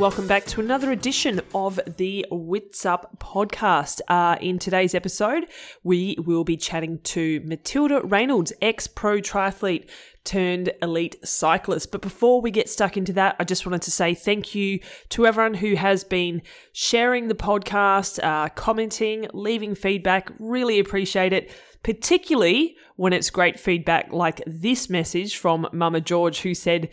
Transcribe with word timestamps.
Welcome 0.00 0.26
back 0.26 0.46
to 0.46 0.62
another 0.62 0.92
edition 0.92 1.42
of 1.54 1.78
the 1.98 2.24
Witsup 2.32 3.18
podcast. 3.18 4.00
Uh, 4.08 4.38
in 4.40 4.58
today's 4.58 4.94
episode, 4.94 5.44
we 5.82 6.16
will 6.24 6.42
be 6.42 6.56
chatting 6.56 7.00
to 7.00 7.42
Matilda 7.44 8.00
Raynolds, 8.00 8.50
ex 8.62 8.86
pro 8.86 9.18
triathlete 9.18 9.90
turned 10.24 10.72
elite 10.80 11.16
cyclist. 11.22 11.92
But 11.92 12.00
before 12.00 12.40
we 12.40 12.50
get 12.50 12.70
stuck 12.70 12.96
into 12.96 13.12
that, 13.12 13.36
I 13.38 13.44
just 13.44 13.66
wanted 13.66 13.82
to 13.82 13.90
say 13.90 14.14
thank 14.14 14.54
you 14.54 14.80
to 15.10 15.26
everyone 15.26 15.52
who 15.52 15.74
has 15.74 16.02
been 16.02 16.40
sharing 16.72 17.28
the 17.28 17.34
podcast, 17.34 18.24
uh, 18.24 18.48
commenting, 18.48 19.28
leaving 19.34 19.74
feedback. 19.74 20.32
Really 20.38 20.78
appreciate 20.78 21.34
it, 21.34 21.52
particularly 21.82 22.74
when 22.96 23.12
it's 23.12 23.28
great 23.28 23.60
feedback 23.60 24.10
like 24.14 24.40
this 24.46 24.88
message 24.88 25.36
from 25.36 25.68
Mama 25.74 26.00
George, 26.00 26.40
who 26.40 26.54
said, 26.54 26.88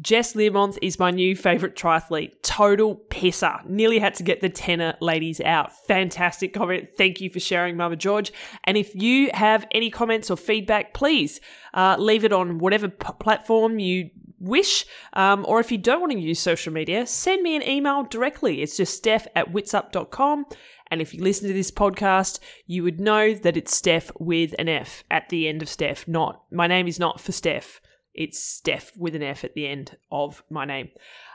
Jess 0.00 0.34
Learmonth 0.34 0.78
is 0.82 0.98
my 0.98 1.10
new 1.10 1.34
favourite 1.34 1.74
triathlete. 1.74 2.42
Total 2.42 2.96
pisser. 3.08 3.64
Nearly 3.66 3.98
had 3.98 4.14
to 4.14 4.22
get 4.22 4.40
the 4.40 4.48
tenor 4.48 4.94
ladies 5.00 5.40
out. 5.40 5.72
Fantastic 5.86 6.52
comment. 6.52 6.88
Thank 6.96 7.20
you 7.20 7.30
for 7.30 7.40
sharing, 7.40 7.76
Mama 7.76 7.96
George. 7.96 8.32
And 8.64 8.76
if 8.76 8.94
you 8.94 9.30
have 9.32 9.66
any 9.70 9.90
comments 9.90 10.30
or 10.30 10.36
feedback, 10.36 10.92
please 10.92 11.40
uh, 11.72 11.96
leave 11.98 12.24
it 12.24 12.32
on 12.32 12.58
whatever 12.58 12.88
p- 12.88 13.12
platform 13.20 13.78
you 13.78 14.10
wish. 14.38 14.84
Um, 15.14 15.44
or 15.48 15.60
if 15.60 15.72
you 15.72 15.78
don't 15.78 16.00
want 16.00 16.12
to 16.12 16.18
use 16.18 16.40
social 16.40 16.72
media, 16.72 17.06
send 17.06 17.42
me 17.42 17.56
an 17.56 17.66
email 17.66 18.02
directly. 18.04 18.60
It's 18.60 18.76
just 18.76 18.96
steph 18.96 19.26
at 19.34 19.52
witsup.com. 19.52 20.46
And 20.88 21.00
if 21.00 21.14
you 21.14 21.22
listen 21.22 21.48
to 21.48 21.54
this 21.54 21.70
podcast, 21.70 22.38
you 22.66 22.82
would 22.82 23.00
know 23.00 23.34
that 23.34 23.56
it's 23.56 23.74
Steph 23.74 24.10
with 24.20 24.54
an 24.58 24.68
F 24.68 25.02
at 25.10 25.28
the 25.30 25.48
end 25.48 25.62
of 25.62 25.68
Steph. 25.68 26.06
Not 26.06 26.42
my 26.52 26.66
name 26.66 26.86
is 26.86 27.00
not 27.00 27.20
for 27.20 27.32
Steph. 27.32 27.80
It's 28.16 28.42
Steph 28.42 28.96
with 28.96 29.14
an 29.14 29.22
F 29.22 29.44
at 29.44 29.54
the 29.54 29.66
end 29.66 29.96
of 30.10 30.42
my 30.50 30.64
name. 30.64 30.90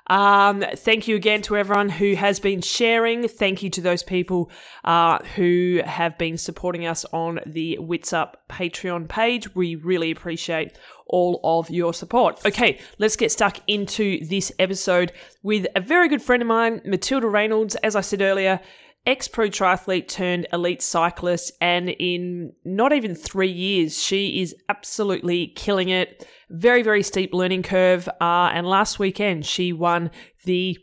Um, 0.08 0.66
thank 0.76 1.08
you 1.08 1.16
again 1.16 1.42
to 1.44 1.56
everyone 1.56 1.88
who 1.88 2.16
has 2.16 2.40
been 2.40 2.62
sharing. 2.62 3.28
Thank 3.28 3.64
you 3.64 3.70
to 3.70 3.82
those 3.82 4.04
people 4.04 4.52
uh, 4.84 5.20
who 5.36 5.82
have 5.86 6.18
been 6.18 6.38
supporting 6.38 6.86
us 6.86 7.06
on 7.14 7.40
the 7.46 7.78
Witsup 7.80 8.34
Patreon 8.50 9.08
page. 9.08 9.56
We 9.56 9.76
really 9.76 10.12
appreciate 10.12 10.78
all 11.08 11.40
of 11.44 11.70
your 11.70 11.94
support. 11.94 12.46
Okay, 12.46 12.80
let's 12.98 13.16
get 13.16 13.32
stuck 13.32 13.60
into 13.68 14.26
this 14.26 14.52
episode 14.60 15.12
with 15.44 15.68
a 15.76 15.82
very 15.82 16.10
good 16.10 16.22
friend 16.22 16.42
of 16.42 16.48
mine, 16.48 16.82
Matilda 16.84 17.28
Raynolds. 17.28 17.76
As 17.76 17.95
I 17.95 18.02
said 18.02 18.22
earlier, 18.22 18.60
ex 19.06 19.28
pro 19.28 19.48
triathlete 19.48 20.08
turned 20.08 20.48
elite 20.54 20.82
cyclist, 20.82 21.52
and 21.60 21.90
in 21.90 22.54
not 22.64 22.94
even 22.94 23.16
three 23.16 23.52
years, 23.52 24.02
she 24.02 24.42
is 24.42 24.56
absolutely 24.70 25.48
killing 25.48 25.90
it. 25.90 26.28
Very, 26.50 26.84
very 26.84 27.04
steep 27.04 27.34
learning 27.34 27.64
curve. 27.64 28.08
Uh, 28.20 28.50
and 28.54 28.68
last 28.68 29.00
weekend, 29.00 29.46
she 29.46 29.74
won 29.74 30.12
the 30.46 30.78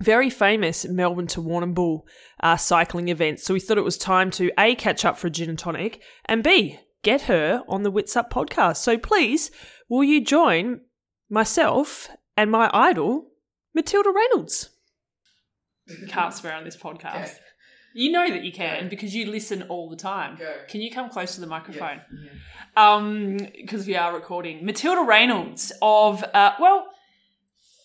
very 0.00 0.28
famous 0.28 0.84
Melbourne 0.84 1.26
to 1.28 1.42
Warrnambool 1.42 2.02
uh, 2.42 2.56
cycling 2.56 3.08
event. 3.08 3.40
So 3.40 3.54
we 3.54 3.60
thought 3.60 3.78
it 3.78 3.84
was 3.84 3.96
time 3.96 4.30
to 4.32 4.50
A, 4.58 4.74
catch 4.74 5.04
up 5.04 5.16
for 5.16 5.28
a 5.28 5.30
gin 5.30 5.48
and 5.48 5.58
tonic, 5.58 6.02
and 6.26 6.44
B, 6.44 6.78
get 7.02 7.22
her 7.22 7.62
on 7.68 7.82
the 7.82 7.92
Witsup 7.92 8.30
podcast. 8.30 8.76
So 8.76 8.98
please, 8.98 9.50
will 9.88 10.04
you 10.04 10.22
join 10.22 10.80
myself 11.30 12.10
and 12.36 12.50
my 12.50 12.70
idol, 12.74 13.30
Matilda 13.74 14.12
Raynolds? 14.14 14.70
You 15.86 16.06
can't 16.08 16.34
swear 16.34 16.54
on 16.54 16.64
this 16.64 16.76
podcast. 16.76 17.36
You 17.96 18.12
know 18.12 18.28
that 18.28 18.44
you 18.44 18.52
can 18.52 18.84
Go. 18.84 18.88
because 18.90 19.14
you 19.14 19.30
listen 19.30 19.62
all 19.62 19.88
the 19.88 19.96
time. 19.96 20.36
Go. 20.36 20.52
Can 20.68 20.82
you 20.82 20.90
come 20.90 21.08
close 21.08 21.34
to 21.36 21.40
the 21.40 21.46
microphone? 21.46 22.02
Yeah. 22.12 22.30
Um, 22.76 23.38
because 23.56 23.86
we 23.86 23.96
are 23.96 24.12
recording. 24.12 24.66
Matilda 24.66 25.02
Raynolds 25.02 25.72
of 25.80 26.22
uh, 26.22 26.52
well, 26.60 26.88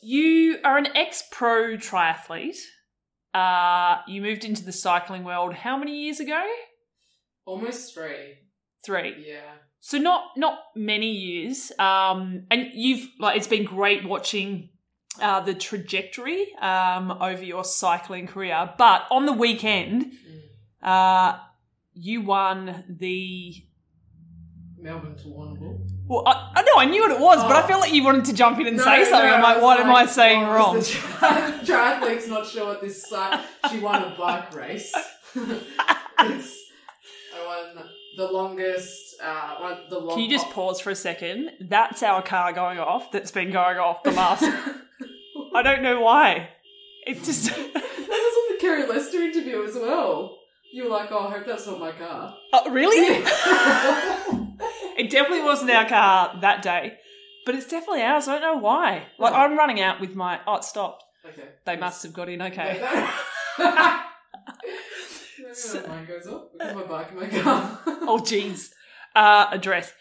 you 0.03 0.58
are 0.66 0.78
an 0.78 0.88
ex-pro 0.97 1.78
triathlete. 1.78 2.58
Uh, 3.34 4.02
you 4.06 4.22
moved 4.22 4.44
into 4.44 4.66
the 4.66 4.74
cycling 4.74 5.24
world 5.24 5.53
how 5.53 5.78
many 5.78 6.03
years 6.03 6.19
ago? 6.19 6.44
Almost 7.46 7.94
three. 7.94 8.36
Three. 8.86 9.25
Yeah. 9.25 9.53
So 9.80 9.97
not 9.97 10.24
not 10.36 10.59
many 10.75 11.12
years. 11.12 11.72
Um, 11.80 12.47
and 12.52 12.68
you've 12.74 13.07
like 13.18 13.38
it's 13.38 13.47
been 13.47 13.63
great 13.63 14.03
watching 14.06 14.71
uh, 15.20 15.42
the 15.42 15.54
trajectory 15.54 16.54
um, 16.56 17.12
over 17.12 17.44
your 17.44 17.64
cycling 17.64 18.28
career. 18.28 18.74
But 18.78 19.06
on 19.12 19.26
the 19.26 19.34
weekend, 19.34 20.14
uh, 20.82 21.38
you 21.94 22.22
won 22.22 22.84
the. 22.88 23.56
Melbourne 24.80 25.16
to 25.18 25.28
Warrnambool. 25.28 25.80
Well, 26.08 26.24
I, 26.26 26.54
I 26.56 26.62
know 26.64 26.74
I 26.78 26.86
knew 26.86 27.02
what 27.02 27.12
it 27.12 27.20
was, 27.20 27.38
but 27.44 27.56
I 27.56 27.62
Oh. 27.64 27.68
feel 27.68 27.80
like 27.80 27.94
you 27.94 28.04
wanted 28.04 28.26
to 28.26 28.34
jump 28.34 28.60
in 28.60 28.66
and 28.68 28.78
No, 28.78 28.84
say 28.84 29.04
something. 29.06 29.30
no, 29.30 29.36
I'm 29.36 29.44
like, 29.44 29.62
what 29.62 29.80
am 29.80 29.94
I 29.94 30.06
saying 30.08 30.44
oh, 30.44 30.52
wrong? 30.54 30.80
The 30.80 30.84
tri- 30.86 31.60
triathlete's 31.64 32.28
not 32.28 32.48
sure 32.48 32.66
what 32.66 32.82
this 32.82 33.08
site. 33.08 33.40
She 33.70 33.80
won 33.80 34.02
a 34.04 34.16
bike 34.18 34.54
race. 34.56 34.92
I 36.18 36.42
won 37.46 37.86
the 38.18 38.26
longest. 38.32 39.16
Uh, 39.24 39.56
one, 39.60 39.78
the 39.90 40.00
long. 40.00 40.16
Can 40.16 40.24
you 40.26 40.30
just 40.30 40.50
pause 40.50 40.80
for 40.82 40.90
a 40.90 40.96
second? 40.96 41.52
That's 41.60 42.04
our 42.04 42.22
car 42.22 42.54
going 42.54 42.80
off. 42.80 43.12
That's 43.12 43.32
been 43.32 43.52
going 43.52 43.78
off 43.78 44.04
the 44.04 44.12
last. 44.12 44.44
I 45.56 45.62
don't 45.64 45.82
know 45.84 46.02
why. 46.02 46.50
It's 47.06 47.26
just. 47.26 47.52
That 48.12 48.18
was 48.20 48.52
on 48.52 48.56
the 48.58 48.62
Carrie 48.62 48.88
Lester 48.88 49.22
interview 49.22 49.64
as 49.64 49.76
well. 49.76 50.38
You 50.74 50.84
were 50.84 50.90
like, 50.90 51.10
"Oh, 51.12 51.28
I 51.28 51.32
hope 51.32 51.46
that's 51.48 51.66
not 51.68 51.80
my 51.80 51.92
car." 51.94 52.36
Oh, 52.54 52.70
really? 52.70 53.24
It 54.98 55.10
definitely 55.10 55.44
wasn't 55.44 55.72
our 55.72 55.88
car 55.88 56.38
that 56.42 56.62
day, 56.62 56.98
but 57.46 57.56
it's 57.56 57.66
definitely 57.68 58.04
ours. 58.04 58.28
I 58.28 58.34
don't 58.40 58.42
know 58.42 58.62
why. 58.62 59.08
Like 59.18 59.34
Oh. 59.34 59.38
I'm 59.38 59.58
running 59.58 59.80
out 59.82 60.00
with 60.02 60.14
my. 60.16 60.40
Oh, 60.46 60.56
it 60.56 60.64
stopped. 60.64 61.04
okay. 61.28 61.48
They 61.66 61.76
must 61.78 62.04
have 62.04 62.14
got 62.14 62.30
in. 62.30 62.42
Okay. 62.42 62.80
So- 65.56 65.85
mine 65.88 66.06
goes 66.07 66.28
off. 66.28 66.47
I've 66.59 66.75
my 66.75 66.84
bike 66.84 67.12
in 67.12 67.19
my 67.19 67.28
car. 67.44 67.79
Oh, 67.85 68.19
jeez. 68.23 68.69
Uh, 69.16 69.47
address. 69.51 69.91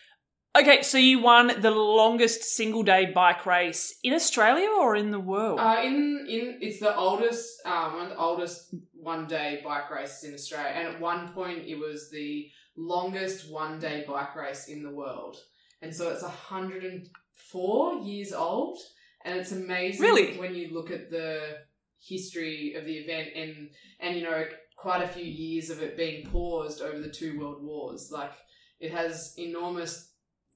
Okay, 0.58 0.82
so 0.82 0.98
you 0.98 1.20
won 1.20 1.52
the 1.60 1.70
longest 1.70 2.42
single 2.42 2.82
day 2.82 3.12
bike 3.14 3.46
race 3.46 3.94
in 4.02 4.12
Australia 4.14 4.68
or 4.80 4.96
in 4.96 5.12
the 5.12 5.20
world? 5.20 5.60
Uh, 5.60 5.80
in 5.84 6.26
in 6.28 6.58
it's 6.60 6.80
the 6.80 6.92
oldest 6.96 7.48
um 7.64 7.92
one 7.94 8.02
of 8.06 8.08
the 8.10 8.16
oldest 8.18 8.74
one 8.92 9.26
day 9.28 9.60
bike 9.64 9.88
races 9.92 10.24
in 10.24 10.34
Australia, 10.34 10.72
and 10.74 10.88
at 10.88 11.00
one 11.00 11.32
point 11.32 11.66
it 11.68 11.76
was 11.78 12.10
the 12.10 12.48
longest 12.76 13.48
one 13.50 13.78
day 13.78 14.04
bike 14.08 14.34
race 14.34 14.66
in 14.66 14.82
the 14.82 14.90
world, 14.90 15.36
and 15.82 15.94
so 15.94 16.08
it's 16.10 16.24
hundred 16.24 16.82
and 16.82 17.08
four 17.52 18.00
years 18.00 18.32
old, 18.32 18.76
and 19.24 19.38
it's 19.38 19.52
amazing 19.52 20.02
Really? 20.02 20.36
when 20.36 20.56
you 20.56 20.74
look 20.74 20.90
at 20.90 21.10
the 21.12 21.58
history 22.02 22.74
of 22.76 22.84
the 22.86 22.96
event 22.96 23.28
and 23.36 23.70
and 24.00 24.16
you 24.16 24.24
know 24.24 24.44
quite 24.80 25.02
a 25.02 25.08
few 25.08 25.24
years 25.24 25.68
of 25.68 25.82
it 25.82 25.94
being 25.94 26.26
paused 26.26 26.80
over 26.80 26.98
the 26.98 27.10
two 27.10 27.38
world 27.38 27.62
wars, 27.62 28.10
like 28.10 28.32
it 28.80 28.90
has 28.92 29.34
enormous. 29.36 30.12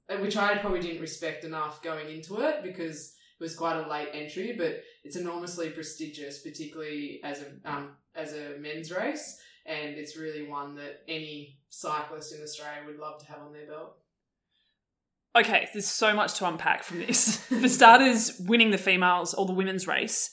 uh, 0.08 0.16
Which 0.16 0.36
I 0.36 0.56
probably 0.56 0.80
didn't 0.80 1.02
respect 1.02 1.44
enough 1.44 1.82
going 1.82 2.08
into 2.08 2.40
it 2.40 2.62
because 2.62 3.14
it 3.38 3.42
was 3.42 3.54
quite 3.54 3.76
a 3.76 3.88
late 3.88 4.08
entry, 4.14 4.54
but 4.56 4.80
it's 5.02 5.16
enormously 5.16 5.68
prestigious, 5.70 6.38
particularly 6.38 7.20
as 7.22 7.42
a 7.42 7.70
um, 7.70 7.90
as 8.14 8.32
a 8.32 8.56
men's 8.58 8.90
race, 8.90 9.38
and 9.66 9.96
it's 9.96 10.16
really 10.16 10.48
one 10.48 10.74
that 10.76 11.02
any 11.06 11.58
cyclist 11.68 12.34
in 12.34 12.42
Australia 12.42 12.82
would 12.86 12.98
love 12.98 13.20
to 13.20 13.26
have 13.26 13.42
on 13.42 13.52
their 13.52 13.66
belt. 13.66 13.96
Okay, 15.36 15.68
there's 15.72 15.88
so 15.88 16.14
much 16.14 16.34
to 16.38 16.46
unpack 16.46 16.82
from 16.84 17.00
this. 17.00 17.36
For 17.60 17.68
starters, 17.68 18.38
winning 18.38 18.70
the 18.70 18.78
females 18.78 19.34
or 19.34 19.44
the 19.44 19.52
women's 19.52 19.86
race. 19.86 20.30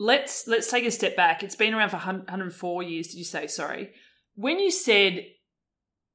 Let's 0.00 0.46
let's 0.46 0.70
take 0.70 0.86
a 0.86 0.90
step 0.90 1.14
back. 1.14 1.42
It's 1.42 1.54
been 1.54 1.74
around 1.74 1.90
for 1.90 1.96
104 1.96 2.82
years. 2.82 3.08
Did 3.08 3.18
you 3.18 3.24
say 3.24 3.46
sorry? 3.46 3.92
When 4.34 4.58
you 4.58 4.70
said 4.70 5.26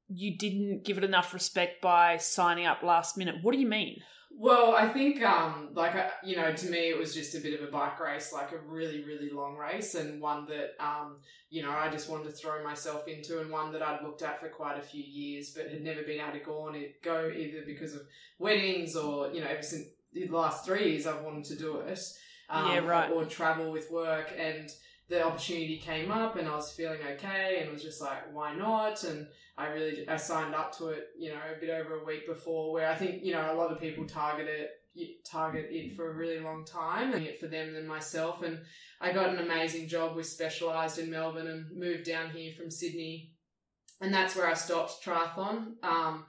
you 0.08 0.36
didn't 0.38 0.84
give 0.84 0.98
it 0.98 1.04
enough 1.04 1.36
respect 1.36 1.84
by 1.84 2.18
signing 2.18 2.66
up 2.66 2.82
last 2.82 3.16
minute, 3.16 3.36
what 3.44 3.54
do 3.54 3.60
you 3.60 3.68
mean? 3.68 3.98
Well, 4.38 4.76
I 4.76 4.90
think, 4.90 5.24
um, 5.24 5.70
like, 5.74 5.96
uh, 5.96 6.10
you 6.22 6.36
know, 6.36 6.52
to 6.52 6.70
me, 6.70 6.90
it 6.90 6.98
was 6.98 7.14
just 7.14 7.36
a 7.36 7.40
bit 7.40 7.58
of 7.58 7.66
a 7.66 7.72
bike 7.72 7.98
race, 8.02 8.34
like 8.34 8.52
a 8.52 8.58
really, 8.58 9.02
really 9.06 9.30
long 9.32 9.56
race, 9.56 9.96
and 9.96 10.22
one 10.22 10.46
that, 10.48 10.72
um, 10.78 11.20
you 11.50 11.62
know, 11.62 11.72
I 11.72 11.90
just 11.90 12.10
wanted 12.10 12.26
to 12.26 12.32
throw 12.32 12.62
myself 12.62 13.08
into, 13.08 13.40
and 13.40 13.50
one 13.50 13.72
that 13.72 13.82
I'd 13.82 14.04
looked 14.04 14.24
at 14.24 14.42
for 14.42 14.50
quite 14.50 14.78
a 14.78 14.82
few 14.82 15.02
years, 15.02 15.54
but 15.56 15.72
had 15.72 15.82
never 15.82 16.02
been 16.02 16.20
able 16.20 16.38
to 16.38 16.44
go 16.44 16.68
on 16.68 16.76
it, 16.76 17.02
go 17.02 17.32
either 17.34 17.64
because 17.66 17.94
of 17.94 18.02
weddings 18.38 18.98
or, 18.98 19.32
you 19.32 19.40
know, 19.40 19.48
ever 19.48 19.64
since 19.64 19.88
the 20.12 20.28
last 20.28 20.66
three 20.66 20.92
years, 20.92 21.08
I've 21.08 21.24
wanted 21.24 21.46
to 21.46 21.56
do 21.56 21.78
it. 21.78 21.98
Um, 22.50 22.72
Yeah, 22.72 22.80
right. 22.80 23.12
Or 23.12 23.26
travel 23.26 23.72
with 23.72 23.92
work, 23.92 24.32
and 24.38 24.70
the 25.08 25.24
opportunity 25.24 25.78
came 25.78 26.12
up, 26.12 26.36
and 26.36 26.48
I 26.48 26.56
was 26.56 26.72
feeling 26.72 27.00
okay, 27.14 27.60
and 27.62 27.72
was 27.72 27.84
just 27.84 28.02
like, 28.02 28.34
why 28.34 28.56
not? 28.56 29.04
And 29.04 29.28
I 29.58 29.68
really 29.68 30.08
I 30.08 30.18
signed 30.18 30.56
up 30.56 30.76
to 30.78 30.88
it, 30.90 31.10
you 31.18 31.30
know, 31.30 31.40
a 31.56 31.60
bit 31.60 31.70
over 31.70 32.00
a 32.00 32.04
week 32.06 32.28
before. 32.28 32.74
Where 32.74 32.90
I 32.90 32.96
think 32.96 33.24
you 33.24 33.34
know 33.34 33.54
a 33.54 33.56
lot 33.56 33.72
of 33.72 33.80
people 33.80 34.06
target 34.06 34.48
it 34.48 34.72
target 35.26 35.68
it 35.72 35.96
for 35.96 36.10
a 36.10 36.14
really 36.14 36.40
long 36.40 36.66
time, 36.66 37.14
and 37.14 37.26
it 37.26 37.40
for 37.40 37.48
them 37.48 37.74
than 37.74 37.88
myself. 37.88 38.42
And 38.42 38.60
I 39.02 39.12
got 39.12 39.30
an 39.30 39.40
amazing 39.40 39.88
job 39.88 40.16
with 40.16 40.26
Specialized 40.26 41.00
in 41.00 41.10
Melbourne, 41.12 41.48
and 41.48 41.78
moved 41.78 42.06
down 42.06 42.30
here 42.32 42.54
from 42.58 42.72
Sydney, 42.72 43.32
and 44.02 44.14
that's 44.14 44.36
where 44.36 44.48
I 44.48 44.54
stopped 44.54 45.04
triathlon. 45.04 45.84
Um, 45.84 46.26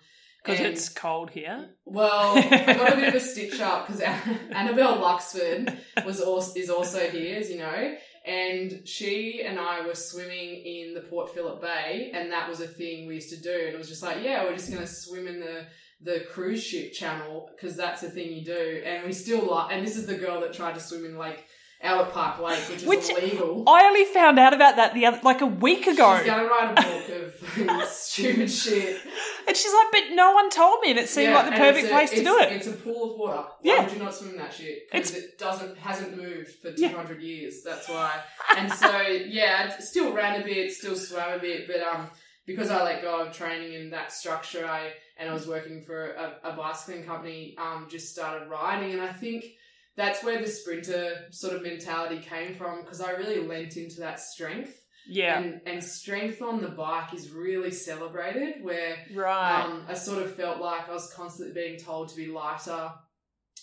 Because 0.47 0.61
it's 0.61 0.89
cold 0.89 1.31
here. 1.31 1.71
Well, 1.85 2.37
I 2.37 2.75
got 2.75 2.93
a 2.93 2.97
bit 2.97 3.09
of 3.09 3.15
a 3.15 3.21
stitch 3.33 3.61
up 3.61 3.87
because 3.87 4.01
Annabel 4.01 4.99
Luxford 4.99 5.77
was 6.05 6.21
also, 6.21 6.53
is 6.55 6.71
also 6.71 7.09
here, 7.11 7.39
as 7.39 7.51
you 7.51 7.59
know, 7.59 7.95
and 8.25 8.87
she 8.87 9.43
and 9.43 9.59
I 9.59 9.87
were 9.87 9.95
swimming 9.95 10.63
in 10.65 10.95
the 10.95 11.01
Port 11.01 11.33
Phillip 11.33 11.61
Bay, 11.61 12.11
and 12.13 12.33
that 12.33 12.49
was 12.49 12.61
a 12.61 12.67
thing 12.67 13.07
we 13.07 13.17
used 13.17 13.31
to 13.31 13.41
do. 13.41 13.51
And 13.51 13.75
it 13.75 13.79
was 13.79 13.89
just 13.89 14.03
like, 14.03 14.23
yeah, 14.23 14.45
we're 14.45 14.57
just 14.57 14.71
going 14.71 14.83
to 14.83 14.89
swim 14.89 15.27
in 15.27 15.41
the 15.41 15.67
the 16.03 16.27
cruise 16.31 16.63
ship 16.63 16.93
channel 16.93 17.49
because 17.55 17.75
that's 17.75 18.03
a 18.03 18.11
thing 18.11 18.31
you 18.31 18.45
do. 18.45 18.83
And 18.85 19.07
we 19.07 19.13
still 19.13 19.47
like, 19.51 19.73
and 19.73 19.87
this 19.87 19.97
is 19.97 20.07
the 20.07 20.17
girl 20.17 20.41
that 20.41 20.53
tried 20.53 20.75
to 20.75 20.81
swim 20.81 21.07
in 21.07 21.17
like 21.17 21.47
Albert 21.83 22.13
Park 22.13 22.41
Lake, 22.41 22.59
which 22.69 22.83
is 22.83 22.87
Which- 22.87 23.11
illegal. 23.11 23.65
I 23.69 23.85
only 23.85 24.05
found 24.07 24.39
out 24.39 24.55
about 24.55 24.77
that 24.77 24.95
the 24.95 25.07
other, 25.07 25.21
like 25.23 25.41
a 25.43 25.47
week 25.47 25.87
ago. 25.87 26.17
She's 26.17 26.27
going 26.27 26.41
to 26.41 26.47
write 26.49 26.73
a 26.79 26.83
book 26.83 27.83
of 27.83 27.85
stupid 27.89 28.51
shit. 28.51 29.01
And 29.47 29.57
she's 29.57 29.73
like, 29.73 29.87
but 29.93 30.15
no 30.15 30.33
one 30.33 30.51
told 30.51 30.81
me, 30.81 30.91
and 30.91 30.99
it 30.99 31.09
seemed 31.09 31.29
Yeah, 31.31 31.37
like 31.37 31.51
the 31.51 31.57
perfect 31.57 31.87
a- 31.87 31.91
place 31.91 32.11
to 32.11 32.25
do 32.25 32.39
it. 32.39 32.53
It's 32.53 32.67
a 32.67 32.73
pool 32.73 33.13
of 33.13 33.19
water. 33.19 33.37
Why 33.43 33.49
Yeah. 33.63 33.85
would 33.85 33.93
you 33.93 33.99
not 33.99 34.15
swim 34.15 34.31
in 34.31 34.37
that 34.39 34.53
shit? 34.55 34.91
Because 34.91 35.15
it 35.15 35.39
doesn't 35.39 35.77
hasn't 35.79 36.17
moved 36.17 36.49
for 36.63 36.73
two 36.73 36.89
hundred 36.89 37.21
Yeah. 37.23 37.29
years. 37.29 37.63
That's 37.63 37.89
why. 37.89 38.11
And 38.57 38.73
so 38.73 39.01
yeah, 39.27 39.73
I 39.77 39.81
still 39.81 40.13
ran 40.13 40.41
a 40.41 40.45
bit, 40.45 40.73
still 40.73 40.97
swam 40.97 41.35
a 41.35 41.39
bit, 41.39 41.67
but 41.69 41.81
um, 41.83 42.09
because 42.47 42.71
I 42.71 42.83
let 42.83 43.03
go 43.03 43.21
of 43.21 43.33
training 43.37 43.75
in 43.75 43.91
that 43.91 44.13
structure, 44.13 44.67
I 44.67 44.93
and 45.19 45.29
I 45.31 45.35
was 45.35 45.47
working 45.47 45.83
for 45.83 46.13
a, 46.13 46.37
a 46.45 46.53
bicycling 46.57 47.05
company, 47.05 47.55
um, 47.59 47.87
just 47.89 48.11
started 48.13 48.49
riding, 48.49 48.93
and 48.93 49.03
I 49.03 49.13
think. 49.13 49.45
That's 49.97 50.23
where 50.23 50.41
the 50.41 50.49
sprinter 50.49 51.27
sort 51.31 51.55
of 51.55 51.63
mentality 51.63 52.19
came 52.19 52.55
from 52.55 52.83
because 52.83 53.01
I 53.01 53.13
really 53.13 53.41
lent 53.41 53.77
into 53.77 54.01
that 54.01 54.21
strength. 54.21 54.83
Yeah, 55.09 55.39
And, 55.41 55.61
and 55.67 55.83
strength 55.83 56.43
on 56.43 56.61
the 56.61 56.69
bike 56.69 57.15
is 57.15 57.31
really 57.31 57.71
celebrated 57.71 58.63
where 58.65 58.97
right. 59.15 59.63
um, 59.63 59.85
I 59.89 59.95
sort 59.95 60.21
of 60.21 60.35
felt 60.35 60.61
like 60.61 60.89
I 60.89 60.93
was 60.93 61.13
constantly 61.15 61.55
being 61.55 61.79
told 61.79 62.09
to 62.09 62.17
be 62.17 62.27
lighter 62.27 62.91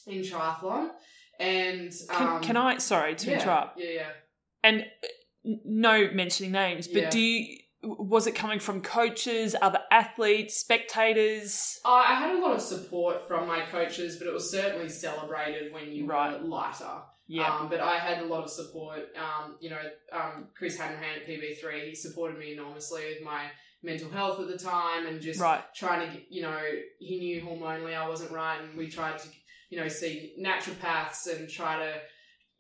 in 0.07 0.21
triathlon. 0.21 0.91
And 1.39 1.91
can, 2.09 2.27
um, 2.27 2.41
can 2.41 2.56
I? 2.56 2.77
Sorry 2.77 3.15
to 3.15 3.30
yeah, 3.30 3.39
interrupt. 3.39 3.77
Yeah, 3.77 3.89
yeah. 3.89 4.09
And 4.63 4.85
uh, 5.03 5.56
no 5.65 6.09
mentioning 6.13 6.53
names, 6.53 6.88
but 6.88 7.01
Yeah. 7.01 7.09
do 7.09 7.19
you? 7.19 7.57
Was 7.83 8.27
it 8.27 8.31
coming 8.35 8.59
from 8.59 8.81
coaches, 8.81 9.57
other 9.62 9.81
athletes, 9.94 10.56
spectators? 10.57 11.80
I 11.86 12.12
I 12.12 12.16
had 12.16 12.36
a 12.36 12.40
lot 12.40 12.56
of 12.56 12.62
support 12.62 13.28
from 13.28 13.48
my 13.48 13.62
coaches, 13.62 14.18
but 14.18 14.28
it 14.28 14.34
was 14.34 14.50
certainly 14.50 14.90
celebrated 14.90 15.72
when 15.72 15.92
you 15.92 16.06
Right. 16.06 16.42
were 16.42 16.48
lighter. 16.48 17.01
Yeah, 17.28 17.56
Um, 17.56 17.69
but 17.69 17.80
I 17.80 17.98
had 18.00 18.22
a 18.24 18.25
lot 18.25 18.44
of 18.44 18.50
support. 18.50 19.16
Um, 19.16 19.56
you 19.62 19.69
know, 19.69 19.81
um, 20.12 20.50
Chris 20.57 20.78
Hanrahan 20.78 21.19
at 21.22 21.25
PB3, 21.28 21.88
he 21.88 21.95
supported 21.95 22.38
me 22.38 22.51
enormously 22.54 23.04
with 23.13 23.22
my 23.24 23.50
mental 23.81 24.10
health 24.10 24.40
at 24.42 24.48
the 24.48 24.57
time 24.57 25.06
and 25.07 25.22
just 25.22 25.40
right. 25.40 25.63
trying 25.74 26.06
to, 26.06 26.13
get- 26.18 26.28
you 26.31 26.42
know, 26.42 26.60
he 27.00 27.19
knew 27.19 27.42
hormonally 27.42 27.95
I 27.95 28.07
wasn't 28.10 28.31
right, 28.31 28.60
and 28.62 28.75
we 28.78 28.90
tried 28.90 29.19
to, 29.19 29.28
you 29.69 29.78
know, 29.80 29.88
see 29.88 30.36
naturopaths 30.40 31.28
and 31.34 31.50
try 31.50 31.78
to. 31.78 31.94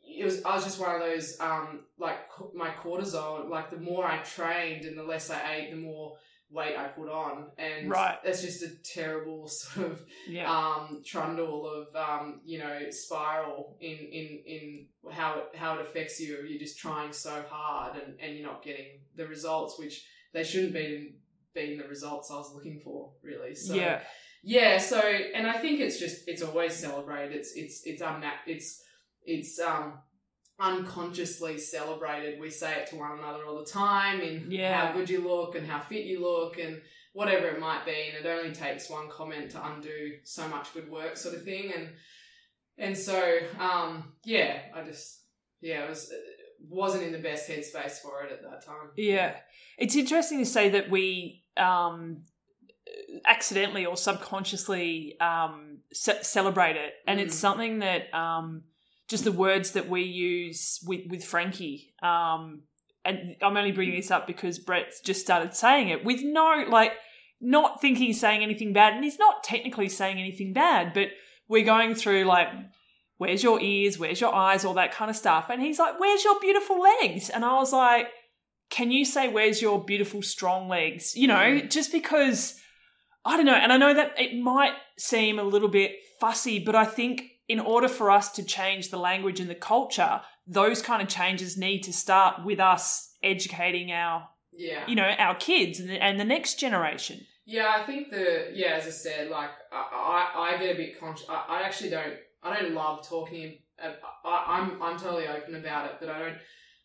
It 0.05 0.25
was 0.25 0.43
I 0.43 0.53
was 0.55 0.65
just 0.65 0.79
one 0.81 0.93
of 0.95 1.01
those 1.01 1.39
um 1.39 1.85
like 1.97 2.17
my 2.53 2.71
cortisol 2.71 3.49
like 3.49 3.69
the 3.71 3.77
more 3.77 4.05
I 4.05 4.17
trained 4.17 4.83
and 4.83 4.97
the 4.97 5.03
less 5.03 5.29
I 5.29 5.39
ate 5.55 5.71
the 5.71 5.77
more 5.77 6.17
weight 6.53 6.77
I 6.77 6.87
put 6.89 7.09
on 7.09 7.47
and 7.57 7.89
Right. 7.89 8.17
that's 8.23 8.41
just 8.41 8.61
a 8.63 8.69
terrible 8.83 9.47
sort 9.59 9.91
of 9.91 10.01
Yeah, 10.27 10.49
um 10.49 11.01
trundle 11.03 11.67
of 11.67 11.95
um 11.95 12.41
you 12.45 12.59
know 12.59 12.89
spiral 12.91 13.77
in 13.81 13.97
in 13.97 14.43
in 14.45 14.85
how 15.11 15.39
it 15.39 15.57
how 15.57 15.75
it 15.75 15.81
affects 15.81 16.19
you. 16.19 16.45
You're 16.47 16.59
just 16.59 16.77
trying 16.77 17.11
so 17.13 17.43
hard 17.49 18.01
and 18.01 18.19
and 18.19 18.35
you're 18.37 18.47
not 18.47 18.63
getting 18.63 19.01
the 19.15 19.27
results 19.27 19.77
which 19.79 20.05
they 20.33 20.43
shouldn't 20.43 20.73
be 20.73 21.15
being 21.53 21.77
the 21.77 21.87
results 21.87 22.31
I 22.31 22.35
was 22.35 22.51
looking 22.53 22.79
for 22.83 23.11
really. 23.21 23.55
So 23.55 23.73
yeah, 23.75 24.01
yeah 24.43 24.77
so 24.77 24.99
and 24.99 25.45
I 25.47 25.53
think 25.53 25.79
it's 25.79 25.99
just 25.99 26.27
it's 26.27 26.41
always 26.41 26.73
celebrated. 26.75 27.35
It's 27.35 27.53
it's 27.55 27.81
it's 27.85 28.01
unna- 28.01 28.41
it's 28.47 28.83
it's 29.25 29.59
um 29.59 29.99
unconsciously 30.67 31.57
celebrated 31.57 32.39
we 32.39 32.49
say 32.49 32.71
it 32.79 32.87
to 32.87 32.95
one 32.95 33.17
another 33.19 33.45
all 33.45 33.57
the 33.59 33.65
time 33.65 34.21
in 34.21 34.49
Yeah. 34.49 34.87
how 34.87 34.93
good 34.97 35.09
you 35.09 35.19
look 35.27 35.55
and 35.55 35.65
how 35.67 35.79
fit 35.81 36.05
you 36.05 36.21
look 36.21 36.57
and 36.57 36.81
whatever 37.13 37.47
it 37.47 37.59
might 37.59 37.85
be 37.85 37.91
and 38.09 38.25
it 38.25 38.29
only 38.29 38.53
takes 38.53 38.89
one 38.89 39.09
comment 39.09 39.51
to 39.51 39.65
undo 39.71 40.13
so 40.23 40.47
much 40.47 40.73
good 40.73 40.89
work 40.89 41.17
sort 41.17 41.35
of 41.35 41.43
thing 41.43 41.71
and 41.75 41.89
and 42.77 42.97
so 42.97 43.37
um 43.59 44.13
yeah 44.25 44.59
i 44.75 44.81
just 44.83 45.21
yeah 45.61 45.83
it 45.83 45.89
was 45.89 46.11
wasn't 46.69 47.03
in 47.03 47.11
the 47.11 47.19
best 47.19 47.49
headspace 47.49 47.97
for 48.01 48.23
it 48.23 48.31
at 48.31 48.41
that 48.41 48.65
time 48.65 48.89
yeah. 48.95 49.35
It's 49.77 49.95
interesting 49.95 50.37
to 50.39 50.45
say 50.45 50.69
that 50.69 50.89
we 50.89 51.43
um, 51.57 52.21
accidentally 53.25 53.85
or 53.85 53.97
subconsciously 53.97 55.19
um, 55.19 55.79
ce- 55.93 56.21
celebrate 56.25 56.75
it, 56.75 56.93
and 57.07 57.19
it's 57.19 57.35
Mm. 57.35 57.39
something 57.39 57.79
that 57.79 58.13
um, 58.13 58.63
just 59.09 59.23
the 59.23 59.31
words 59.31 59.71
that 59.71 59.89
we 59.89 60.03
use 60.03 60.79
with 60.85 61.01
with 61.09 61.23
Frankie. 61.23 61.93
Um, 62.01 62.63
and 63.05 63.35
I'm 63.41 63.57
only 63.57 63.71
bringing 63.73 63.95
this 63.95 64.11
up 64.11 64.27
because 64.27 64.59
Brett 64.59 64.93
just 65.03 65.21
started 65.21 65.53
saying 65.53 65.89
it 65.89 66.05
with 66.05 66.21
no 66.23 66.65
like 66.69 66.93
not 67.41 67.81
thinking 67.81 68.05
he's 68.07 68.19
saying 68.21 68.41
anything 68.41 68.71
bad, 68.73 68.93
and 68.93 69.03
he's 69.03 69.19
not 69.19 69.43
technically 69.43 69.89
saying 69.89 70.17
anything 70.19 70.53
bad, 70.53 70.93
but 70.93 71.09
we're 71.47 71.65
going 71.65 71.95
through 71.95 72.23
like. 72.25 72.47
Where's 73.19 73.43
your 73.43 73.61
ears? 73.61 73.97
Where's 73.97 74.19
your 74.19 74.33
eyes? 74.33 74.65
All 74.65 74.73
that 74.73 74.91
kind 74.91 75.09
of 75.09 75.15
stuff. 75.15 75.45
And 75.49 75.61
he's 75.61 75.79
like, 75.79 75.97
Where's 75.99 76.23
your 76.25 76.39
beautiful 76.41 76.81
legs? 76.81 77.29
And 77.29 77.45
I 77.45 77.53
was 77.53 77.71
like, 77.71 78.07
Can 78.69 78.91
you 78.91 79.05
say, 79.05 79.29
Where's 79.29 79.61
your 79.61 79.81
beautiful, 79.85 80.21
strong 80.23 80.67
legs? 80.67 81.15
You 81.15 81.27
know, 81.27 81.35
Mm. 81.35 81.69
just 81.69 81.91
because 81.91 82.59
I 83.23 83.37
don't 83.37 83.45
know. 83.45 83.53
And 83.53 83.71
I 83.71 83.77
know 83.77 83.93
that 83.93 84.19
it 84.19 84.35
might 84.37 84.73
seem 84.97 85.39
a 85.39 85.43
little 85.43 85.69
bit 85.69 85.91
fussy, 86.19 86.59
but 86.59 86.75
I 86.75 86.83
think 86.85 87.21
in 87.53 87.59
order 87.59 87.87
for 87.87 88.09
us 88.09 88.31
to 88.31 88.41
change 88.43 88.89
the 88.89 88.97
language 88.97 89.39
and 89.39 89.47
the 89.47 89.53
culture, 89.73 90.19
those 90.47 90.81
kind 90.81 91.03
of 91.03 91.07
changes 91.07 91.55
need 91.55 91.81
to 91.83 91.93
start 91.93 92.43
with 92.43 92.59
us 92.59 93.13
educating 93.21 93.91
our, 93.91 94.27
yeah 94.51 94.83
you 94.87 94.95
know, 94.95 95.11
our 95.19 95.35
kids 95.35 95.79
and 95.79 95.87
the, 95.87 96.03
and 96.03 96.19
the 96.19 96.25
next 96.25 96.59
generation. 96.59 97.19
Yeah, 97.45 97.71
I 97.77 97.85
think 97.85 98.09
the 98.09 98.49
yeah, 98.55 98.71
as 98.79 98.87
I 98.87 98.89
said, 98.89 99.29
like 99.29 99.51
I 99.71 99.81
I, 100.35 100.55
I 100.55 100.57
get 100.57 100.73
a 100.73 100.77
bit 100.77 100.99
conscious. 100.99 101.27
I, 101.29 101.45
I 101.47 101.61
actually 101.61 101.91
don't 101.91 102.15
I 102.41 102.59
don't 102.59 102.73
love 102.73 103.07
talking. 103.07 103.59
I, 103.79 103.93
I'm 104.55 104.81
I'm 104.81 104.97
totally 104.97 105.27
open 105.27 105.53
about 105.53 105.85
it, 105.85 105.97
but 105.99 106.09
I 106.09 106.17
don't 106.17 106.39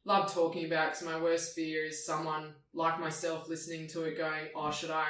love 0.04 0.30
talking 0.34 0.66
about 0.66 0.90
because 0.90 1.06
my 1.06 1.18
worst 1.18 1.54
fear 1.54 1.86
is 1.86 2.04
someone 2.04 2.52
like 2.74 3.00
myself 3.00 3.48
listening 3.48 3.88
to 3.88 4.02
it, 4.02 4.18
going, 4.18 4.48
"Oh, 4.54 4.70
should 4.70 4.90
I? 4.90 5.08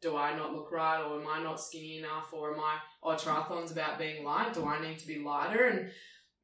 Do 0.00 0.16
I 0.16 0.36
not 0.36 0.54
look 0.54 0.72
right, 0.72 1.02
or 1.02 1.20
am 1.20 1.28
I 1.28 1.42
not 1.42 1.60
skinny 1.60 1.98
enough, 1.98 2.32
or 2.32 2.54
am 2.54 2.60
I? 2.60 2.78
Oh, 3.02 3.14
triathlon's 3.14 3.72
about 3.72 3.98
being 3.98 4.24
light. 4.24 4.54
Do 4.54 4.64
I 4.64 4.80
need 4.80 4.98
to 5.00 5.06
be 5.06 5.18
lighter?" 5.18 5.64
And 5.68 5.90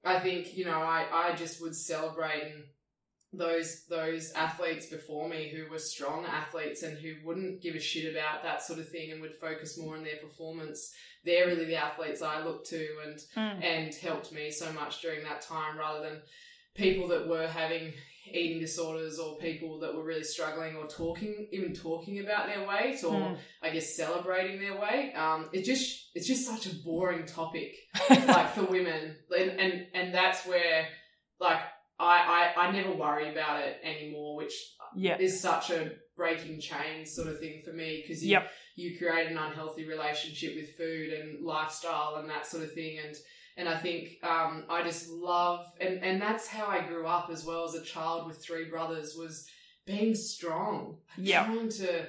I 0.05 0.21
think 0.21 0.57
you 0.57 0.65
know, 0.65 0.79
I 0.79 1.07
I 1.13 1.35
just 1.35 1.61
would 1.63 1.75
celebrate 1.75 2.43
and 2.43 2.65
those 3.33 3.85
those 3.87 4.33
athletes 4.33 4.87
before 4.87 5.29
me 5.29 5.53
who 5.55 5.71
were 5.71 5.79
strong 5.79 6.25
athletes 6.25 6.83
and 6.83 6.99
who 6.99 7.15
wouldn't 7.25 7.63
give 7.63 7.75
a 7.75 7.81
shit 7.81 8.11
about 8.11 8.43
that 8.43 8.63
sort 8.63 8.79
of 8.79 8.89
thing 8.89 9.13
and 9.13 9.21
would 9.21 9.37
focus 9.37 9.79
more 9.79 9.97
on 9.97 10.05
their 10.05 10.17
performance. 10.17 10.93
They're 11.25 11.47
really 11.47 11.65
the 11.65 11.77
athletes 11.77 12.23
I 12.23 12.45
look 12.45 12.65
to 12.67 12.89
and 13.05 13.21
hmm. 13.35 13.63
and 13.63 13.95
helped 13.95 14.33
me 14.33 14.51
so 14.51 14.73
much 14.73 15.03
during 15.03 15.25
that 15.25 15.43
time 15.43 15.79
rather 15.79 16.09
than 16.09 16.23
people 16.75 17.09
that 17.09 17.27
were 17.27 17.47
having 17.47 17.93
eating 18.33 18.61
disorders 18.61 19.19
or 19.19 19.37
people 19.39 19.79
that 19.81 19.95
were 19.95 20.05
really 20.05 20.25
struggling 20.25 20.77
or 20.77 20.87
talking 20.87 21.49
even 21.53 21.73
talking 21.75 22.21
about 22.21 22.47
their 22.47 22.67
weight 22.67 23.03
or 23.05 23.13
Mm. 23.13 23.39
I 23.63 23.71
guess 23.71 23.97
celebrating 23.97 24.61
their 24.61 24.79
weight. 24.79 25.13
Um, 25.15 25.49
it 25.53 25.65
just 25.65 26.11
it's 26.15 26.27
just 26.27 26.47
such 26.47 26.67
a 26.67 26.75
boring 26.77 27.25
topic 27.27 27.75
like 28.11 28.55
for 28.55 28.65
women 28.65 29.17
and 29.37 29.51
and, 29.61 29.87
and 29.95 30.15
that's 30.15 30.47
where 30.47 30.87
like 31.41 31.59
I, 31.99 32.53
I 32.57 32.67
I 32.67 32.71
never 32.73 32.93
worry 32.93 33.31
about 33.31 33.61
it 33.63 33.79
anymore 33.83 34.37
which 34.37 34.53
yeah. 34.95 35.17
is 35.19 35.41
such 35.41 35.71
a 35.71 35.93
breaking 36.17 36.61
chain 36.61 37.05
sort 37.05 37.29
of 37.29 37.39
thing 37.39 37.63
for 37.65 37.73
me 37.73 38.03
because 38.03 38.25
you, 38.25 38.31
Yep. 38.33 38.51
you 38.77 38.99
create 38.99 39.31
an 39.31 39.37
unhealthy 39.37 39.87
relationship 39.87 40.55
with 40.57 40.77
food 40.77 41.13
and 41.13 41.45
lifestyle 41.45 42.17
and 42.17 42.29
that 42.31 42.47
sort 42.47 42.63
of 42.65 42.73
thing 42.73 42.99
and 43.05 43.15
and 43.57 43.69
I 43.69 43.77
think 43.77 44.19
um, 44.23 44.65
I 44.69 44.83
just 44.83 45.09
love 45.11 45.67
and 45.81 46.03
and 46.03 46.21
that's 46.21 46.47
how 46.47 46.67
I 46.67 46.81
grew 46.87 47.07
up 47.07 47.31
as 47.31 47.45
well 47.45 47.65
as 47.65 47.75
a 47.75 47.83
child 47.83 48.27
with 48.27 48.43
three 48.43 48.67
brothers 48.69 49.15
was 49.19 49.47
being 49.87 50.15
strong 50.15 50.99
Yep. 51.17 51.47
trying 51.47 51.69
to 51.71 52.07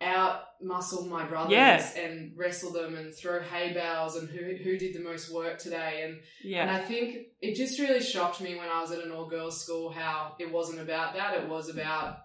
out 0.00 0.42
muscle 0.62 1.06
my 1.06 1.24
brothers 1.24 1.50
Yeah. 1.52 1.84
and 1.98 2.32
wrestle 2.36 2.72
them 2.72 2.94
and 2.94 3.12
throw 3.14 3.40
hay 3.42 3.72
bales 3.72 4.14
and 4.16 4.28
who 4.28 4.54
who 4.62 4.78
did 4.78 4.94
the 4.94 5.00
most 5.00 5.32
work 5.32 5.58
today 5.58 6.02
and 6.04 6.20
and 6.60 6.70
I 6.70 6.80
think 6.80 7.26
it 7.40 7.54
just 7.56 7.78
really 7.80 8.00
shocked 8.00 8.40
me 8.40 8.54
when 8.56 8.68
I 8.68 8.80
was 8.80 8.92
at 8.92 9.00
an 9.04 9.10
all 9.10 9.26
girls 9.28 9.60
school 9.62 9.90
how 9.90 10.34
it 10.38 10.50
wasn't 10.52 10.80
about 10.80 11.14
that. 11.14 11.34
It 11.34 11.48
was 11.48 11.68
about 11.68 12.18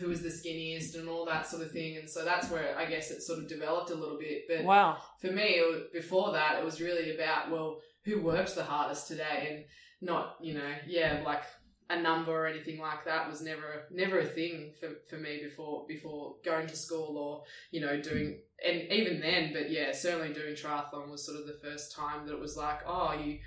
who 0.00 0.08
was 0.08 0.22
the 0.22 0.28
skinniest 0.28 0.96
and 0.98 1.08
all 1.08 1.24
that 1.26 1.46
sort 1.46 1.62
of 1.62 1.70
thing. 1.70 1.96
And 1.98 2.10
so 2.10 2.24
that's 2.24 2.50
where 2.50 2.76
I 2.76 2.84
guess 2.84 3.12
it 3.12 3.22
sort 3.22 3.38
of 3.38 3.48
developed 3.48 3.90
a 3.90 3.94
little 3.94 4.18
bit. 4.18 4.42
But 4.48 4.64
Wow. 4.64 4.96
for 5.20 5.28
me, 5.28 5.60
was, 5.60 5.82
before 5.92 6.32
that, 6.32 6.58
it 6.58 6.64
was 6.64 6.80
really 6.80 7.14
about, 7.14 7.48
well, 7.52 7.80
who 8.04 8.22
worked 8.22 8.54
the 8.54 8.64
hardest 8.64 9.08
today 9.08 9.48
and 9.50 9.64
not, 10.00 10.36
you 10.40 10.54
know, 10.54 10.72
yeah, 10.86 11.22
like 11.24 11.42
a 11.90 12.00
number 12.00 12.32
or 12.32 12.46
anything 12.46 12.80
like 12.80 13.04
that 13.04 13.28
was 13.28 13.42
never 13.42 13.84
never 13.90 14.18
a 14.18 14.24
thing 14.24 14.72
for, 14.80 14.88
for 15.08 15.16
me 15.16 15.40
before 15.44 15.84
before 15.86 16.36
going 16.42 16.66
to 16.66 16.74
school 16.74 17.18
or 17.18 17.42
you 17.72 17.80
know 17.80 18.00
doing 18.00 18.40
and 18.66 18.90
even 18.90 19.20
then 19.20 19.52
but 19.52 19.70
yeah 19.70 19.92
certainly 19.92 20.32
doing 20.32 20.54
triathlon 20.54 21.10
was 21.10 21.26
sort 21.26 21.38
of 21.38 21.46
the 21.46 21.58
first 21.62 21.94
time 21.94 22.26
that 22.26 22.32
it 22.32 22.40
was 22.40 22.56
like 22.56 22.80
oh 22.86 23.12
you 23.12 23.38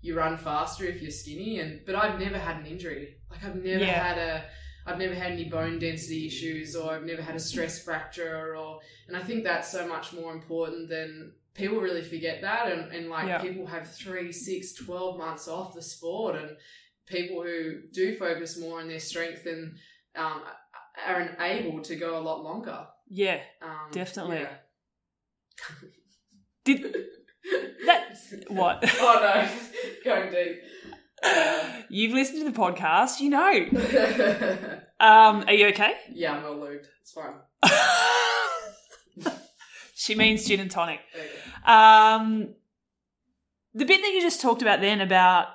you 0.00 0.16
run 0.16 0.36
faster 0.36 0.84
if 0.84 1.00
you're 1.00 1.10
skinny 1.12 1.60
and 1.60 1.82
but 1.86 1.94
I've 1.94 2.18
never 2.18 2.36
had 2.36 2.56
an 2.56 2.66
injury 2.66 3.14
like 3.30 3.44
I've 3.44 3.54
never 3.62 3.84
Yeah. 3.84 4.02
had 4.08 4.18
a 4.18 4.44
I've 4.86 4.98
never 4.98 5.14
had 5.14 5.30
any 5.30 5.44
bone 5.48 5.78
density 5.78 6.26
issues 6.26 6.74
or 6.74 6.92
I've 6.94 7.04
never 7.04 7.22
had 7.22 7.36
a 7.36 7.40
stress 7.40 7.82
fracture 7.82 8.56
or 8.56 8.80
and 9.06 9.16
I 9.16 9.20
think 9.22 9.44
that's 9.44 9.70
so 9.70 9.86
much 9.86 10.12
more 10.12 10.32
important 10.32 10.88
than 10.88 11.32
people 11.54 11.78
really 11.80 12.02
forget 12.02 12.40
that 12.42 12.70
and, 12.72 12.92
and 12.92 13.08
like 13.08 13.26
Yeah. 13.28 13.38
people 13.38 13.66
have 13.66 13.88
three, 13.94 14.32
six, 14.32 14.74
12 14.74 15.18
months 15.18 15.46
off 15.48 15.74
the 15.74 15.82
sport 15.82 16.36
and 16.36 16.50
people 17.06 17.42
who 17.42 17.82
do 17.92 18.16
focus 18.16 18.58
more 18.58 18.80
on 18.80 18.88
their 18.88 18.98
strength 19.00 19.46
and 19.46 19.74
um, 20.16 20.42
are 21.06 21.36
able 21.40 21.80
to 21.82 21.96
go 21.96 22.18
a 22.18 22.20
lot 22.22 22.42
longer. 22.42 22.86
Yeah. 23.08 23.40
Um, 23.62 23.90
Definitely. 23.92 24.38
yeah. 24.40 24.48
Did 26.64 26.82
that 27.86 28.16
what? 28.48 28.82
oh 29.00 29.20
no, 29.22 29.48
going 30.04 30.32
deep. 30.32 30.60
You've 31.88 32.12
listened 32.12 32.44
to 32.44 32.50
the 32.50 32.58
podcast, 32.58 33.20
you 33.20 33.30
know. 33.30 33.66
Um, 35.00 35.44
are 35.46 35.52
you 35.52 35.68
okay? 35.68 35.94
Yeah, 36.12 36.32
I'm 36.36 36.42
well 36.42 36.56
lubed. 36.56 36.86
It's 37.02 37.12
fine. 37.12 37.34
She 40.04 40.14
means 40.14 40.46
gin 40.46 40.60
and 40.60 40.70
tonic. 40.70 41.00
There 41.14 41.22
you 41.24 41.30
go. 41.66 41.72
Um, 41.72 42.48
the 43.74 43.84
bit 43.84 44.00
that 44.02 44.10
you 44.12 44.20
just 44.20 44.40
talked 44.40 44.62
about 44.62 44.80
then 44.80 45.00
about 45.00 45.48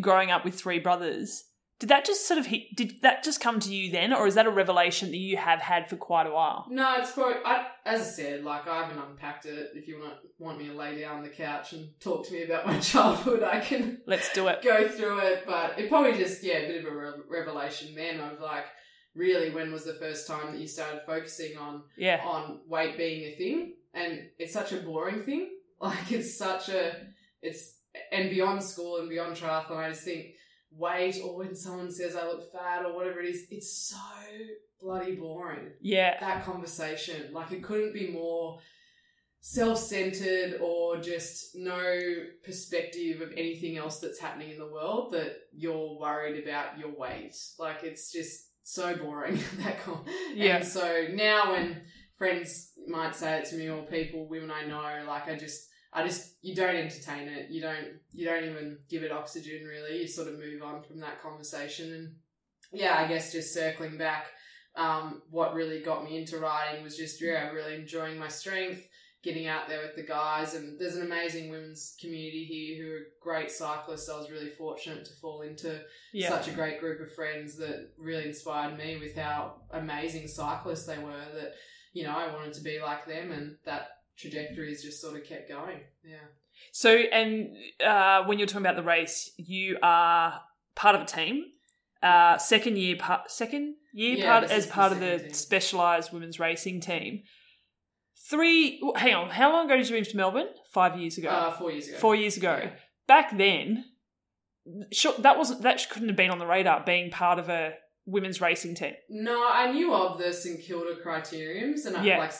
growing 0.00 0.30
up 0.30 0.44
with 0.44 0.54
three 0.54 0.78
brothers, 0.78 1.44
did 1.78 1.88
that 1.88 2.04
just 2.04 2.28
sort 2.28 2.38
of 2.38 2.46
hit, 2.46 2.76
did 2.76 3.02
that 3.02 3.24
just 3.24 3.40
come 3.40 3.58
to 3.58 3.74
you 3.74 3.90
then, 3.90 4.12
or 4.12 4.28
is 4.28 4.36
that 4.36 4.46
a 4.46 4.50
revelation 4.50 5.10
that 5.10 5.16
you 5.16 5.36
have 5.36 5.58
had 5.60 5.90
for 5.90 5.96
quite 5.96 6.28
a 6.28 6.30
while? 6.30 6.64
No, 6.70 6.94
it's 6.98 7.10
probably 7.10 7.34
I, 7.44 7.66
as 7.84 8.00
I 8.00 8.04
said, 8.04 8.44
like 8.44 8.68
I 8.68 8.84
haven't 8.84 9.02
unpacked 9.02 9.46
it. 9.46 9.70
If 9.74 9.88
you 9.88 9.98
want 9.98 10.14
want 10.38 10.58
me 10.58 10.68
to 10.68 10.74
lay 10.74 11.00
down 11.00 11.16
on 11.16 11.22
the 11.24 11.28
couch 11.28 11.72
and 11.72 11.88
talk 11.98 12.24
to 12.28 12.32
me 12.32 12.44
about 12.44 12.66
my 12.66 12.78
childhood, 12.92 13.42
I 13.42 13.58
can 13.58 14.00
Let's 14.06 14.32
do 14.32 14.46
it. 14.46 14.62
go 14.62 14.86
through 14.88 15.18
it. 15.20 15.42
But 15.44 15.76
it 15.78 15.88
probably 15.88 16.12
just 16.16 16.44
yeah, 16.44 16.58
a 16.58 16.68
bit 16.68 16.84
of 16.86 16.92
a 16.92 16.96
re- 16.96 17.12
revelation 17.28 17.96
then 17.96 18.20
of 18.20 18.40
like 18.40 18.66
really 19.14 19.50
when 19.50 19.72
was 19.72 19.84
the 19.84 19.94
first 19.94 20.26
time 20.26 20.52
that 20.52 20.60
you 20.60 20.66
started 20.66 21.02
focusing 21.06 21.56
on 21.58 21.82
Yeah. 21.96 22.20
on 22.24 22.60
weight 22.66 22.96
being 22.96 23.22
a 23.32 23.36
thing, 23.36 23.74
and 23.94 24.28
it's 24.38 24.52
such 24.52 24.72
a 24.72 24.76
boring 24.78 25.22
thing. 25.22 25.50
Like 25.82 26.12
it's 26.12 26.38
such 26.38 26.68
a 26.68 26.94
it's 27.42 27.78
and 28.12 28.30
beyond 28.30 28.62
school 28.62 28.98
and 28.98 29.08
beyond 29.08 29.36
triathlon, 29.36 29.78
I 29.78 29.88
just 29.90 30.04
think 30.04 30.26
weight 30.70 31.16
or 31.24 31.36
when 31.36 31.56
someone 31.56 31.90
says 31.90 32.14
I 32.14 32.24
look 32.24 32.52
fat 32.52 32.84
or 32.86 32.94
whatever 32.94 33.20
it 33.20 33.26
is, 33.34 33.46
it's 33.50 33.72
so 33.90 33.96
bloody 34.80 35.16
boring 35.16 35.72
Yeah. 35.80 36.18
that 36.20 36.44
conversation. 36.44 37.32
Like 37.32 37.50
it 37.50 37.64
couldn't 37.64 37.94
be 37.94 38.08
more 38.12 38.60
self-centered 39.40 40.60
or 40.62 40.98
just 40.98 41.56
no 41.56 42.00
perspective 42.44 43.20
of 43.20 43.32
anything 43.32 43.76
else 43.76 43.98
that's 43.98 44.20
happening 44.20 44.50
in 44.50 44.58
the 44.58 44.70
world 44.70 45.12
that 45.12 45.32
you're 45.52 45.98
worried 45.98 46.42
about 46.42 46.78
your 46.78 46.90
weight. 46.96 47.34
Like 47.58 47.82
it's 47.82 48.12
just 48.12 48.51
so 48.62 48.96
boring 48.96 49.38
that 49.58 49.82
con- 49.82 50.04
Yeah. 50.34 50.56
And 50.56 50.66
so 50.66 51.06
now 51.12 51.52
when 51.52 51.82
friends 52.16 52.72
might 52.86 53.14
say 53.14 53.38
it 53.38 53.46
to 53.46 53.56
me 53.56 53.68
or 53.68 53.82
people, 53.82 54.28
women 54.28 54.50
I 54.50 54.66
know, 54.66 55.04
like 55.06 55.28
I 55.28 55.36
just 55.36 55.68
I 55.92 56.04
just 56.06 56.36
you 56.42 56.54
don't 56.54 56.76
entertain 56.76 57.28
it. 57.28 57.50
You 57.50 57.60
don't 57.60 57.88
you 58.12 58.26
don't 58.26 58.44
even 58.44 58.78
give 58.88 59.02
it 59.02 59.12
oxygen 59.12 59.64
really. 59.66 60.00
You 60.00 60.08
sort 60.08 60.28
of 60.28 60.38
move 60.38 60.62
on 60.62 60.82
from 60.82 61.00
that 61.00 61.22
conversation 61.22 61.92
and 61.92 62.14
yeah, 62.72 62.96
I 62.96 63.06
guess 63.06 63.32
just 63.32 63.52
circling 63.52 63.98
back 63.98 64.26
um, 64.76 65.22
what 65.30 65.54
really 65.54 65.80
got 65.80 66.04
me 66.04 66.18
into 66.18 66.38
riding 66.38 66.82
was 66.82 66.96
just 66.96 67.20
yeah, 67.20 67.50
really 67.50 67.74
enjoying 67.74 68.18
my 68.18 68.28
strength, 68.28 68.86
getting 69.22 69.46
out 69.46 69.68
there 69.68 69.82
with 69.82 69.94
the 69.94 70.02
guys, 70.02 70.54
and 70.54 70.78
there's 70.80 70.96
an 70.96 71.02
amazing 71.06 71.50
women's 71.50 71.96
community 72.00 72.44
here 72.44 72.82
who 72.84 72.92
are 72.92 73.00
great 73.20 73.50
cyclists. 73.50 74.08
I 74.08 74.16
was 74.18 74.30
really 74.30 74.50
fortunate 74.50 75.04
to 75.04 75.12
fall 75.20 75.42
into 75.42 75.80
Yeah. 76.12 76.28
such 76.28 76.48
a 76.48 76.50
great 76.52 76.80
group 76.80 77.00
of 77.00 77.14
friends 77.14 77.56
that 77.58 77.90
really 77.96 78.26
inspired 78.26 78.76
me 78.76 78.96
with 78.98 79.16
how 79.16 79.62
amazing 79.70 80.26
cyclists 80.28 80.86
they 80.86 80.98
were. 80.98 81.24
That 81.34 81.54
you 81.92 82.04
know 82.04 82.16
I 82.16 82.32
wanted 82.32 82.52
to 82.54 82.62
be 82.62 82.80
like 82.80 83.06
them, 83.06 83.30
and 83.30 83.56
that 83.64 83.88
trajectory 84.16 84.70
has 84.70 84.82
just 84.82 85.00
sort 85.00 85.16
of 85.16 85.24
kept 85.24 85.48
going. 85.48 85.80
Yeah. 86.04 86.16
So, 86.70 86.90
and 86.96 87.56
uh, 87.84 88.24
when 88.24 88.38
you're 88.38 88.46
talking 88.46 88.66
about 88.66 88.76
the 88.76 88.82
race, 88.82 89.30
you 89.36 89.78
are 89.82 90.40
part 90.74 90.94
of 90.96 91.02
a 91.02 91.06
team. 91.06 91.44
Uh, 92.02 92.36
second 92.38 92.76
year, 92.78 92.96
part, 92.96 93.30
second 93.30 93.76
year 93.92 94.16
Yeah, 94.18 94.40
part 94.40 94.50
as 94.50 94.66
part 94.66 94.90
of 94.92 94.98
the 95.00 95.18
team. 95.20 95.32
Specialized 95.32 96.12
women's 96.12 96.40
racing 96.40 96.80
team. 96.80 97.22
Three. 98.28 98.80
Hang 98.96 99.14
on. 99.14 99.30
How 99.30 99.52
long 99.52 99.66
ago 99.66 99.76
did 99.76 99.88
you 99.88 99.96
move 99.96 100.08
to 100.08 100.16
Melbourne? 100.16 100.48
Five 100.70 100.98
years 100.98 101.18
ago. 101.18 101.28
Uh, 101.28 101.52
four 101.52 101.70
years 101.70 101.88
ago. 101.88 101.96
Four 101.98 102.14
years 102.16 102.36
ago. 102.36 102.58
Yeah. 102.62 102.70
Back 103.08 103.36
then, 103.36 103.84
sure, 104.92 105.14
that 105.18 105.36
wasn't 105.38 105.62
that 105.62 105.84
couldn't 105.90 106.08
have 106.08 106.16
been 106.16 106.30
on 106.30 106.38
the 106.38 106.46
radar. 106.46 106.82
Being 106.84 107.10
part 107.10 107.38
of 107.38 107.48
a 107.48 107.74
women's 108.06 108.40
racing 108.40 108.74
team. 108.74 108.94
No, 109.10 109.46
I 109.48 109.70
knew 109.72 109.94
of 109.94 110.18
the 110.18 110.32
St 110.32 110.60
Kilda 110.62 110.96
criteriums 111.04 111.86
and 111.86 111.96
I 111.96 112.04
Yeah. 112.04 112.18
like 112.18 112.32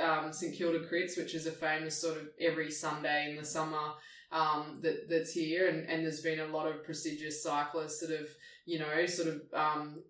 um, 0.00 0.32
St 0.32 0.56
Kilda 0.56 0.80
Crits, 0.80 1.16
which 1.16 1.34
is 1.34 1.46
a 1.46 1.52
famous 1.52 2.00
sort 2.00 2.16
of 2.16 2.28
every 2.40 2.70
Sunday 2.70 3.30
in 3.30 3.36
the 3.36 3.44
summer 3.44 3.92
um, 4.30 4.80
that 4.82 5.08
that's 5.08 5.32
here, 5.32 5.68
and, 5.68 5.88
and 5.88 6.04
there's 6.04 6.20
been 6.20 6.40
a 6.40 6.46
lot 6.46 6.66
of 6.68 6.84
prestigious 6.84 7.42
cyclists 7.42 8.00
that 8.00 8.10
have 8.10 8.28
you 8.66 8.78
know 8.78 9.06
sort 9.06 9.28
of 9.28 9.40
um, 9.54 10.02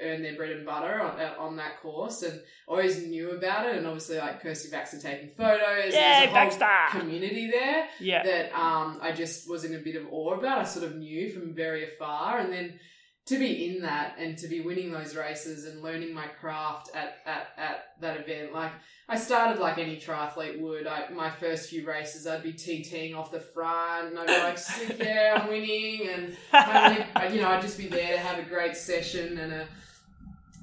earned 0.00 0.24
their 0.24 0.36
bread 0.36 0.50
and 0.50 0.66
butter 0.66 1.00
on, 1.00 1.18
uh, 1.20 1.34
on 1.38 1.56
that 1.56 1.80
course, 1.80 2.22
and 2.22 2.40
always 2.68 3.06
knew 3.06 3.30
about 3.30 3.66
it, 3.66 3.76
and 3.76 3.86
obviously 3.86 4.18
like 4.18 4.42
Kirsty 4.42 4.70
Baxter 4.70 4.98
taking 5.00 5.30
photos, 5.30 5.94
Yeah, 5.94 6.32
Baxter! 6.32 6.98
community 6.98 7.50
there 7.50 7.88
Yeah. 8.00 8.22
that 8.22 8.52
um, 8.58 8.98
I 9.02 9.12
just 9.12 9.48
was 9.48 9.64
in 9.64 9.74
a 9.74 9.78
bit 9.78 9.96
of 9.96 10.06
awe 10.10 10.34
about. 10.34 10.58
I 10.58 10.64
sort 10.64 10.84
of 10.86 10.96
knew 10.96 11.30
from 11.32 11.54
very 11.54 11.84
afar, 11.84 12.38
and 12.38 12.52
then 12.52 12.78
to 13.26 13.38
be 13.40 13.66
in 13.66 13.82
that 13.82 14.14
and 14.20 14.38
to 14.38 14.46
be 14.46 14.60
winning 14.60 14.92
those 14.92 15.16
races 15.16 15.64
and 15.64 15.82
learning 15.82 16.14
my 16.14 16.26
craft 16.40 16.90
at, 16.94 17.16
at, 17.26 17.48
at 17.58 17.84
that 18.00 18.20
event, 18.20 18.52
like 18.52 18.70
I 19.08 19.16
started 19.16 19.60
like 19.60 19.78
any 19.78 19.96
triathlete 19.96 20.60
would. 20.60 20.86
I, 20.86 21.08
my 21.08 21.30
first 21.30 21.68
few 21.70 21.84
races, 21.88 22.26
I'd 22.28 22.44
be 22.44 22.52
TTing 22.52 23.16
off 23.16 23.32
the 23.32 23.40
front, 23.40 24.10
and 24.10 24.18
I'd 24.18 24.26
be 24.28 24.32
like, 24.32 24.58
"Sick, 24.58 24.96
"Yeah, 25.00 25.38
I'm 25.42 25.48
winning," 25.48 26.08
and 26.08 26.36
I, 26.52 27.28
you 27.32 27.40
know, 27.40 27.48
I'd 27.48 27.62
just 27.62 27.78
be 27.78 27.86
there 27.88 28.12
to 28.12 28.18
have 28.18 28.38
a 28.38 28.48
great 28.48 28.76
session 28.76 29.38
and 29.38 29.52
a, 29.52 29.68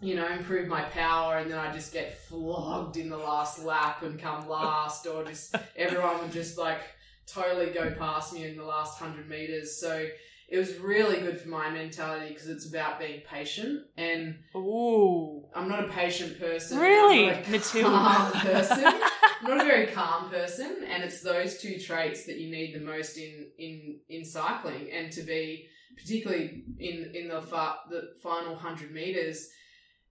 you 0.03 0.15
know, 0.15 0.27
improve 0.27 0.67
my 0.67 0.83
power, 0.83 1.37
and 1.37 1.49
then 1.49 1.57
I'd 1.57 1.73
just 1.73 1.93
get 1.93 2.19
flogged 2.27 2.97
in 2.97 3.09
the 3.09 3.17
last 3.17 3.63
lap 3.63 4.03
and 4.03 4.19
come 4.19 4.47
last, 4.47 5.07
or 5.07 5.23
just 5.23 5.55
everyone 5.75 6.19
would 6.19 6.31
just 6.31 6.57
like 6.57 6.81
totally 7.25 7.67
go 7.67 7.91
past 7.91 8.33
me 8.33 8.45
in 8.45 8.57
the 8.57 8.63
last 8.63 8.99
hundred 8.99 9.29
meters. 9.29 9.79
So 9.79 10.07
it 10.49 10.57
was 10.57 10.77
really 10.77 11.19
good 11.21 11.39
for 11.39 11.49
my 11.49 11.69
mentality 11.69 12.29
because 12.29 12.47
it's 12.47 12.67
about 12.67 12.99
being 12.99 13.21
patient, 13.21 13.85
and 13.97 14.37
Ooh. 14.55 15.45
I'm 15.55 15.69
not 15.69 15.85
a 15.85 15.87
patient 15.87 16.39
person. 16.39 16.79
Really? 16.79 17.31
I'm 17.31 17.51
not 17.51 17.75
a 17.75 17.81
calm 17.81 18.31
person. 18.33 18.85
I'm 18.85 19.47
not 19.47 19.61
a 19.61 19.67
very 19.67 19.87
calm 19.87 20.29
person, 20.29 20.85
and 20.87 21.03
it's 21.03 21.21
those 21.21 21.57
two 21.57 21.79
traits 21.79 22.25
that 22.25 22.37
you 22.39 22.51
need 22.51 22.75
the 22.75 22.81
most 22.81 23.17
in 23.17 23.47
in 23.57 23.99
in 24.09 24.25
cycling, 24.25 24.91
and 24.91 25.11
to 25.13 25.21
be 25.23 25.67
particularly 25.97 26.65
in 26.79 27.11
in 27.13 27.29
the 27.29 27.41
far, 27.41 27.77
the 27.89 28.11
final 28.21 28.55
hundred 28.55 28.91
meters. 28.91 29.49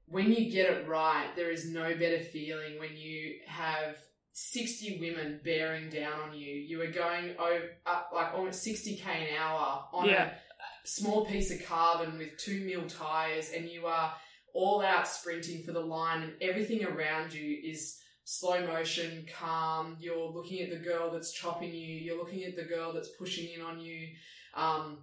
When 0.07 0.31
you 0.33 0.51
get 0.51 0.71
it 0.71 0.87
right, 0.89 1.29
there 1.37 1.51
is 1.51 1.67
no 1.71 1.95
better 1.95 2.21
feeling 2.21 2.79
when 2.79 2.97
you 2.97 3.37
have 3.47 3.97
60 4.35 4.99
women 5.01 5.41
bearing 5.45 5.89
down 5.91 6.21
on 6.21 6.35
you. 6.37 6.53
You 6.55 6.83
are 6.83 6.91
going 6.91 7.35
over, 7.39 7.71
up 7.87 8.11
like 8.15 8.35
almost 8.35 8.67
60k 8.67 9.07
an 9.07 9.37
hour 9.39 9.85
on 9.93 10.09
Yeah. 10.09 10.31
a 10.33 10.87
small 10.89 11.25
piece 11.27 11.51
of 11.51 11.65
carbon 11.67 12.19
with 12.19 12.37
two 12.39 12.61
mil 12.65 12.87
tires, 12.89 13.51
and 13.55 13.69
you 13.69 13.87
are 13.87 14.15
all 14.55 14.83
out 14.83 15.09
sprinting 15.09 15.63
for 15.65 15.73
the 15.73 15.81
line, 15.81 16.23
and 16.23 16.33
everything 16.43 16.85
around 16.85 17.33
you 17.33 17.59
is 17.65 17.99
slow 18.25 18.67
motion, 18.67 19.27
calm. 19.39 19.97
You're 20.01 20.31
looking 20.31 20.61
at 20.63 20.71
the 20.71 20.77
girl 20.77 21.11
that's 21.11 21.33
chopping 21.33 21.73
you. 21.75 21.95
You're 21.97 22.19
looking 22.19 22.45
at 22.45 22.55
the 22.57 22.65
girl 22.65 22.93
that's 22.93 23.09
pushing 23.19 23.49
in 23.53 23.63
on 23.63 23.81
you. 23.81 24.09
Um, 24.55 24.99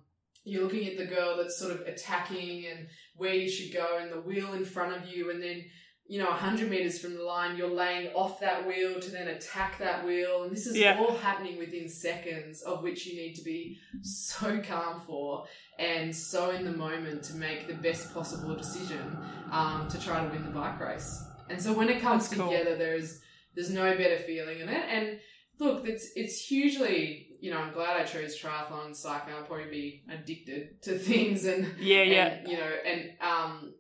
you're 0.50 0.64
looking 0.64 0.88
at 0.88 0.98
the 0.98 1.06
girl 1.06 1.38
that's 1.38 1.58
sort 1.58 1.72
of 1.72 1.82
attacking 1.82 2.66
and 2.66 2.88
where 3.16 3.34
you 3.34 3.50
should 3.50 3.74
go, 3.74 3.98
and 4.00 4.12
the 4.12 4.22
wheel 4.22 4.54
in 4.54 4.66
front 4.66 4.96
of 4.96 5.08
you, 5.10 5.30
and 5.32 5.42
then 5.42 5.64
you 6.12 6.18
know, 6.18 6.26
100 6.32 6.68
meters 6.72 6.98
from 7.00 7.16
the 7.16 7.22
line, 7.22 7.56
you're 7.56 7.70
laying 7.70 8.08
off 8.16 8.40
that 8.40 8.66
wheel 8.66 9.00
to 9.00 9.12
then 9.12 9.28
attack 9.28 9.78
that 9.78 10.04
wheel. 10.04 10.42
And 10.42 10.52
this 10.52 10.66
is 10.66 10.76
Yeah. 10.76 10.98
all 11.00 11.16
happening 11.16 11.60
within 11.60 11.88
seconds, 11.88 12.64
of 12.64 12.82
which 12.82 13.06
you 13.06 13.16
need 13.16 13.36
to 13.36 13.44
be 13.44 13.78
so 14.02 14.60
calm 14.68 15.02
for 15.06 15.46
and 15.78 16.16
so 16.16 16.50
in 16.50 16.66
the 16.66 16.72
moment 16.72 17.22
to 17.26 17.36
make 17.36 17.68
the 17.68 17.76
best 17.76 18.12
possible 18.12 18.56
decision 18.56 19.18
um, 19.52 19.88
to 19.88 20.02
try 20.02 20.24
to 20.26 20.32
win 20.32 20.44
the 20.44 20.50
bike 20.50 20.80
race. 20.80 21.24
And 21.48 21.62
so 21.62 21.74
when 21.74 21.90
it 21.90 22.02
comes 22.02 22.28
cool. 22.28 22.50
together, 22.50 22.76
there's 22.76 23.22
there's 23.54 23.70
no 23.70 23.96
better 23.96 24.18
feeling 24.18 24.62
in 24.62 24.70
it. 24.70 24.86
And 24.90 25.20
look, 25.60 25.88
it's 25.88 26.12
it's 26.16 26.40
hugely. 26.42 27.28
You 27.42 27.52
know, 27.52 27.58
I'm 27.58 27.74
glad 27.74 27.96
I 27.96 28.04
chose 28.04 28.38
triathlon 28.38 28.88
and 28.88 28.96
cycling. 28.98 29.36
I'll 29.36 29.44
probably 29.44 29.70
be 29.70 30.04
addicted 30.12 30.82
to 30.84 30.98
things 30.98 31.46
and 31.46 31.68
Yeah, 31.80 32.04
yeah. 32.04 32.26
and, 32.28 32.48
you 32.50 32.58
know, 32.58 32.72
and 32.86 33.10
um, 33.22 33.74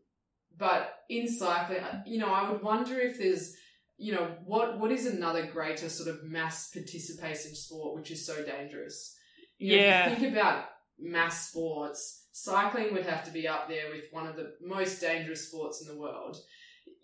but 0.57 0.93
in 1.09 1.27
cycling, 1.27 1.83
you 2.05 2.19
know, 2.19 2.31
I 2.31 2.49
would 2.49 2.61
wonder 2.61 2.97
if 2.99 3.17
there's, 3.17 3.55
you 3.97 4.13
know, 4.13 4.35
what 4.45 4.79
what 4.79 4.91
is 4.91 5.05
another 5.07 5.45
greater 5.47 5.89
sort 5.89 6.09
of 6.09 6.23
mass 6.23 6.71
participation 6.71 7.53
sport 7.55 7.95
which 7.97 8.11
is 8.11 8.25
so 8.25 8.43
dangerous. 8.45 9.15
You 9.57 9.75
know, 9.75 9.83
Yeah. 9.83 10.05
If 10.05 10.11
you 10.11 10.15
think 10.25 10.33
about 10.37 10.65
mass 10.97 11.49
sports, 11.49 12.27
cycling 12.31 12.93
would 12.93 13.05
have 13.05 13.25
to 13.25 13.31
be 13.31 13.47
up 13.47 13.67
there 13.67 13.89
with 13.93 14.05
one 14.11 14.27
of 14.27 14.35
the 14.37 14.53
most 14.61 15.01
dangerous 15.01 15.47
sports 15.49 15.81
in 15.81 15.87
the 15.93 15.99
world. 15.99 16.37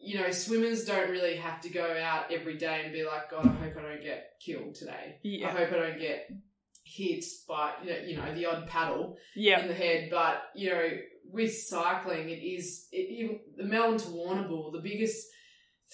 You 0.05 0.19
know, 0.21 0.31
swimmers 0.31 0.85
don't 0.85 1.09
really 1.09 1.35
have 1.38 1.62
to 1.62 1.69
go 1.69 1.97
out 2.00 2.31
every 2.31 2.57
day 2.57 2.81
and 2.83 2.93
be 2.93 3.03
like, 3.03 3.31
God, 3.31 3.45
I 3.47 3.50
hope 3.63 3.74
I 3.77 3.81
don't 3.81 4.03
get 4.03 4.33
killed 4.45 4.75
today. 4.75 5.17
I 5.45 5.50
hope 5.50 5.71
I 5.74 5.77
don't 5.77 6.00
get 6.00 6.29
hit 6.83 7.25
by 7.47 7.74
you 7.83 7.89
know, 7.91 8.00
you 8.05 8.15
know 8.17 8.33
the 8.35 8.45
odd 8.45 8.67
paddle 8.67 9.17
Yeah. 9.35 9.62
in 9.62 9.67
the 9.67 9.74
head. 9.74 10.09
But 10.12 10.43
you 10.55 10.69
know, 10.69 10.89
with 11.31 11.51
cycling, 11.53 12.29
it 12.29 12.43
is 12.43 12.88
it, 12.91 13.09
even 13.09 13.39
the 13.57 13.63
Melbourne 13.63 13.97
to 14.00 14.07
Warrnambool. 14.09 14.71
The 14.71 14.81
biggest 14.81 15.25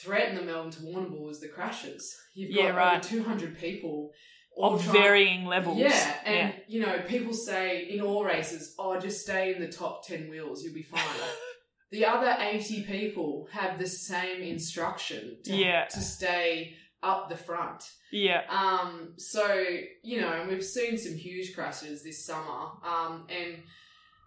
threat 0.01 0.29
in 0.29 0.35
the 0.35 0.41
Melbourne 0.41 0.71
to 0.71 0.81
Warrnambool 0.81 1.31
is 1.31 1.39
the 1.39 1.47
crashes. 1.47 2.13
You've 2.35 2.53
got 2.55 2.63
Yeah, 2.63 2.69
right. 2.71 2.93
over 2.97 3.03
two 3.07 3.23
hundred 3.23 3.57
people 3.57 4.11
Of 4.57 4.83
trying- 4.83 4.93
varying 5.01 5.45
levels. 5.45 5.77
Yeah, 5.79 6.19
and 6.25 6.53
you 6.67 6.81
know, 6.81 6.99
people 7.07 7.33
say 7.33 7.87
in 7.89 8.01
all 8.01 8.25
races, 8.25 8.75
"Oh, 8.77 8.99
just 8.99 9.21
stay 9.21 9.53
in 9.55 9.61
the 9.61 9.69
top 9.71 10.05
ten 10.05 10.29
wheels, 10.29 10.63
you'll 10.63 10.73
be 10.73 10.83
fine." 10.83 11.01
the 11.91 12.05
other 12.05 12.35
eighty 12.39 12.83
people 12.83 13.47
have 13.51 13.77
the 13.79 13.87
same 13.87 14.41
instruction 14.41 15.37
to, 15.45 15.55
Yeah. 15.55 15.85
to 15.85 15.99
stay 16.01 16.75
up 17.03 17.29
the 17.29 17.35
front. 17.37 17.83
Yeah. 18.11 18.41
Um, 18.49 19.13
so 19.17 19.65
you 20.03 20.21
know, 20.21 20.31
and 20.31 20.49
we've 20.49 20.63
seen 20.63 20.97
some 20.97 21.15
huge 21.15 21.53
crashes 21.55 22.03
this 22.03 22.25
summer. 22.25 22.71
Um, 22.85 23.25
and 23.29 23.63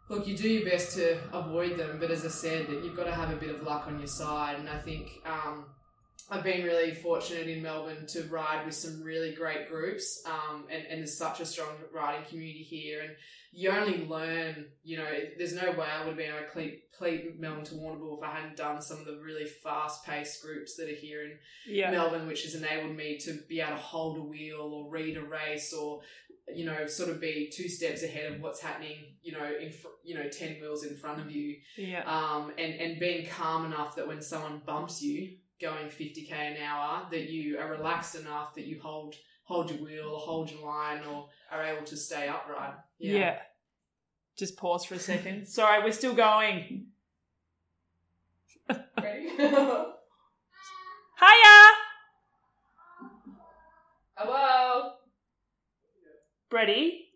look, 0.08 0.26
you 0.26 0.36
do 0.36 0.48
your 0.48 0.68
best 0.68 0.96
to 0.96 1.18
avoid 1.32 1.76
them, 1.78 1.98
but 2.00 2.10
as 2.10 2.24
I 2.24 2.28
said, 2.28 2.66
you've 2.68 2.96
got 2.96 3.04
to 3.04 3.14
have 3.14 3.30
a 3.30 3.36
bit 3.36 3.50
of 3.54 3.62
luck 3.62 3.86
on 3.86 3.98
your 3.98 4.08
side. 4.08 4.58
And 4.58 4.68
I 4.68 4.78
think 4.78 5.10
um, 5.24 5.66
I've 6.34 6.44
been 6.44 6.64
really 6.64 6.92
fortunate 6.94 7.48
in 7.48 7.62
Melbourne 7.62 8.06
to 8.08 8.22
ride 8.24 8.66
with 8.66 8.74
some 8.74 9.02
really 9.02 9.32
great 9.32 9.68
groups. 9.68 10.22
Um, 10.26 10.64
and 10.70 10.84
and 10.86 11.00
there's 11.00 11.16
such 11.16 11.40
a 11.40 11.46
strong 11.46 11.68
riding 11.92 12.24
community 12.26 12.62
here, 12.62 13.02
and 13.02 13.10
you 13.52 13.70
only 13.70 14.04
learn. 14.06 14.66
You 14.82 14.98
know, 14.98 15.08
there's 15.38 15.54
no 15.54 15.70
way 15.72 15.86
I 15.86 16.00
would 16.00 16.08
have 16.08 16.16
been 16.16 16.30
able 16.34 16.40
to 16.46 16.50
complete, 16.50 17.40
Melbourne 17.40 17.64
to 17.64 17.74
Warrnambool 17.74 18.18
if 18.18 18.22
I 18.24 18.30
hadn't 18.34 18.56
done 18.56 18.80
some 18.82 18.98
of 18.98 19.04
the 19.06 19.18
really 19.22 19.44
fast 19.46 20.04
paced 20.04 20.42
groups 20.42 20.76
that 20.76 20.88
are 20.88 20.94
here 20.94 21.22
in 21.24 21.38
Yeah. 21.66 21.90
Melbourne, 21.90 22.26
which 22.26 22.44
has 22.44 22.54
enabled 22.54 22.96
me 22.96 23.18
to 23.18 23.38
be 23.48 23.60
able 23.60 23.72
to 23.72 23.76
hold 23.76 24.18
a 24.18 24.22
wheel 24.22 24.60
or 24.60 24.90
read 24.90 25.16
a 25.16 25.22
race 25.22 25.72
or 25.72 26.00
you 26.54 26.66
know 26.66 26.86
sort 26.86 27.08
of 27.08 27.20
be 27.22 27.50
two 27.50 27.70
steps 27.70 28.02
ahead 28.02 28.30
of 28.30 28.38
what's 28.42 28.60
happening 28.60 28.98
you 29.22 29.32
know 29.32 29.50
in 29.58 29.72
fr- 29.72 29.88
you 30.04 30.14
know 30.14 30.28
10 30.28 30.60
wheels 30.60 30.84
in 30.84 30.94
front 30.94 31.18
of 31.18 31.30
you 31.30 31.56
Yeah. 31.74 32.02
um 32.06 32.52
and 32.58 32.74
and 32.74 33.00
being 33.00 33.24
calm 33.26 33.64
enough 33.64 33.96
that 33.96 34.06
when 34.06 34.20
someone 34.20 34.60
bumps 34.66 35.00
you 35.00 35.38
going 35.64 35.86
50k 35.86 36.32
an 36.32 36.56
hour 36.62 37.06
that 37.10 37.30
you 37.30 37.58
are 37.58 37.70
relaxed 37.70 38.16
enough 38.16 38.54
that 38.54 38.66
you 38.66 38.78
hold 38.80 39.14
hold 39.44 39.70
your 39.70 39.82
wheel 39.82 40.08
or 40.08 40.18
hold 40.18 40.50
your 40.50 40.60
line 40.60 41.00
or 41.10 41.28
are 41.50 41.62
able 41.64 41.86
to 41.86 41.96
stay 41.96 42.28
upright 42.28 42.74
Yeah. 42.98 43.38
Just 44.36 44.56
pause 44.56 44.84
for 44.84 44.94
a 44.94 44.98
second. 44.98 45.46
Sorry, 45.58 45.82
we're 45.82 45.92
still 45.92 46.14
going. 46.14 46.88
Ready? 48.68 49.28
Hiya! 49.38 49.94
hello 54.16 54.92
Brady, 56.50 57.08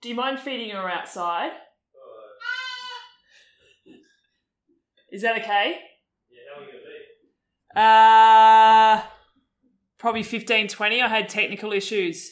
do 0.00 0.08
you 0.08 0.14
mind 0.14 0.40
feeding 0.40 0.70
her 0.70 0.88
outside? 0.88 1.52
Is 5.12 5.22
that 5.22 5.38
okay? 5.40 5.80
Uh, 7.76 9.02
probably 9.98 10.22
15, 10.22 10.68
20. 10.68 11.02
I 11.02 11.08
had 11.08 11.28
technical 11.28 11.72
issues. 11.72 12.30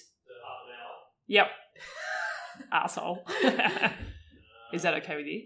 Yep. 1.26 1.48
Asshole. 2.72 3.24
Is 4.72 4.82
that 4.82 4.94
okay 4.94 5.16
with 5.16 5.26
you? 5.26 5.42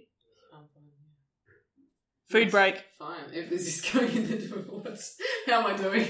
Food 2.30 2.50
break. 2.50 2.82
Fine. 2.98 3.16
If 3.34 3.50
this 3.50 3.66
is 3.66 3.90
going 3.92 4.08
in 4.16 4.26
the 4.26 4.36
divorce, 4.38 5.16
how 5.46 5.60
am 5.60 5.66
I 5.66 5.76
doing? 5.76 6.06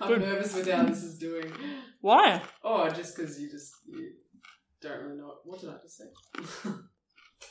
I'm 0.00 0.08
Good. 0.08 0.20
nervous 0.20 0.54
with 0.54 0.70
how 0.70 0.84
this 0.84 1.02
is 1.02 1.18
doing. 1.18 1.52
Why? 2.00 2.40
Oh, 2.62 2.88
just 2.88 3.16
because 3.16 3.40
you 3.40 3.50
just 3.50 3.72
you 3.88 4.10
don't 4.80 5.02
really 5.02 5.18
know 5.18 5.26
what, 5.26 5.38
what 5.44 5.60
did 5.60 5.70
I 5.70 5.74
just 5.82 5.96
say? 5.98 6.70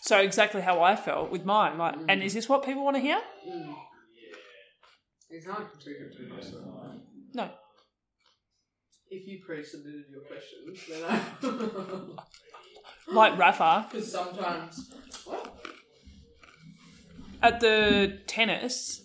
So 0.01 0.17
exactly 0.19 0.61
how 0.61 0.81
I 0.81 0.95
felt 0.95 1.29
with 1.29 1.43
mine. 1.43 1.77
Like, 1.77 1.95
Mm. 1.97 2.05
and 2.07 2.23
is 2.23 2.33
this 2.33 2.47
what 2.47 2.63
people 2.63 2.85
want 2.85 2.95
to 2.95 3.01
hear? 3.01 3.19
mm. 3.47 3.75
You 5.31 5.41
can't 5.41 5.67
critique 5.71 5.97
it 6.01 6.17
too 6.17 6.27
much. 6.33 6.45
No. 7.33 7.49
If 9.11 9.27
you 9.27 9.39
pre-submitted 9.45 10.05
your 10.09 10.21
questions, 10.21 10.79
then 10.89 11.03
I. 11.07 12.23
Like 13.11 13.39
Rafa 13.39 13.87
Because 13.89 14.11
sometimes. 14.11 14.91
What? 15.25 15.55
at 17.41 17.59
the 17.59 18.19
tennis, 18.27 19.01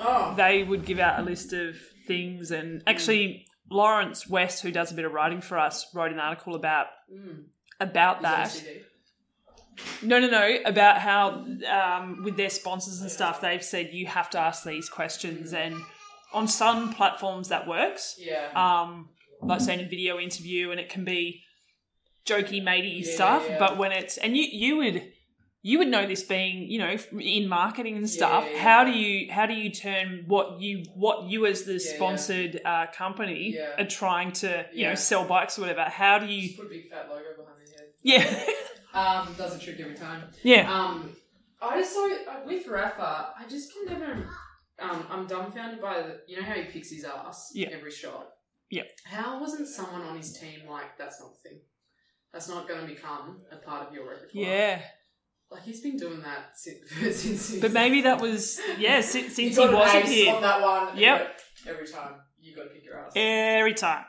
Oh. 0.00 0.34
they 0.36 0.62
would 0.62 0.84
give 0.86 0.98
out 0.98 1.20
a 1.20 1.22
list 1.22 1.52
of 1.52 1.76
things, 2.06 2.50
and 2.50 2.82
actually 2.86 3.44
Lawrence 3.70 4.26
West, 4.28 4.62
who 4.62 4.70
does 4.70 4.90
a 4.90 4.94
bit 4.94 5.04
of 5.04 5.12
writing 5.12 5.40
for 5.42 5.58
us, 5.58 5.86
wrote 5.94 6.12
an 6.12 6.18
article 6.18 6.54
about 6.54 6.86
Mm. 7.12 7.44
about 7.78 8.16
Is 8.18 8.22
that. 8.22 8.64
No, 10.02 10.18
no, 10.18 10.28
no. 10.28 10.58
About 10.66 10.98
how 10.98 11.44
um, 11.70 12.22
with 12.24 12.36
their 12.36 12.50
sponsors 12.50 13.00
and 13.00 13.10
stuff, 13.10 13.40
they've 13.40 13.62
said 13.64 13.90
you 13.92 14.06
have 14.06 14.28
to 14.30 14.38
ask 14.38 14.64
these 14.64 14.88
questions, 14.88 15.52
and 15.52 15.76
on 16.32 16.46
some 16.48 16.92
platforms 16.92 17.48
that 17.48 17.66
works. 17.66 18.16
Yeah. 18.18 18.48
Um, 18.54 19.08
like 19.42 19.60
saying 19.60 19.80
a 19.80 19.88
video 19.88 20.18
interview, 20.18 20.70
and 20.70 20.78
it 20.78 20.88
can 20.88 21.04
be 21.04 21.42
jokey, 22.26 22.62
matey 22.62 23.02
Yeah, 23.04 23.14
stuff. 23.14 23.44
yeah. 23.48 23.58
But 23.58 23.76
when 23.78 23.92
it's 23.92 24.16
and 24.18 24.36
you 24.36 24.44
you 24.44 24.76
would 24.76 25.12
you 25.64 25.78
would 25.78 25.88
know 25.88 26.06
this 26.06 26.22
being 26.22 26.68
you 26.70 26.78
know 26.78 26.96
in 27.18 27.48
marketing 27.48 27.96
and 27.96 28.08
stuff. 28.08 28.46
Yeah, 28.50 28.58
How 28.58 28.84
do 28.84 28.90
you 28.92 29.32
how 29.32 29.46
do 29.46 29.54
you 29.54 29.70
turn 29.70 30.24
what 30.26 30.60
you 30.60 30.84
what 30.94 31.28
you 31.30 31.46
as 31.46 31.64
the 31.64 31.78
sponsored 31.80 32.60
Uh, 32.64 32.86
company 32.92 33.58
are 33.78 33.86
trying 33.86 34.32
to 34.32 34.66
you 34.72 34.86
know 34.86 34.94
sell 34.94 35.24
bikes 35.24 35.58
or 35.58 35.62
whatever? 35.62 35.82
How 35.84 36.18
do 36.18 36.26
Just 36.26 36.38
you? 36.50 36.56
put 36.56 36.66
a 36.66 36.68
big 36.68 36.90
fat 36.90 37.08
logo 37.08 37.24
behind 37.36 37.58
the 37.64 37.70
head. 37.72 37.88
Yeah, 38.02 38.44
Um, 38.94 39.34
does 39.38 39.56
a 39.56 39.58
trick 39.58 39.80
every 39.80 39.94
time. 39.94 40.24
yeah, 40.42 40.70
Um, 40.72 41.10
I 41.60 41.78
just 41.80 41.92
saw 41.94 42.06
uh, 42.06 42.40
with 42.46 42.66
Rafa. 42.66 43.32
I 43.38 43.44
just 43.48 43.72
can 43.72 43.86
never. 43.98 44.28
Um, 44.78 45.06
I'm 45.10 45.26
dumbfounded 45.26 45.80
by 45.80 46.02
the. 46.02 46.20
You 46.26 46.36
know 46.38 46.42
how 46.46 46.54
he 46.54 46.64
picks 46.64 46.90
his 46.90 47.04
ass 47.04 47.50
Yeah. 47.54 47.68
every 47.72 47.90
shot. 47.90 48.28
Yeah. 48.70 48.82
How 49.04 49.40
wasn't 49.40 49.68
someone 49.68 50.02
on 50.02 50.16
his 50.16 50.36
team 50.38 50.60
like 50.68 50.96
that's 50.98 51.20
not 51.20 51.30
the 51.34 51.48
thing? 51.48 51.60
That's 52.32 52.48
not 52.48 52.66
going 52.66 52.80
to 52.80 52.86
become 52.86 53.42
a 53.52 53.56
part 53.56 53.86
of 53.88 53.94
your 53.94 54.08
repertoire. 54.08 54.44
yeah. 54.44 54.80
Like 55.50 55.62
he's 55.64 55.82
been 55.82 55.96
doing 55.98 56.20
that 56.22 56.56
since. 56.58 56.80
since 57.20 57.48
he- 57.50 57.60
But 57.60 57.72
maybe 57.72 58.00
that 58.02 58.20
was 58.20 58.58
yeah 58.78 59.00
since, 59.02 59.36
since 59.36 59.56
he 59.56 59.62
an 59.62 59.72
was 59.72 60.02
kid. 60.04 60.34
on 60.34 60.40
that 60.42 60.60
one. 60.62 60.96
Yep. 60.96 61.40
Every 61.68 61.86
time 61.86 62.14
you 62.40 62.56
got 62.56 62.64
to 62.64 62.68
pick 62.70 62.84
your 62.84 62.98
ass. 62.98 63.12
Every 63.14 63.74
time. 63.74 64.04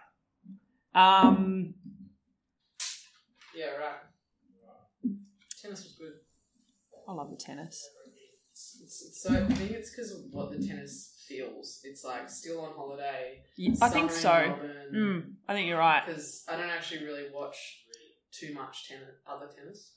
Um, 0.96 1.74
yeah, 3.56 3.66
right. 3.72 3.96
Tennis 5.62 5.84
was 5.84 5.94
good. 5.94 6.14
I 7.14 7.16
love 7.16 7.30
the 7.30 7.38
tennis. 7.38 7.88
So 8.54 9.30
I 9.34 9.46
think 9.54 9.72
it's 9.72 9.92
because 9.92 10.12
of 10.12 10.22
what 10.32 10.52
the 10.52 10.66
tennis 10.66 11.24
feels. 11.28 11.82
It's 11.84 12.04
like 12.04 12.28
still 12.30 12.62
on 12.62 12.74
holiday. 12.76 13.44
Yeah, 13.56 13.76
I 13.82 13.90
think 13.90 14.12
so. 14.12 14.56
Mm, 14.94 15.34
I 15.48 15.54
think 15.54 15.68
you're 15.68 15.78
right. 15.78 16.04
because 16.06 16.44
I 16.50 16.58
don't 16.58 16.70
actually 16.70 17.06
really 17.06 17.26
watch 17.34 17.84
too 18.32 18.54
much 18.54 18.88
tennis, 18.88 19.10
other 19.28 19.48
tennis. 19.56 19.92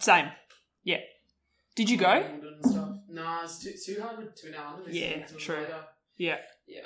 Same. 0.00 0.26
Yeah. 0.84 0.98
Did 1.76 1.88
you 1.88 1.96
go? 1.96 2.20
Wimbledon 2.20 2.54
and 2.62 2.72
stuff. 2.72 2.88
No, 3.08 3.40
it's 3.44 3.58
too, 3.86 3.94
too 3.94 4.02
hard 4.02 4.36
two 4.36 4.50
now. 4.50 4.80
Yeah, 4.86 5.26
true. 5.38 5.56
Later. 5.56 5.84
Yeah. 6.18 6.36
Yeah. 6.66 6.80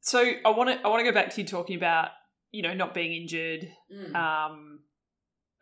So 0.00 0.18
I 0.44 0.48
want 0.50 0.70
to 0.70 0.84
I 0.84 0.88
want 0.88 1.00
to 1.00 1.04
go 1.04 1.12
back 1.12 1.34
to 1.34 1.40
you 1.42 1.46
talking 1.46 1.76
about 1.76 2.08
you 2.50 2.62
know 2.62 2.72
not 2.74 2.94
being 2.94 3.12
injured, 3.12 3.68
Mm. 3.92 4.14
um, 4.16 4.71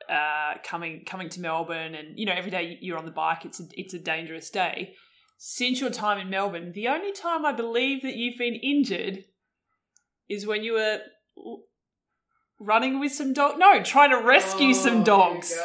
uh, 0.09 0.55
coming 0.65 1.05
coming 1.05 1.29
to 1.31 1.41
Melbourne, 1.41 1.95
and 1.95 2.19
you 2.19 2.27
know 2.27 2.33
every 2.33 2.51
day 2.51 2.79
you're 2.81 2.99
on 2.99 3.05
the 3.05 3.11
bike. 3.11 3.45
It's 3.45 3.61
a, 3.61 3.65
it's 3.75 3.95
a 3.95 3.99
dangerous 3.99 4.51
day. 4.51 4.95
Since 5.39 5.81
your 5.81 5.91
time 5.91 6.19
in 6.19 6.29
Melbourne, 6.31 6.73
the 6.73 6.89
only 6.89 7.13
time 7.13 7.45
I 7.47 7.53
believe 7.53 8.03
that 8.03 8.15
you've 8.17 8.37
been 8.39 8.55
injured 8.55 9.25
is 10.29 10.47
when 10.47 10.63
you 10.63 10.75
were 10.75 11.01
running 12.59 13.01
with 13.01 13.13
some 13.13 13.33
dog. 13.33 13.59
No, 13.59 13.83
trying 13.83 14.11
to 14.11 14.19
rescue 14.19 14.71
Oh, 14.71 14.73
some 14.75 15.03
dogs. 15.05 15.53
Here 15.55 15.63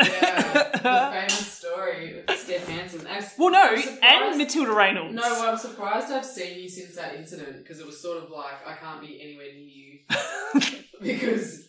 we 0.00 0.06
go. 0.08 0.10
Yeah, 0.24 0.62
the 0.72 1.12
famous 1.12 1.52
story 1.52 2.24
of 2.26 2.36
Steph 2.36 2.66
Hansen. 2.68 3.06
I'm- 3.06 3.22
Well, 3.38 3.50
no, 3.52 3.76
and 4.02 4.36
Matilda 4.36 4.72
Raynolds. 4.72 5.14
No, 5.14 5.22
well, 5.22 5.52
I'm 5.52 5.56
surprised 5.56 6.10
I've 6.10 6.24
seen 6.24 6.58
you 6.60 6.68
since 6.68 6.96
that 6.96 7.14
incident 7.14 7.58
because 7.62 7.78
it 7.78 7.86
was 7.86 8.02
sort 8.02 8.22
of 8.22 8.28
like 8.30 8.66
I 8.66 8.74
can't 8.74 9.00
be 9.00 9.20
anywhere 9.22 9.46
near 9.54 9.62
you 9.62 9.98
because. 11.00 11.68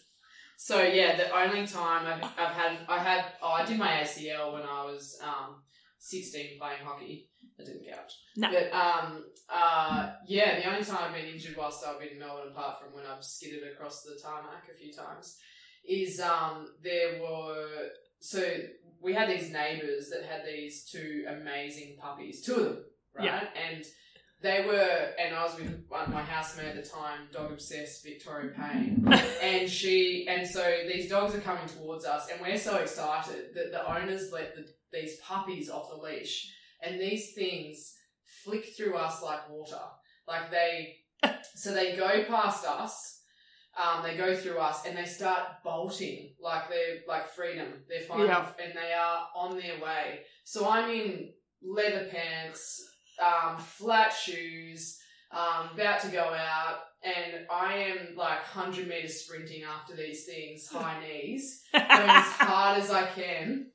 So 0.65 0.81
yeah, 0.81 1.15
the 1.15 1.29
only 1.29 1.67
time 1.67 2.07
I've, 2.07 2.23
I've 2.23 2.55
had 2.55 2.77
I 2.89 2.97
had 2.97 3.25
oh 3.39 3.49
I 3.51 3.65
did 3.65 3.77
my 3.77 4.01
ACL 4.01 4.51
when 4.51 4.63
I 4.63 4.83
was 4.83 5.15
um 5.23 5.61
16 5.99 6.57
playing 6.59 6.83
hockey. 6.83 7.29
That 7.55 7.67
didn't 7.67 7.85
count. 7.85 8.11
No. 8.35 8.49
But 8.49 8.73
um 8.75 9.25
uh 9.47 10.13
yeah, 10.27 10.59
the 10.59 10.67
only 10.71 10.83
time 10.83 10.97
I've 11.03 11.13
been 11.13 11.31
injured 11.31 11.55
whilst 11.55 11.85
I've 11.85 11.99
been 11.99 12.13
in 12.13 12.17
Melbourne, 12.17 12.47
apart 12.49 12.79
from 12.81 12.95
when 12.95 13.03
I've 13.05 13.23
skidded 13.23 13.61
across 13.71 14.01
the 14.01 14.19
tarmac 14.19 14.63
a 14.73 14.75
few 14.75 14.91
times, 14.91 15.37
is 15.87 16.19
um 16.19 16.69
there 16.81 17.21
were 17.21 17.89
so 18.19 18.43
we 18.99 19.13
had 19.13 19.29
these 19.29 19.51
neighbours 19.51 20.09
that 20.09 20.27
had 20.27 20.47
these 20.47 20.83
two 20.85 21.25
amazing 21.29 21.97
puppies, 22.01 22.41
two 22.43 22.55
of 22.55 22.63
them, 22.63 22.83
right? 23.15 23.25
Yeah. 23.25 23.43
And 23.69 23.85
they 24.41 24.63
were, 24.65 25.13
and 25.19 25.33
I 25.35 25.43
was 25.43 25.55
with 25.57 25.85
one- 25.87 26.11
my 26.11 26.21
housemate 26.21 26.75
at 26.75 26.83
the 26.83 26.89
time, 26.89 27.27
dog 27.31 27.51
obsessed 27.51 28.03
Victoria 28.03 28.51
Payne, 28.55 29.07
and 29.41 29.69
she, 29.69 30.27
and 30.29 30.47
so 30.47 30.61
these 30.87 31.09
dogs 31.09 31.33
are 31.33 31.39
coming 31.41 31.67
towards 31.67 32.05
us, 32.05 32.29
and 32.31 32.41
we're 32.41 32.57
so 32.57 32.77
excited 32.77 33.53
that 33.55 33.71
the 33.71 33.89
owners 33.89 34.31
let 34.31 34.55
the, 34.55 34.65
these 34.91 35.17
puppies 35.19 35.69
off 35.69 35.89
the 35.89 35.95
leash, 35.97 36.51
and 36.83 36.99
these 36.99 37.33
things 37.33 37.93
flick 38.43 38.65
through 38.75 38.95
us 38.95 39.23
like 39.23 39.49
water, 39.49 39.79
like 40.27 40.51
they, 40.51 40.95
so 41.55 41.73
they 41.73 41.95
go 41.95 42.23
past 42.25 42.65
us, 42.67 43.21
um, 43.77 44.03
they 44.03 44.15
go 44.15 44.33
through 44.35 44.57
us 44.57 44.85
and 44.85 44.95
they 44.97 45.03
start 45.03 45.43
bolting 45.63 46.33
like 46.41 46.69
they're 46.69 46.99
like 47.09 47.27
freedom. 47.27 47.67
They're 47.89 48.07
fine 48.07 48.25
Yeah. 48.27 48.47
and 48.63 48.73
they 48.73 48.93
are 48.93 49.27
on 49.35 49.57
their 49.57 49.81
way. 49.83 50.21
So 50.45 50.69
I'm 50.69 50.89
in 50.89 51.33
leather 51.61 52.07
pants, 52.09 52.81
um, 53.23 53.57
flat 53.57 54.11
shoes, 54.13 54.99
um, 55.31 55.69
about 55.73 56.01
to 56.01 56.07
go 56.09 56.21
out, 56.23 56.79
and 57.03 57.45
I 57.51 57.73
am 57.75 58.15
like 58.15 58.39
100 58.55 58.87
meters 58.87 59.21
sprinting 59.21 59.63
after 59.63 59.95
these 59.95 60.25
things, 60.25 60.67
high 60.67 60.99
knees, 61.01 61.63
going 61.73 61.83
as 61.91 62.25
hard 62.39 62.81
as 62.81 62.89
I 62.91 63.05
can. 63.07 63.67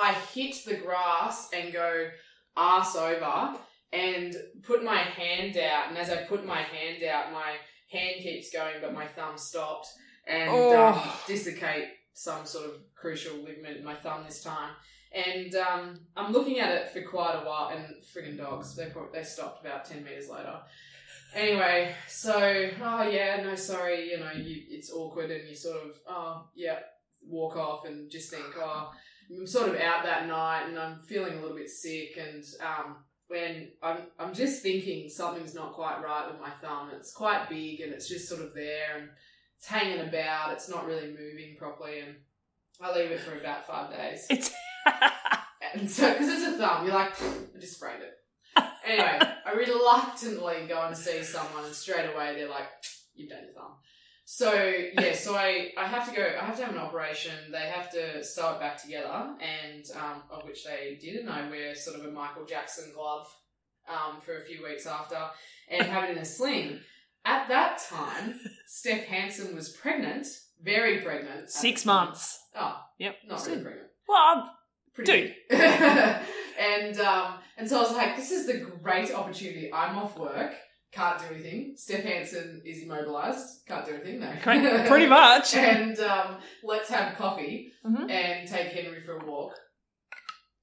I 0.00 0.12
hit 0.12 0.56
the 0.66 0.76
grass 0.76 1.48
and 1.54 1.72
go 1.72 2.08
ass 2.56 2.94
over 2.96 3.56
and 3.92 4.36
put 4.62 4.84
my 4.84 4.96
hand 4.98 5.56
out. 5.56 5.88
And 5.88 5.96
as 5.98 6.10
I 6.10 6.24
put 6.24 6.44
my 6.46 6.62
hand 6.62 7.02
out, 7.04 7.32
my 7.32 7.54
hand 7.90 8.22
keeps 8.22 8.50
going, 8.52 8.76
but 8.80 8.92
my 8.94 9.06
thumb 9.06 9.38
stopped 9.38 9.88
and 10.26 10.50
um, 10.50 10.56
Oh. 10.96 11.22
dislocate 11.26 11.88
some 12.12 12.44
sort 12.44 12.66
of 12.66 12.72
crucial 12.94 13.36
ligament 13.38 13.78
in 13.78 13.84
my 13.84 13.94
thumb 13.94 14.24
this 14.26 14.42
time. 14.42 14.72
And 15.12 15.54
um, 15.54 16.00
I'm 16.16 16.32
looking 16.32 16.60
at 16.60 16.70
it 16.70 16.90
for 16.90 17.02
quite 17.02 17.34
a 17.34 17.46
while, 17.46 17.70
and 17.74 17.94
friggin' 18.04 18.36
dogs, 18.36 18.74
they 18.74 18.92
they 19.12 19.22
stopped 19.22 19.64
about 19.64 19.86
10 19.86 20.04
meters 20.04 20.28
later. 20.28 20.60
Anyway, 21.34 21.94
so, 22.08 22.70
oh 22.82 23.02
yeah, 23.02 23.42
no, 23.42 23.54
sorry, 23.54 24.10
you 24.10 24.18
know, 24.18 24.32
you, 24.32 24.62
it's 24.68 24.92
awkward, 24.92 25.30
and 25.30 25.48
you 25.48 25.54
sort 25.54 25.76
of, 25.84 25.92
oh, 26.08 26.46
yeah, 26.54 26.78
walk 27.26 27.56
off 27.56 27.86
and 27.86 28.10
just 28.10 28.30
think, 28.30 28.44
oh, 28.58 28.90
I'm 29.30 29.46
sort 29.46 29.68
of 29.68 29.76
out 29.76 30.04
that 30.04 30.26
night, 30.26 30.64
and 30.68 30.78
I'm 30.78 31.00
feeling 31.00 31.34
a 31.36 31.40
little 31.40 31.56
bit 31.56 31.70
sick, 31.70 32.18
and 32.18 32.44
um, 32.60 32.96
when 33.28 33.68
I'm, 33.82 33.98
I'm 34.18 34.34
just 34.34 34.62
thinking 34.62 35.08
something's 35.08 35.54
not 35.54 35.74
quite 35.74 36.02
right 36.02 36.30
with 36.30 36.40
my 36.40 36.50
thumb. 36.62 36.90
It's 36.94 37.12
quite 37.12 37.48
big, 37.48 37.80
and 37.80 37.92
it's 37.92 38.08
just 38.08 38.28
sort 38.28 38.40
of 38.40 38.54
there, 38.54 38.96
and 38.98 39.10
it's 39.56 39.66
hanging 39.66 40.00
about. 40.00 40.52
It's 40.52 40.68
not 40.68 40.86
really 40.86 41.08
moving 41.08 41.56
properly, 41.58 42.00
and 42.00 42.16
I 42.80 42.94
leave 42.94 43.10
it 43.10 43.20
for 43.20 43.38
about 43.38 43.66
five 43.66 43.90
days. 43.92 44.26
It's 44.30 44.50
And 45.74 45.90
so, 45.90 46.10
because 46.12 46.28
it's 46.28 46.54
a 46.54 46.58
thumb, 46.58 46.86
you're 46.86 46.94
like, 46.94 47.12
I 47.20 47.58
just 47.60 47.74
sprained 47.74 48.02
it. 48.02 48.14
Anyway, 48.84 49.18
I 49.46 49.52
reluctantly 49.52 50.64
go 50.66 50.82
and 50.86 50.96
see 50.96 51.22
someone, 51.22 51.64
and 51.64 51.74
straight 51.74 52.06
away 52.12 52.34
they're 52.34 52.48
like, 52.48 52.66
you've 53.14 53.28
done 53.28 53.44
your 53.44 53.52
thumb. 53.52 53.72
So 54.24 54.52
yeah, 54.52 55.14
so 55.14 55.34
I, 55.36 55.72
I 55.78 55.86
have 55.86 56.08
to 56.08 56.14
go. 56.14 56.22
I 56.22 56.44
have 56.44 56.56
to 56.58 56.64
have 56.64 56.74
an 56.74 56.80
operation. 56.80 57.32
They 57.50 57.70
have 57.70 57.90
to 57.92 58.22
sew 58.24 58.52
it 58.54 58.60
back 58.60 58.80
together, 58.82 59.34
and 59.40 59.84
um, 59.94 60.22
of 60.30 60.44
which 60.44 60.64
they 60.64 60.98
did. 61.00 61.16
And 61.16 61.30
I 61.30 61.48
wear 61.48 61.74
sort 61.74 61.98
of 61.98 62.04
a 62.06 62.10
Michael 62.10 62.44
Jackson 62.44 62.92
glove 62.94 63.26
um, 63.88 64.20
for 64.20 64.38
a 64.38 64.44
few 64.44 64.62
weeks 64.62 64.86
after, 64.86 65.18
and 65.70 65.86
have 65.86 66.04
it 66.04 66.10
in 66.10 66.18
a 66.18 66.24
sling. 66.24 66.80
At 67.24 67.48
that 67.48 67.82
time, 67.88 68.38
Steph 68.66 69.04
Hansen 69.04 69.54
was 69.54 69.68
pregnant, 69.70 70.26
very 70.62 71.00
pregnant. 71.00 71.50
six 71.50 71.84
months. 71.84 72.38
Oh, 72.54 72.80
Yep. 72.98 73.16
not 73.28 73.46
really 73.46 73.62
pregnant 73.62 73.88
Well, 74.08 74.50
pretty 75.04 75.34
Dude. 75.50 75.60
and 76.58 77.00
um, 77.00 77.34
and 77.56 77.68
so 77.68 77.78
I 77.78 77.82
was 77.82 77.92
like, 77.92 78.16
this 78.16 78.30
is 78.30 78.46
the 78.46 78.58
great 78.82 79.12
opportunity. 79.12 79.70
I'm 79.72 79.96
off 79.98 80.18
work, 80.18 80.52
can't 80.92 81.18
do 81.18 81.26
anything. 81.34 81.74
Steph 81.76 82.02
Hansen 82.04 82.62
is 82.64 82.82
immobilized, 82.82 83.66
can't 83.66 83.84
do 83.86 83.94
anything. 83.94 84.20
No, 84.20 84.84
pretty 84.88 85.06
much. 85.06 85.54
and 85.54 85.98
um, 86.00 86.36
let's 86.64 86.88
have 86.90 87.16
coffee 87.16 87.72
Mhm. 87.86 88.10
and 88.10 88.48
take 88.48 88.68
Henry 88.72 89.02
for 89.04 89.18
a 89.18 89.24
walk. 89.26 89.52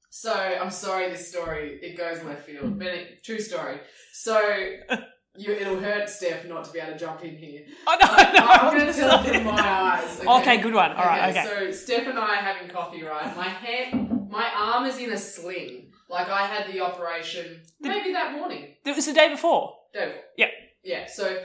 So 0.09 0.33
I'm 0.33 0.69
sorry, 0.71 1.09
this 1.09 1.29
story 1.29 1.79
it 1.81 1.97
goes 1.97 2.23
left 2.23 2.45
field, 2.45 2.77
but 2.79 2.87
it, 2.87 3.23
true 3.23 3.39
story. 3.39 3.79
So 4.13 4.39
you, 5.37 5.51
it'll 5.51 5.79
hurt 5.79 6.09
Steph 6.09 6.45
not 6.47 6.63
to 6.65 6.71
be 6.71 6.79
able 6.79 6.93
to 6.93 6.97
jump 6.97 7.21
in 7.25 7.35
here. 7.35 7.63
Oh, 7.85 7.97
no, 7.99 8.07
no, 8.39 8.47
I'm 8.47 8.77
going 8.77 8.87
to 8.87 8.93
tell 8.93 9.19
it 9.25 9.33
from 9.33 9.43
my 9.43 9.59
eyes. 9.61 10.21
Okay, 10.41 10.57
good 10.61 10.73
one. 10.73 10.91
All 10.93 11.03
right, 11.03 11.35
okay. 11.35 11.45
So 11.45 11.71
Steph 11.71 12.07
and 12.07 12.17
I 12.17 12.35
are 12.39 12.43
having 12.43 12.69
coffee, 12.69 13.03
right? 13.03 13.35
My 13.35 13.49
hand, 13.49 14.14
my 14.35 14.49
arm 14.55 14.85
is 14.85 14.97
in 14.99 15.11
a 15.11 15.17
sling. 15.17 15.91
Like 16.09 16.29
I 16.29 16.45
had 16.45 16.71
the 16.71 16.81
operation 16.81 17.61
maybe 17.79 18.13
that 18.13 18.33
morning. 18.33 18.75
It 18.85 18.95
was 18.95 19.05
the 19.07 19.13
day 19.13 19.29
before. 19.29 19.75
Day 19.93 20.05
before. 20.07 20.21
Yeah. 20.37 20.47
Yeah. 20.83 21.07
So 21.07 21.43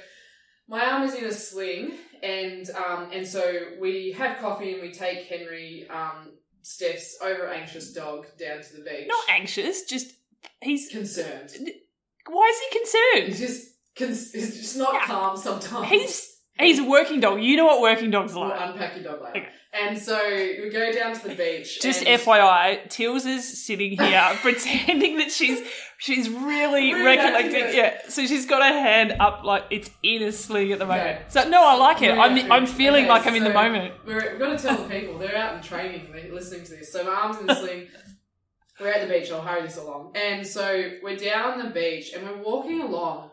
my 0.69 0.85
arm 0.85 1.03
is 1.05 1.15
in 1.15 1.25
a 1.25 1.33
sling, 1.33 1.93
and 2.23 2.69
um, 2.71 3.11
and 3.13 3.27
so 3.27 3.43
we 3.81 4.13
have 4.19 4.39
coffee 4.39 4.73
and 4.75 4.83
we 4.83 4.93
take 4.93 5.27
Henry, 5.27 5.89
um, 5.89 6.33
Steph's 6.63 7.17
over 7.23 7.49
anxious 7.49 7.93
dog, 7.93 8.27
down 8.39 8.61
to 8.63 8.77
the 8.77 8.83
beach. 8.83 9.07
Not 9.09 9.25
anxious, 9.31 9.85
just 9.85 10.13
he's. 10.61 10.89
concerned. 10.89 11.51
Why 12.29 12.53
is 12.55 12.61
he 12.71 12.79
concerned? 12.79 13.29
He's 13.29 13.41
just 13.41 13.69
cons- 13.97 14.33
he's 14.33 14.61
just 14.61 14.77
not 14.77 14.93
Yeah. 14.95 15.07
calm 15.07 15.37
sometimes. 15.37 15.89
He's 15.89 16.30
he's 16.59 16.79
a 16.79 16.85
working 16.85 17.21
dog. 17.21 17.41
You 17.43 17.57
know 17.57 17.67
what 17.67 17.81
working 17.81 18.11
dogs 18.11 18.35
are 18.35 18.41
We'll 18.41 18.49
like. 18.51 18.71
unpack 18.71 18.95
your 18.97 19.05
dog 19.05 19.23
later. 19.23 19.39
Okay. 19.39 19.49
And 19.73 19.97
so 19.97 20.19
we 20.29 20.69
go 20.71 20.91
down 20.93 21.15
to 21.15 21.29
the 21.29 21.35
beach. 21.37 21.81
Just 21.81 22.05
and 22.05 22.21
FYI, 22.21 22.89
Tills 22.91 23.25
is 23.25 23.65
sitting 23.65 23.97
here 23.97 24.31
pretending 24.43 25.19
that 25.19 25.31
she's 25.31 25.61
she's 25.99 26.29
really 26.29 26.93
Really 26.93 27.05
recollecting. 27.05 27.55
accurate. 27.55 27.75
Yeah, 27.77 27.99
so 28.09 28.27
she's 28.27 28.47
got 28.47 28.63
her 28.63 28.79
hand 28.81 29.15
up 29.21 29.45
like 29.45 29.67
it's 29.71 29.89
in 30.03 30.23
a 30.25 30.33
sling 30.33 30.73
at 30.73 30.81
the 30.81 30.87
moment. 30.87 31.31
So 31.31 31.49
no, 31.49 31.65
I 31.65 31.77
like 31.77 32.03
it. 32.03 32.09
Really 32.09 32.43
I'm. 32.43 32.53
I'm 32.53 32.67
feeling 32.67 33.05
Okay, 33.05 33.13
like 33.13 33.27
I'm 33.29 33.37
in 33.37 33.45
the 33.45 33.51
so 33.51 33.55
moment. 33.55 33.95
We're, 34.05 34.31
we've 34.33 34.39
got 34.41 34.59
to 34.59 34.63
tell 34.67 34.77
the 34.77 34.89
people 34.89 35.19
they're 35.19 35.37
out 35.37 35.55
in 35.55 35.63
training. 35.63 36.09
They're 36.13 36.35
listening 36.35 36.65
to 36.65 36.71
this. 36.73 36.93
So 36.93 37.05
my 37.05 37.11
arms 37.13 37.39
in 37.39 37.47
the 37.47 37.55
sling. 37.55 37.87
We're 38.81 38.89
at 38.89 39.07
the 39.07 39.13
beach. 39.13 39.31
I'll 39.31 39.43
hurry 39.43 39.63
this 39.63 39.77
along. 39.77 40.13
And 40.17 40.45
so 40.47 40.91
we're 41.03 41.15
down 41.17 41.59
the 41.63 41.69
beach 41.71 42.13
and 42.15 42.27
we're 42.27 42.43
walking 42.43 42.81
along, 42.81 43.31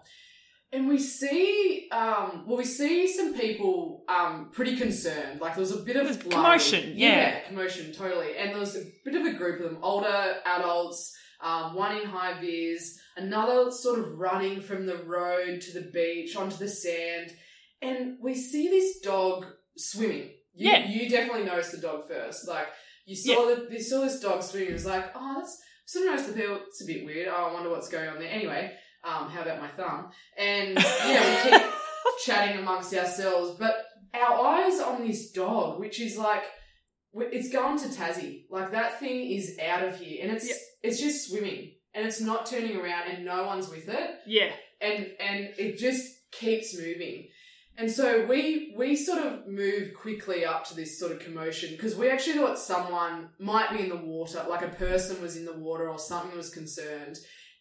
and 0.74 0.88
we 0.88 1.00
see 1.00 1.88
um 1.92 2.44
well 2.46 2.58
we 2.58 2.66
see 2.66 3.08
some 3.08 3.34
people 3.34 4.04
um 4.10 4.50
pretty 4.52 4.76
concerned. 4.78 5.40
Like 5.42 5.54
there 5.56 5.62
was 5.62 5.72
a 5.72 5.78
bit 5.84 5.96
of 5.96 6.08
flurry. 6.22 6.36
commotion, 6.36 6.94
yeah. 6.96 7.42
commotion 7.48 7.94
totally. 7.94 8.38
And 8.38 8.52
there 8.52 8.60
was 8.60 8.76
a 8.76 8.84
bit 9.06 9.16
of 9.16 9.26
a 9.26 9.34
group 9.38 9.62
of 9.62 9.72
them, 9.72 9.80
older 9.82 10.36
adults. 10.46 11.16
Um, 11.40 11.76
one 11.76 11.96
in 11.96 12.08
high 12.08 12.42
vis, 12.42 13.00
another 13.16 13.70
sort 13.70 14.00
of 14.00 14.18
running 14.18 14.60
from 14.60 14.88
the 14.88 14.98
road 14.98 15.62
to 15.62 15.72
the 15.80 15.92
beach 15.94 16.36
onto 16.36 16.58
the 16.58 16.68
sand, 16.68 17.30
and 17.80 18.18
we 18.20 18.34
see 18.34 18.70
this 18.70 19.02
dog 19.02 19.46
swimming. 19.78 20.32
You, 20.56 20.72
Yeah. 20.72 20.88
you 20.88 21.08
definitely 21.08 21.44
noticed 21.44 21.74
the 21.74 21.78
dog 21.78 22.08
first. 22.08 22.48
Like 22.48 22.70
you 23.06 23.16
saw 23.16 23.46
the 23.46 23.68
you 23.70 23.80
saw 23.80 24.02
this 24.02 24.20
dog 24.20 24.42
swimming. 24.42 24.70
It 24.70 24.74
was 24.74 24.88
like, 24.88 25.12
oh, 25.14 25.36
that's 25.38 25.62
sort 25.86 26.06
of 26.06 26.12
noticed 26.14 26.30
the 26.34 26.42
bill. 26.42 26.60
It's 26.68 26.82
a 26.82 26.86
bit 26.88 27.06
weird. 27.06 27.28
Oh, 27.28 27.50
I 27.50 27.54
wonder 27.54 27.70
what's 27.70 27.88
going 27.90 28.10
on 28.10 28.18
there. 28.18 28.32
Anyway, 28.32 28.74
um, 29.08 29.30
how 29.30 29.42
about 29.42 29.62
my 29.62 29.70
thumb? 29.70 30.10
And 30.38 30.76
yeah, 30.78 31.46
we 31.46 31.52
keep 31.52 31.68
chatting 32.26 32.58
amongst 32.60 32.94
ourselves, 32.94 33.58
but 33.60 33.76
our 34.14 34.46
eyes 34.46 34.80
on 34.80 35.06
this 35.06 35.32
dog, 35.32 35.80
which 35.80 36.00
is 36.00 36.18
like, 36.18 36.44
it's 37.14 37.50
gone 37.52 37.78
to 37.80 37.88
Tassie. 37.88 38.44
Like 38.50 38.72
that 38.72 39.00
thing 39.00 39.32
is 39.32 39.58
out 39.66 39.84
of 39.84 39.98
here, 40.00 40.20
and 40.24 40.32
it's 40.32 40.48
Yeah. 40.48 40.56
it's 40.84 41.00
just 41.00 41.28
swimming, 41.30 41.74
and 41.94 42.06
it's 42.06 42.22
not 42.22 42.46
turning 42.46 42.76
around, 42.78 43.10
and 43.10 43.26
no 43.26 43.46
one's 43.46 43.70
with 43.70 43.88
it 43.90 44.10
Yeah. 44.28 44.52
and 44.82 45.08
and 45.20 45.50
it 45.58 45.78
just 45.78 46.06
keeps 46.32 46.78
moving. 46.78 47.30
And 47.80 47.90
so 47.92 48.26
we 48.26 48.74
we 48.78 48.96
sort 48.96 49.20
of 49.26 49.48
move 49.48 49.94
quickly 49.96 50.46
up 50.46 50.66
to 50.68 50.76
this 50.76 51.00
sort 51.00 51.12
of 51.12 51.20
commotion 51.20 51.72
because 51.72 51.96
we 51.96 52.10
actually 52.10 52.34
thought 52.38 52.58
someone 52.60 53.30
might 53.40 53.72
be 53.72 53.82
in 53.84 53.90
the 53.90 53.96
water, 53.96 54.44
like 54.50 54.64
a 54.64 54.68
person 54.70 55.22
was 55.22 55.38
in 55.38 55.46
the 55.46 55.54
water 55.58 55.90
or 55.90 55.98
something 56.00 56.36
was 56.38 56.50
concerned. 56.50 57.18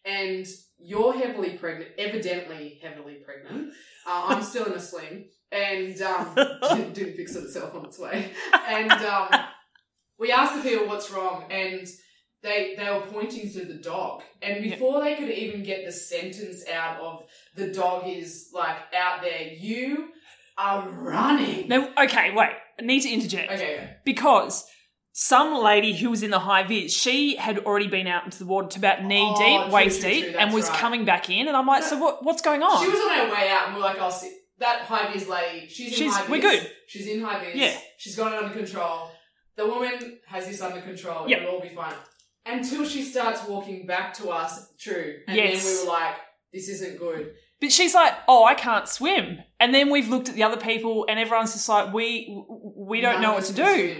And 0.07 0.45
you're 0.79 1.13
heavily 1.13 1.51
pregnant, 1.57 1.91
evidently 1.97 2.79
heavily 2.81 3.15
pregnant. 3.15 3.73
Uh, 4.07 4.25
I'm 4.27 4.41
still 4.43 4.65
in 4.65 4.73
a 4.73 4.79
sling, 4.79 5.25
and 5.51 6.01
um, 6.01 6.33
didn't, 6.35 6.93
didn't 6.93 7.15
fix 7.15 7.35
it 7.35 7.43
itself 7.43 7.75
on 7.75 7.85
its 7.85 7.99
way. 7.99 8.31
And 8.67 8.91
um, 8.91 9.29
we 10.17 10.31
asked 10.31 10.55
the 10.55 10.69
people 10.69 10.87
what's 10.87 11.11
wrong, 11.11 11.45
and 11.51 11.85
they 12.43 12.75
they 12.77 12.89
were 12.89 13.01
pointing 13.11 13.51
to 13.51 13.65
the 13.65 13.73
dog. 13.73 14.21
And 14.41 14.63
Yeah. 14.63 14.71
before 14.75 15.03
they 15.03 15.15
could 15.15 15.29
even 15.29 15.63
get 15.63 15.85
the 15.85 15.91
sentence 15.91 16.63
out 16.71 17.01
of 17.01 17.23
the 17.55 17.73
dog 17.73 18.07
is 18.07 18.49
like 18.53 18.77
out 18.95 19.21
there, 19.21 19.47
you 19.57 20.09
are 20.57 20.87
running. 20.89 21.67
No, 21.67 21.91
okay, 22.03 22.31
wait. 22.33 22.51
I 22.79 22.83
need 22.83 23.01
to 23.01 23.09
interject. 23.09 23.51
Okay, 23.51 23.97
because 24.05 24.65
some 25.19 25.55
lady 25.63 25.93
who 25.95 26.11
was 26.11 26.21
in 26.21 26.29
the 26.29 26.37
high 26.37 26.61
vis, 26.61 26.93
she 26.93 27.35
had 27.37 27.57
already 27.65 27.87
been 27.87 28.05
out 28.05 28.23
into 28.25 28.37
the 28.37 28.45
water 28.45 28.67
to 28.67 28.77
about 28.77 29.03
knee 29.03 29.25
Oh, 29.27 29.35
deep, 29.39 29.61
true, 29.63 29.73
waist 29.73 30.01
true, 30.01 30.09
deep, 30.11 30.25
true, 30.25 30.35
and 30.37 30.53
was 30.53 30.69
right. 30.69 30.77
coming 30.77 31.05
back 31.05 31.27
in. 31.31 31.47
And 31.47 31.57
I'm 31.57 31.65
like, 31.65 31.81
No. 31.81 31.87
so 31.89 31.97
what? 31.97 32.23
What's 32.23 32.43
going 32.43 32.61
on? 32.61 32.83
She 32.85 32.91
was 32.91 32.99
on 32.99 33.09
her 33.27 33.33
way 33.33 33.49
out, 33.49 33.65
and 33.69 33.75
we 33.75 33.81
are 33.81 33.85
like, 33.85 33.97
"Oh, 33.99 34.11
see, 34.11 34.31
that 34.59 34.81
high 34.81 35.11
vis 35.11 35.27
lady, 35.27 35.67
she's 35.69 35.99
in 35.99 36.09
high 36.09 36.21
vis. 36.21 36.29
we're 36.29 36.39
good. 36.41 36.71
She's 36.85 37.07
in 37.07 37.21
high 37.21 37.43
vis. 37.43 37.55
Yeah. 37.55 37.75
she's 37.97 38.15
got 38.15 38.31
it 38.31 38.43
under 38.43 38.55
control. 38.55 39.09
The 39.55 39.65
woman 39.65 40.19
has 40.27 40.45
this 40.47 40.61
under 40.61 40.81
control. 40.81 41.27
Yep. 41.27 41.41
It'll 41.41 41.55
all 41.55 41.61
be 41.61 41.69
fine." 41.69 41.95
Until 42.45 42.85
she 42.85 43.01
starts 43.01 43.43
walking 43.47 43.87
back 43.87 44.13
to 44.19 44.29
us, 44.29 44.71
true, 44.79 45.15
and 45.27 45.35
Yes. 45.35 45.63
then 45.65 45.73
we 45.73 45.79
were 45.87 45.91
like, 45.93 46.15
"This 46.53 46.69
isn't 46.69 46.99
good." 46.99 47.33
but 47.59 47.71
she's 47.71 47.95
like, 47.95 48.13
oh, 48.27 48.45
I 48.45 48.53
can't 48.53 48.87
swim. 48.87 49.39
And 49.59 49.73
then 49.73 49.89
we've 49.89 50.07
looked 50.09 50.29
at 50.29 50.35
the 50.35 50.43
other 50.43 50.57
people, 50.57 51.07
and 51.09 51.19
everyone's 51.19 51.53
just 51.53 51.67
like, 51.67 51.91
we 51.91 52.39
we 52.75 53.01
don't 53.01 53.19
know 53.19 53.33
what 53.33 53.45
to 53.45 53.53
do. 53.53 53.63
swim. 53.65 53.97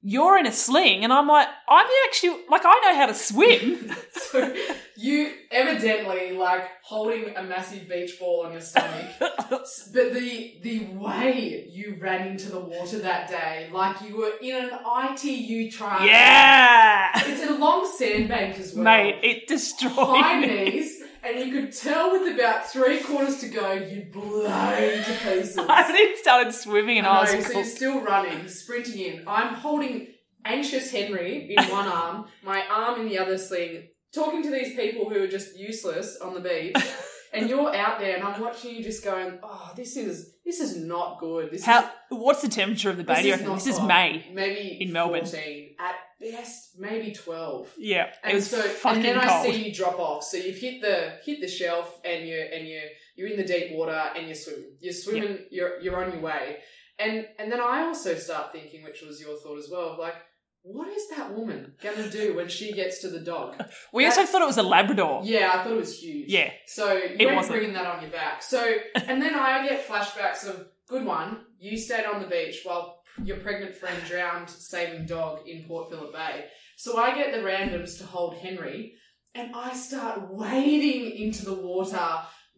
You're 0.00 0.38
in 0.38 0.46
a 0.46 0.52
sling, 0.52 1.02
and 1.02 1.12
I'm 1.12 1.26
like, 1.26 1.48
I'm 1.68 1.86
actually 2.06 2.36
like, 2.48 2.62
I 2.64 2.80
know 2.84 2.94
how 2.96 3.06
to 3.06 3.14
swim. 3.14 3.92
So 4.30 4.54
you 4.96 5.32
evidently 5.50 6.32
like 6.32 6.64
holding 6.82 7.34
a 7.34 7.42
massive 7.42 7.88
beach 7.88 8.18
ball 8.20 8.44
on 8.44 8.52
your 8.52 8.60
stomach. 8.60 9.06
but 9.18 9.64
the 9.94 10.58
the 10.62 10.86
way 10.98 11.66
you 11.70 11.96
ran 11.98 12.26
into 12.28 12.50
the 12.50 12.60
water 12.60 12.98
that 12.98 13.28
day, 13.28 13.70
like 13.72 14.02
you 14.02 14.16
were 14.18 14.32
in 14.42 14.54
an 14.54 14.70
ITU 15.14 15.70
trial. 15.70 16.06
yeah, 16.06 17.10
It's 17.24 17.42
a 17.48 17.54
long 17.56 17.90
sandbank 17.96 18.58
as 18.58 18.74
well. 18.74 18.84
mate, 18.84 19.16
it 19.22 19.46
destroyed 19.46 19.92
High 19.94 20.40
me. 20.40 20.46
knees, 20.72 20.97
and 21.22 21.38
you 21.38 21.52
could 21.52 21.72
tell 21.72 22.12
with 22.12 22.34
about 22.34 22.66
three 22.70 23.00
quarters 23.00 23.40
to 23.40 23.48
go, 23.48 23.72
you'd 23.72 24.12
blown 24.12 25.02
to 25.04 25.18
pieces. 25.22 25.58
I 25.68 25.90
even 25.90 26.16
started 26.18 26.54
swimming, 26.54 26.98
and 26.98 27.06
I, 27.06 27.18
I 27.18 27.36
was 27.36 27.46
so 27.46 27.52
you're 27.52 27.64
still 27.64 28.00
running, 28.00 28.48
sprinting 28.48 29.00
in. 29.00 29.24
I'm 29.26 29.54
holding 29.54 30.08
anxious 30.44 30.90
Henry 30.90 31.54
in 31.56 31.64
one 31.70 31.86
arm, 31.86 32.26
my 32.42 32.62
arm 32.70 33.00
in 33.00 33.08
the 33.08 33.18
other 33.18 33.38
sling, 33.38 33.88
talking 34.14 34.42
to 34.42 34.50
these 34.50 34.74
people 34.74 35.08
who 35.08 35.22
are 35.22 35.28
just 35.28 35.58
useless 35.58 36.18
on 36.18 36.34
the 36.34 36.40
beach. 36.40 36.76
And 37.30 37.46
you're 37.50 37.74
out 37.74 37.98
there, 37.98 38.16
and 38.16 38.24
I'm 38.24 38.40
watching 38.40 38.74
you 38.74 38.82
just 38.82 39.04
going, 39.04 39.38
"Oh, 39.42 39.72
this 39.76 39.98
is 39.98 40.36
this 40.46 40.60
is 40.60 40.78
not 40.78 41.20
good. 41.20 41.50
This 41.50 41.62
How? 41.62 41.80
is 41.80 41.88
What's 42.08 42.40
the 42.40 42.48
temperature 42.48 42.88
of 42.88 42.96
the 42.96 43.04
bay? 43.04 43.22
this 43.22 43.40
is 43.42 43.46
This 43.64 43.66
is. 43.66 43.82
May. 43.82 44.24
maybe 44.32 44.78
in 44.80 44.92
Melbourne. 44.92 45.26
14 45.26 45.76
at 45.78 45.94
best, 46.20 46.78
maybe 46.78 47.12
12." 47.12 47.72
Yeah, 47.78 48.12
And 48.22 48.42
so, 48.42 48.60
and 48.86 49.04
then 49.04 49.14
cold. 49.20 49.24
I 49.26 49.50
see 49.50 49.68
you 49.68 49.74
drop 49.74 49.98
off. 49.98 50.24
So 50.24 50.36
you've 50.36 50.56
hit 50.58 50.80
the 50.80 51.12
hit 51.24 51.40
the 51.40 51.48
shelf, 51.48 52.00
and 52.04 52.26
you're 52.28 52.44
and 52.44 52.66
you 52.66 52.80
you're 53.16 53.28
in 53.28 53.36
the 53.36 53.44
deep 53.44 53.72
water, 53.72 53.92
and 54.16 54.26
you're 54.26 54.34
swimming. 54.34 54.76
You're 54.80 54.92
swimming. 54.92 55.38
You're 55.50 55.80
you're 55.80 56.02
on 56.04 56.12
your 56.12 56.20
way, 56.22 56.58
and 56.98 57.26
and 57.38 57.50
then 57.52 57.60
I 57.60 57.82
also 57.82 58.14
start 58.16 58.52
thinking, 58.52 58.82
which 58.84 59.02
was 59.02 59.20
your 59.20 59.36
thought 59.38 59.58
as 59.58 59.68
well, 59.70 59.90
of 59.90 59.98
like, 59.98 60.14
what 60.62 60.88
is 60.88 61.08
that 61.16 61.32
woman 61.34 61.74
gonna 61.82 62.10
do 62.10 62.34
when 62.34 62.48
she 62.48 62.72
gets 62.72 63.00
to 63.02 63.08
the 63.08 63.20
dog? 63.20 63.56
we 63.92 64.04
also 64.06 64.24
thought 64.26 64.42
it 64.42 64.46
was 64.46 64.58
a 64.58 64.62
Labrador. 64.62 65.22
Yeah, 65.24 65.50
I 65.54 65.62
thought 65.62 65.72
it 65.72 65.76
was 65.76 65.98
huge. 66.02 66.28
Yeah. 66.30 66.50
So 66.66 66.92
you 66.94 67.16
It 67.18 67.24
weren't 67.24 67.36
wasn't. 67.36 67.54
bringing 67.54 67.74
that 67.74 67.86
on 67.86 68.02
your 68.02 68.10
back. 68.10 68.42
So 68.42 68.60
and 68.94 69.22
then 69.22 69.34
I 69.34 69.66
get 69.68 69.86
flashbacks 69.86 70.46
of 70.46 70.66
good 70.88 71.04
one. 71.04 71.38
You 71.58 71.76
stayed 71.76 72.06
on 72.06 72.20
the 72.22 72.28
beach 72.28 72.60
while 72.64 73.00
your 73.22 73.38
pregnant 73.38 73.74
friend 73.74 73.96
drowned 74.06 74.48
saving 74.48 75.06
dog 75.06 75.40
in 75.46 75.64
Port 75.64 75.90
Phillip 75.90 76.12
Bay. 76.12 76.44
So 76.76 76.96
I 76.98 77.14
get 77.14 77.32
the 77.32 77.40
randoms 77.40 77.98
to 77.98 78.04
hold 78.06 78.36
Henry, 78.36 78.94
and 79.34 79.54
I 79.54 79.74
start 79.74 80.32
wading 80.32 81.10
into 81.12 81.44
the 81.44 81.54
water. 81.54 82.08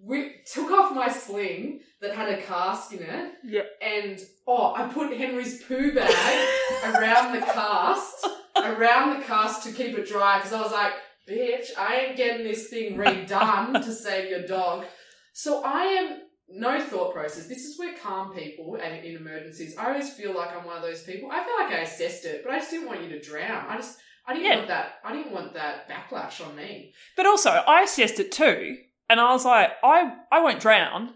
We 0.02 0.36
took 0.52 0.70
off 0.70 0.94
my 0.94 1.08
sling 1.08 1.80
that 2.00 2.14
had 2.14 2.28
a 2.28 2.42
cask 2.42 2.92
in 2.92 3.02
it, 3.02 3.32
Yep. 3.44 3.66
and 3.82 4.18
oh, 4.46 4.74
I 4.74 4.88
put 4.88 5.16
Henry's 5.16 5.62
poo 5.64 5.94
bag 5.94 6.48
around 6.84 7.32
the 7.38 7.44
cast, 7.44 8.26
around 8.56 9.18
the 9.18 9.24
cast 9.26 9.62
to 9.64 9.72
keep 9.72 9.96
it 9.98 10.08
dry 10.08 10.38
because 10.38 10.52
I 10.52 10.62
was 10.62 10.72
like, 10.72 10.92
bitch, 11.28 11.66
I 11.78 11.96
ain't 11.96 12.16
getting 12.16 12.44
this 12.46 12.68
thing 12.68 12.96
redone 12.96 13.72
to 13.84 13.92
save 13.92 14.30
your 14.30 14.46
dog. 14.46 14.84
So 15.32 15.62
I 15.64 15.82
am 15.84 16.18
no 16.52 16.80
thought 16.80 17.14
process. 17.14 17.46
This 17.46 17.64
is 17.64 17.78
where 17.78 17.94
calm 17.96 18.32
people 18.34 18.76
and 18.82 19.04
in 19.04 19.16
emergencies, 19.16 19.76
I 19.76 19.88
always 19.88 20.12
feel 20.12 20.34
like 20.34 20.54
I'm 20.56 20.64
one 20.64 20.76
of 20.76 20.82
those 20.82 21.02
people. 21.02 21.30
I 21.30 21.42
feel 21.44 21.54
like 21.60 21.72
I 21.72 21.82
assessed 21.82 22.24
it, 22.24 22.42
but 22.44 22.52
I 22.52 22.58
just 22.58 22.70
didn't 22.70 22.88
want 22.88 23.02
you 23.02 23.08
to 23.10 23.20
drown. 23.20 23.66
I 23.68 23.76
just 23.76 23.98
I 24.26 24.34
didn't 24.34 24.46
Yeah. 24.50 24.56
want 24.56 24.68
that 24.68 24.94
I 25.04 25.12
didn't 25.12 25.32
want 25.32 25.54
that 25.54 25.88
backlash 25.88 26.44
on 26.46 26.54
me. 26.56 26.92
But 27.16 27.26
also, 27.26 27.50
I 27.50 27.82
assessed 27.82 28.20
it 28.20 28.32
too, 28.32 28.78
and 29.08 29.20
I 29.20 29.32
was 29.32 29.44
like, 29.44 29.70
I 29.82 30.16
I 30.30 30.40
won't 30.40 30.60
drown. 30.60 31.14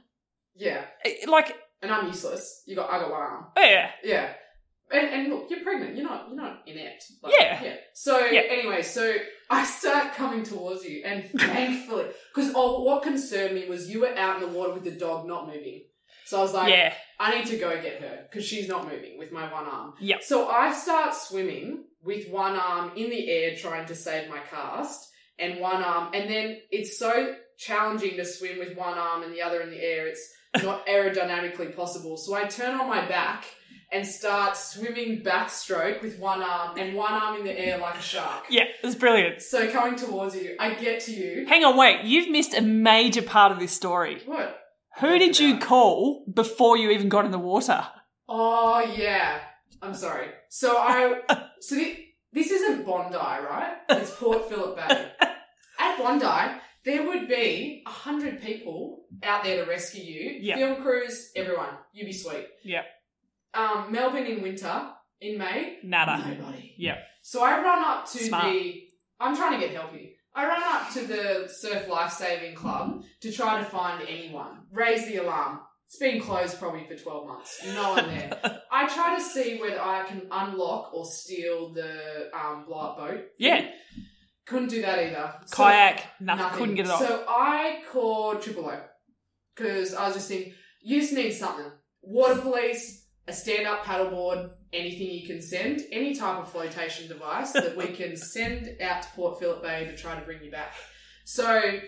Yeah. 0.57 0.85
Like, 1.27 1.57
And 1.83 1.91
I'm 1.93 2.07
useless. 2.07 2.63
You 2.67 2.77
got 2.77 2.91
I 2.91 2.99
got 3.01 3.11
one 3.11 3.21
arm. 3.21 3.47
yeah, 3.57 3.91
Yeah. 4.03 4.35
And, 4.93 5.09
and 5.09 5.29
look, 5.31 5.47
you're 5.51 5.63
pregnant. 5.63 5.97
You're 5.97 6.07
not. 6.07 6.29
You're 6.29 6.37
not 6.37 6.63
inept. 6.67 7.05
Yeah. 7.29 7.63
Yeah. 7.63 7.77
So 7.95 8.19
Yeah. 8.27 8.43
anyway, 8.49 8.83
so 8.83 9.15
I 9.51 9.65
start 9.65 10.15
coming 10.15 10.43
towards 10.43 10.85
you, 10.85 11.03
and 11.05 11.25
thankfully, 11.39 12.07
because 12.35 12.53
oh, 12.55 12.83
what 12.83 13.03
concerned 13.03 13.55
me 13.55 13.69
was 13.69 13.89
you 13.91 14.01
were 14.01 14.15
out 14.17 14.43
in 14.43 14.49
the 14.49 14.57
water 14.57 14.75
with 14.75 14.85
the 14.85 14.91
dog 14.93 15.27
not 15.27 15.47
moving. 15.47 15.85
So 16.27 16.39
I 16.39 16.43
was 16.43 16.55
like, 16.55 16.71
yeah, 16.71 16.95
I 17.21 17.37
need 17.37 17.47
to 17.49 17.57
go 17.59 17.71
get 17.83 18.01
her 18.01 18.27
because 18.31 18.47
she's 18.47 18.67
not 18.69 18.85
moving 18.85 19.19
with 19.19 19.31
my 19.33 19.51
one 19.53 19.67
arm. 19.67 19.95
Yep. 20.01 20.23
So 20.23 20.49
I 20.49 20.73
start 20.73 21.15
swimming 21.15 21.85
with 22.03 22.29
one 22.31 22.57
arm 22.57 22.93
in 22.97 23.11
the 23.11 23.29
air 23.31 23.57
trying 23.57 23.87
to 23.87 23.95
save 23.95 24.29
my 24.31 24.41
cast 24.51 25.11
and 25.39 25.61
one 25.61 25.83
arm, 25.83 26.13
and 26.15 26.31
then 26.31 26.59
it's 26.71 26.99
so 26.99 27.35
challenging 27.59 28.17
to 28.17 28.25
swim 28.25 28.59
with 28.59 28.77
one 28.77 28.99
arm 28.99 29.23
and 29.23 29.33
the 29.35 29.43
other 29.43 29.61
in 29.61 29.71
the 29.71 29.83
air. 29.83 30.07
It's 30.07 30.33
not 30.63 30.87
aerodynamically 30.89 31.75
possible. 31.77 32.17
So 32.17 32.35
I 32.35 32.45
turn 32.45 32.79
on 32.81 32.89
my 32.89 33.07
back 33.07 33.45
and 33.93 34.07
start 34.07 34.57
swimming 34.57 35.23
backstroke 35.23 36.03
with 36.03 36.19
one 36.19 36.43
arm 36.43 36.77
and 36.79 36.95
one 36.97 37.13
arm 37.13 37.37
in 37.39 37.45
the 37.45 37.59
air 37.59 37.79
like 37.79 37.97
a 37.97 38.03
shark. 38.03 38.45
yeah. 38.51 38.63
It 38.65 38.85
was 38.87 38.95
brilliant. 38.97 39.41
So 39.43 39.71
coming 39.71 39.97
towards 39.97 40.35
you, 40.35 40.57
I 40.59 40.75
get 40.75 41.01
to 41.03 41.13
you. 41.13 41.47
Hang 41.47 41.65
on, 41.65 41.77
wait. 41.77 42.05
You've 42.05 42.31
missed 42.31 42.55
a 42.55 42.61
major 42.61 43.23
part 43.23 43.53
of 43.53 43.59
this 43.59 43.73
story. 43.73 44.23
What? 44.27 44.61
Who 45.01 45.19
did 45.19 45.39
you 45.39 45.59
call 45.59 46.25
before 46.33 46.77
you 46.77 46.91
even 46.91 47.09
got 47.09 47.25
in 47.25 47.31
the 47.33 47.39
water? 47.39 47.85
Oh 48.29 48.81
yeah. 48.97 49.41
I'm 49.83 49.95
sorry. 49.95 50.29
So 50.49 50.77
I 50.77 51.21
so 51.61 51.77
thi- 51.77 52.15
this 52.33 52.51
isn't 52.51 52.85
Bondi, 52.87 53.17
right? 53.17 53.75
It's 53.91 54.11
Port 54.17 54.49
Phillip 54.49 54.77
Bay. 54.77 55.11
At 55.79 55.99
Bondi, 55.99 56.61
there 56.85 57.07
would 57.07 57.29
be 57.29 57.83
a 57.87 57.91
hundred 57.91 58.41
people 58.43 59.05
out 59.23 59.45
there 59.45 59.65
to 59.65 59.71
rescue 59.71 60.03
you. 60.03 60.39
Yeah. 60.41 60.57
Film 60.57 60.83
crews, 60.83 61.31
everyone. 61.37 61.69
You'd 61.93 62.07
be 62.07 62.13
sweet. 62.13 62.47
Yeah. 62.65 62.83
Um, 63.55 63.93
Melbourne 63.93 64.27
in 64.27 64.43
winter, 64.43 64.89
in 65.21 65.39
May, 65.39 65.79
Nada. 65.85 66.19
nobody. 66.29 66.75
Yeah. 66.79 66.97
So 67.23 67.43
I 67.43 67.61
run 67.63 67.85
up 67.85 68.11
to 68.13 68.19
Smart. 68.19 68.45
the. 68.53 68.83
I'm 69.21 69.37
trying 69.37 69.59
to 69.59 69.67
get 69.67 69.75
help 69.75 69.93
here. 69.95 70.11
I 70.35 70.47
run 70.49 70.63
up 70.63 70.93
to 70.95 71.07
the 71.07 71.49
Surf 71.49 71.89
Life 71.89 72.13
Saving 72.13 72.57
Club 72.57 73.03
to 73.23 73.33
try 73.33 73.59
to 73.59 73.65
find 73.65 74.07
anyone. 74.09 74.63
Raise 74.73 75.07
the 75.07 75.17
alarm. 75.17 75.61
It's 75.87 75.97
been 75.99 76.21
closed 76.21 76.59
probably 76.59 76.85
for 76.89 76.97
12 77.01 77.29
months. 77.29 77.61
No 77.67 77.91
one 77.91 78.07
there. 78.09 78.61
I 78.73 78.89
try 78.89 79.15
to 79.17 79.23
see 79.23 79.59
whether 79.61 79.81
I 79.81 80.03
can 80.05 80.23
unlock 80.33 80.93
or 80.93 81.05
steal 81.07 81.73
the 81.73 82.31
um, 82.35 82.65
blow 82.67 82.79
up 82.79 82.97
boat. 82.99 83.21
Yeah. 83.39 83.67
Couldn't 84.47 84.71
do 84.71 84.83
that 84.83 84.99
either. 84.99 85.35
So- 85.47 85.57
Kayak, 85.63 86.03
nothing. 86.21 86.59
Couldn't 86.59 86.75
get 86.75 86.87
it 86.87 86.91
off. 86.91 86.99
So 87.07 87.25
I 87.29 87.83
called 87.93 88.43
Triple 88.43 88.67
O 88.67 88.81
because 89.55 89.95
I 89.95 90.07
was 90.07 90.15
just 90.17 90.29
thinking, 90.29 90.53
you 90.83 91.01
just 91.01 91.13
need 91.13 91.31
something. 91.33 91.71
Water 92.03 92.41
police, 92.41 93.04
a 93.27 93.33
stand 93.33 93.67
up 93.67 93.85
paddleboard, 93.85 94.51
anything 94.73 95.09
you 95.09 95.27
can 95.27 95.41
send, 95.41 95.81
any 95.91 96.15
type 96.15 96.39
of 96.39 96.51
flotation 96.51 97.09
device 97.09 97.53
that 97.53 97.77
we 97.77 97.87
can 97.87 98.17
send 98.35 98.81
out 98.83 99.03
to 99.03 99.09
Port 99.11 99.39
Phillip 99.39 99.63
Bay 99.63 99.87
to 99.87 99.97
try 99.97 100.19
to 100.19 100.25
bring 100.25 100.43
you 100.43 100.51
back. 100.51 100.75
So 101.25 101.81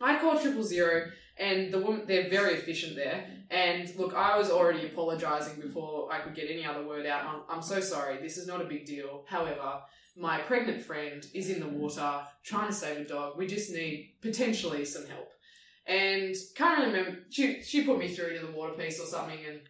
I 0.00 0.18
called 0.18 0.40
triple 0.40 0.62
zero 0.62 1.10
and 1.38 1.72
the 1.72 1.80
woman 1.80 2.04
they're 2.06 2.28
very 2.28 2.54
efficient 2.54 2.96
there. 2.96 3.26
And 3.50 3.92
look, 3.96 4.14
I 4.14 4.38
was 4.38 4.50
already 4.50 4.86
apologising 4.86 5.60
before 5.60 6.12
I 6.12 6.20
could 6.20 6.34
get 6.34 6.50
any 6.50 6.64
other 6.64 6.86
word 6.86 7.06
out. 7.06 7.24
I'm, 7.24 7.56
I'm 7.56 7.62
so 7.62 7.80
sorry. 7.80 8.18
This 8.18 8.36
is 8.36 8.46
not 8.46 8.60
a 8.60 8.64
big 8.64 8.86
deal. 8.86 9.24
However, 9.26 9.80
my 10.16 10.38
pregnant 10.38 10.82
friend 10.82 11.26
is 11.34 11.48
in 11.48 11.60
the 11.60 11.68
water 11.68 12.22
trying 12.44 12.68
to 12.68 12.74
save 12.74 12.98
a 12.98 13.04
dog. 13.04 13.38
We 13.38 13.46
just 13.46 13.72
need 13.72 14.14
potentially 14.20 14.84
some 14.84 15.06
help. 15.06 15.30
And 15.86 16.34
can't 16.56 16.86
remember. 16.86 17.20
She 17.30 17.62
she 17.62 17.84
put 17.84 17.98
me 17.98 18.08
through 18.08 18.38
to 18.38 18.46
the 18.46 18.52
water 18.52 18.74
piece 18.74 19.00
or 19.00 19.06
something, 19.06 19.38
and 19.48 19.60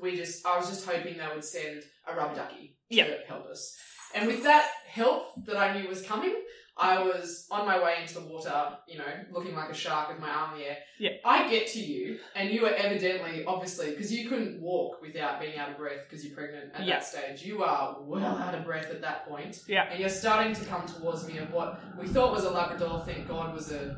we 0.00 0.16
just 0.16 0.44
I 0.46 0.56
was 0.58 0.68
just 0.68 0.86
hoping 0.86 1.16
they 1.18 1.26
would 1.34 1.44
send 1.44 1.82
a 2.06 2.14
rubber 2.14 2.34
ducky 2.34 2.76
to 2.92 3.18
help 3.26 3.46
us. 3.46 3.76
And 4.14 4.26
with 4.26 4.42
that 4.44 4.70
help 4.88 5.44
that 5.46 5.56
I 5.56 5.78
knew 5.78 5.88
was 5.88 6.02
coming. 6.02 6.34
I 6.80 7.02
was 7.02 7.48
on 7.50 7.66
my 7.66 7.82
way 7.82 7.96
into 8.00 8.14
the 8.14 8.20
water, 8.20 8.54
you 8.86 8.98
know, 8.98 9.04
looking 9.32 9.52
like 9.56 9.68
a 9.68 9.74
shark 9.74 10.10
with 10.10 10.20
my 10.20 10.28
arm 10.30 10.52
in 10.52 10.58
the 10.60 10.64
air. 10.68 10.76
Yeah. 11.00 11.10
I 11.24 11.50
get 11.50 11.66
to 11.72 11.80
you, 11.80 12.20
and 12.36 12.50
you 12.50 12.66
are 12.66 12.72
evidently, 12.72 13.44
obviously, 13.44 13.90
because 13.90 14.12
you 14.12 14.28
couldn't 14.28 14.60
walk 14.62 15.02
without 15.02 15.40
being 15.40 15.58
out 15.58 15.70
of 15.72 15.76
breath 15.76 16.02
because 16.08 16.24
you're 16.24 16.36
pregnant 16.36 16.72
at 16.76 16.86
Yeah. 16.86 17.00
that 17.00 17.04
stage. 17.04 17.42
You 17.44 17.64
are 17.64 17.96
well 18.00 18.36
out 18.38 18.54
of 18.54 18.64
breath 18.64 18.90
at 18.92 19.00
that 19.00 19.26
point. 19.28 19.58
Yeah. 19.66 19.88
And 19.90 19.98
you're 19.98 20.08
starting 20.08 20.54
to 20.54 20.64
come 20.66 20.86
towards 20.86 21.26
me 21.26 21.38
of 21.38 21.52
what 21.52 21.80
we 21.98 22.06
thought 22.06 22.30
was 22.30 22.44
a 22.44 22.50
Labrador, 22.50 23.02
thank 23.04 23.26
God 23.26 23.52
was 23.56 23.72
a 23.72 23.96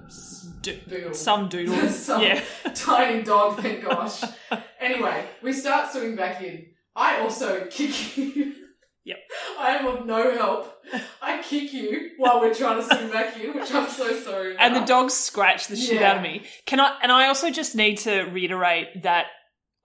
D- 0.63 0.81
spoodle. 0.89 1.15
Some 1.15 1.51
doodle. 1.51 1.87
Some 1.91 2.23
yeah. 2.23 2.43
tiny 2.75 3.23
dog, 3.23 3.61
thank 3.61 3.85
gosh. 3.89 4.23
Anyway, 4.81 5.25
we 5.43 5.53
start 5.53 5.91
swimming 5.93 6.17
back 6.17 6.43
in. 6.43 6.67
I 6.97 7.21
also 7.21 7.67
kick 7.71 8.17
you. 8.17 8.55
Yep. 9.05 9.17
I 9.59 9.71
am 9.77 9.87
of 9.87 10.07
no 10.07 10.35
help. 10.37 10.75
I 11.23 11.41
kick 11.43 11.73
you 11.73 12.11
while 12.19 12.41
we're 12.41 12.55
trying 12.55 12.81
to 12.81 12.85
swim 12.87 13.11
back 13.11 13.39
in, 13.39 13.55
which 13.55 13.73
I'm 13.73 13.89
so 13.89 14.13
sorry 14.21 14.55
about. 14.55 14.63
And 14.67 14.77
the 14.77 14.85
dogs 14.87 15.15
scratch 15.15 15.69
the 15.69 15.77
shit 15.77 16.01
Yeah. 16.01 16.11
out 16.11 16.17
of 16.19 16.23
me. 16.23 16.43
Can 16.67 16.81
I? 16.81 16.99
And 17.03 17.11
I 17.13 17.29
also 17.29 17.51
just 17.51 17.75
need 17.75 17.99
to 17.99 18.23
reiterate 18.25 19.03
that 19.03 19.27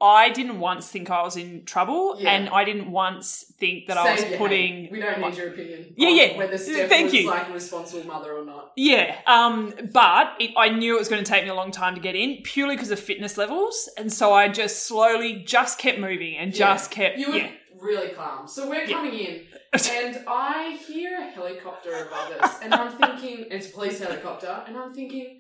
I 0.02 0.30
didn't 0.30 0.60
once 0.60 0.90
think 0.90 1.10
I 1.10 1.24
was 1.24 1.38
in 1.38 1.64
trouble, 1.64 2.18
Yeah. 2.20 2.32
and 2.32 2.50
I 2.50 2.66
didn't 2.66 2.92
once 2.92 3.46
think 3.58 3.88
that 3.88 3.98
I 3.98 4.12
was 4.12 4.24
hate. 4.24 4.38
putting. 4.38 4.90
We 4.92 5.00
don't 5.00 5.22
need 5.22 5.36
your 5.38 5.50
opinion. 5.50 5.94
Yeah, 5.96 6.10
on 6.10 6.16
yeah. 6.18 6.38
Whether 6.38 6.58
Steph 6.58 6.90
Thank 6.90 7.06
was 7.06 7.14
you. 7.14 7.30
like 7.30 7.48
a 7.48 7.54
responsible 7.54 8.06
mother 8.06 8.34
or 8.34 8.44
not. 8.44 8.74
Yeah, 8.76 9.16
um, 9.26 9.74
but 9.94 10.34
it, 10.40 10.52
I 10.58 10.70
knew 10.70 10.96
it 10.98 11.00
was 11.00 11.08
going 11.08 11.24
to 11.24 11.30
take 11.30 11.44
me 11.46 11.50
a 11.50 11.54
long 11.56 11.72
time 11.72 11.96
to 11.96 12.02
get 12.02 12.16
in, 12.16 12.42
purely 12.44 12.76
because 12.76 12.92
of 12.92 13.00
fitness 13.00 13.38
levels, 13.38 13.90
and 13.98 14.12
so 14.12 14.34
I 14.34 14.50
just 14.50 14.86
slowly 14.86 15.44
just 15.46 15.80
kept 15.80 15.98
moving 15.98 16.36
and 16.36 16.52
Yeah. 16.52 16.58
just 16.74 16.92
kept. 16.92 17.18
You 17.18 17.30
were 17.32 17.38
yeah, 17.38 17.52
really 17.80 18.10
calm. 18.10 18.48
So 18.50 18.68
we're 18.70 18.84
Yeah. 18.84 18.98
coming 18.98 19.14
in, 19.18 19.46
and 19.92 20.24
I 20.28 20.78
hear 20.88 21.18
a 21.20 21.24
helicopter 21.32 21.94
above 22.06 22.34
us, 22.42 22.60
and 22.62 22.74
I'm 22.76 22.92
thinking 22.92 23.46
it's 23.50 23.70
a 23.70 23.72
police 23.72 24.00
helicopter, 24.00 24.62
and 24.68 24.78
I'm 24.78 24.94
thinking, 24.94 25.40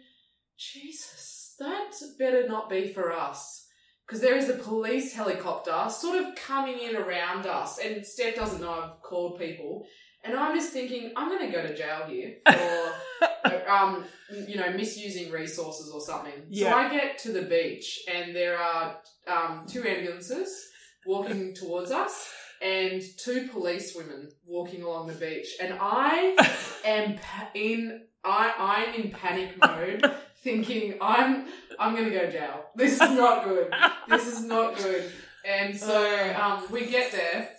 Jesus, 0.57 1.55
that 1.59 1.91
better 2.17 2.47
not 2.47 2.69
be 2.69 2.87
for 2.87 3.11
us. 3.11 3.64
Because 4.05 4.21
there 4.21 4.37
is 4.37 4.49
a 4.49 4.53
police 4.53 5.13
helicopter 5.13 5.89
sort 5.89 6.23
of 6.23 6.35
coming 6.35 6.79
in 6.79 6.95
around 6.95 7.47
us, 7.47 7.79
and 7.79 8.05
Steph 8.05 8.35
doesn't 8.35 8.61
know 8.61 8.69
I've 8.69 9.01
called 9.01 9.39
people. 9.39 9.85
And 10.23 10.35
I'm 10.35 10.55
just 10.55 10.73
thinking, 10.73 11.11
I'm 11.15 11.29
going 11.29 11.51
to 11.51 11.55
go 11.55 11.61
to 11.61 11.75
jail 11.75 12.05
here 12.07 12.37
for, 12.47 13.69
um, 13.69 14.05
you 14.47 14.55
know, 14.55 14.71
misusing 14.71 15.31
resources 15.31 15.91
or 15.93 16.01
something. 16.01 16.33
Yeah. 16.49 16.71
So 16.71 16.77
I 16.77 16.89
get 16.89 17.19
to 17.19 17.31
the 17.31 17.43
beach, 17.43 18.03
and 18.11 18.35
there 18.35 18.57
are 18.57 18.97
um, 19.27 19.65
two 19.67 19.83
ambulances 19.83 20.67
walking 21.05 21.53
towards 21.53 21.91
us 21.91 22.31
and 22.61 23.01
two 23.17 23.47
police 23.51 23.95
women 23.95 24.29
walking 24.45 24.81
along 24.81 25.07
the 25.07 25.13
beach 25.13 25.55
and 25.61 25.77
i 25.79 26.35
am 26.85 27.17
in 27.53 28.01
i 28.23 28.53
i'm 28.57 29.01
in 29.01 29.11
panic 29.11 29.55
mode 29.61 30.03
thinking 30.45 30.95
i'm 31.01 31.45
i'm 31.79 31.93
gonna 31.95 32.09
go 32.09 32.29
jail 32.31 32.63
this 32.75 32.93
is 32.93 32.99
not 32.99 33.43
good 33.43 33.67
this 34.07 34.25
is 34.27 34.43
not 34.45 34.77
good 34.77 35.11
and 35.45 35.75
so 35.77 36.33
um, 36.41 36.63
we 36.71 36.85
get 36.85 37.11
there 37.11 37.49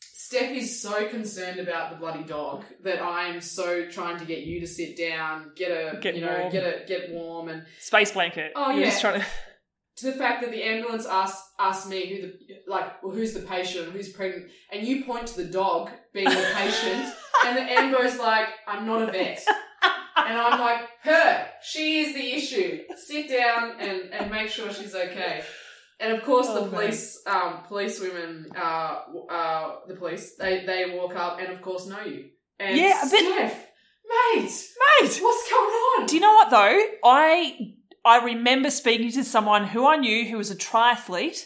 Steph 0.00 0.50
is 0.56 0.82
so 0.82 1.06
concerned 1.08 1.60
about 1.60 1.90
the 1.90 1.96
bloody 1.98 2.24
dog 2.24 2.64
that 2.82 3.00
I'm 3.00 3.40
so 3.40 3.86
trying 3.88 4.18
to 4.18 4.24
get 4.24 4.40
you 4.40 4.58
to 4.58 4.66
sit 4.66 4.96
down, 4.98 5.52
get 5.54 5.70
a 5.70 6.00
Get 6.00 6.16
you 6.16 6.22
know, 6.22 6.36
warm. 6.40 6.50
get 6.52 6.64
a 6.64 6.84
get 6.84 7.12
warm 7.12 7.48
and 7.48 7.64
space 7.78 8.10
blanket. 8.10 8.50
Oh, 8.56 8.70
You're 8.72 8.80
yeah. 8.80 8.86
just 8.86 9.00
trying 9.02 9.20
to. 9.20 9.26
to 9.98 10.06
the 10.06 10.18
fact 10.18 10.42
that 10.42 10.50
the 10.50 10.64
ambulance 10.64 11.06
asks 11.06 11.40
asks 11.60 11.86
me 11.88 12.06
who 12.08 12.22
the 12.22 12.32
like 12.66 13.00
well, 13.04 13.14
who's 13.14 13.34
the 13.34 13.40
patient, 13.42 13.92
who's 13.92 14.08
pregnant, 14.08 14.50
and 14.72 14.84
you 14.84 15.04
point 15.04 15.28
to 15.28 15.36
the 15.36 15.44
dog 15.44 15.90
being 16.12 16.28
the 16.28 16.50
patient, 16.56 17.14
and 17.46 17.56
the 17.56 17.62
ambo's 17.62 18.18
like, 18.18 18.48
I'm 18.66 18.84
not 18.84 19.08
a 19.08 19.12
vet. 19.12 19.46
And 20.26 20.38
I'm 20.38 20.58
like, 20.60 20.80
her, 21.02 21.46
she 21.62 22.00
is 22.02 22.14
the 22.14 22.32
issue. 22.32 22.80
Sit 22.96 23.28
down 23.28 23.76
and, 23.80 24.12
and 24.12 24.30
make 24.30 24.48
sure 24.48 24.72
she's 24.72 24.94
okay. 24.94 25.42
And 26.00 26.12
of 26.16 26.24
course, 26.24 26.46
Oh, 26.50 26.64
the 26.64 26.70
police, 26.70 27.22
um, 27.26 27.62
police 27.66 28.00
women, 28.00 28.50
uh, 28.54 29.02
uh, 29.30 29.76
the 29.88 29.94
police, 29.94 30.34
they, 30.36 30.64
they 30.66 30.94
walk 30.94 31.14
up 31.16 31.38
and 31.40 31.52
of 31.52 31.62
course 31.62 31.86
know 31.86 32.02
you. 32.02 32.26
And 32.58 32.76
Yeah, 32.76 32.98
but- 33.02 33.08
Steph, 33.18 33.66
mate, 34.34 34.42
Mate, 35.00 35.18
what's 35.22 35.50
going 35.50 35.62
on? 36.00 36.06
do 36.06 36.14
you 36.14 36.20
know 36.20 36.34
what 36.34 36.50
though? 36.50 36.80
I 37.04 37.72
I 38.04 38.24
remember 38.24 38.70
speaking 38.70 39.10
to 39.12 39.24
someone 39.24 39.64
who 39.64 39.86
I 39.86 39.96
knew 39.96 40.28
who 40.28 40.36
was 40.36 40.50
a 40.50 40.56
triathlete, 40.56 41.44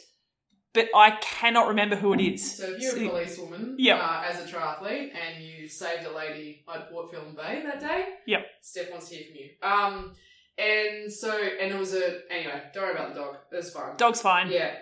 but 0.72 0.88
I 0.94 1.12
cannot 1.20 1.68
remember 1.68 1.96
who 1.96 2.12
it 2.14 2.20
is. 2.20 2.56
So 2.56 2.64
if 2.74 2.80
you're 2.80 2.96
a 3.06 3.08
policewoman 3.08 3.76
Yep. 3.78 3.98
uh, 4.00 4.22
as 4.26 4.40
a 4.44 4.46
triathlete 4.52 5.10
and 5.14 5.42
you 5.44 5.68
saved 5.68 6.06
a 6.06 6.14
lady 6.16 6.64
at 6.72 6.90
Port 6.90 7.10
Phillip 7.10 7.36
Bay 7.36 7.62
that 7.64 7.80
day, 7.80 8.06
Yep. 8.26 8.46
Steph 8.60 8.90
wants 8.90 9.08
to 9.08 9.16
hear 9.16 9.24
from 9.26 9.36
you. 9.36 9.50
Um, 9.62 10.14
and 10.58 11.12
so 11.12 11.32
and 11.32 11.72
it 11.72 11.78
was 11.78 11.94
a 11.94 12.20
anyway. 12.30 12.62
Don't 12.74 12.84
worry 12.84 12.92
about 12.94 13.14
the 13.14 13.20
dog. 13.20 13.36
That's 13.50 13.70
fine. 13.70 13.96
Dog's 13.96 14.20
fine. 14.20 14.50
Yeah, 14.50 14.74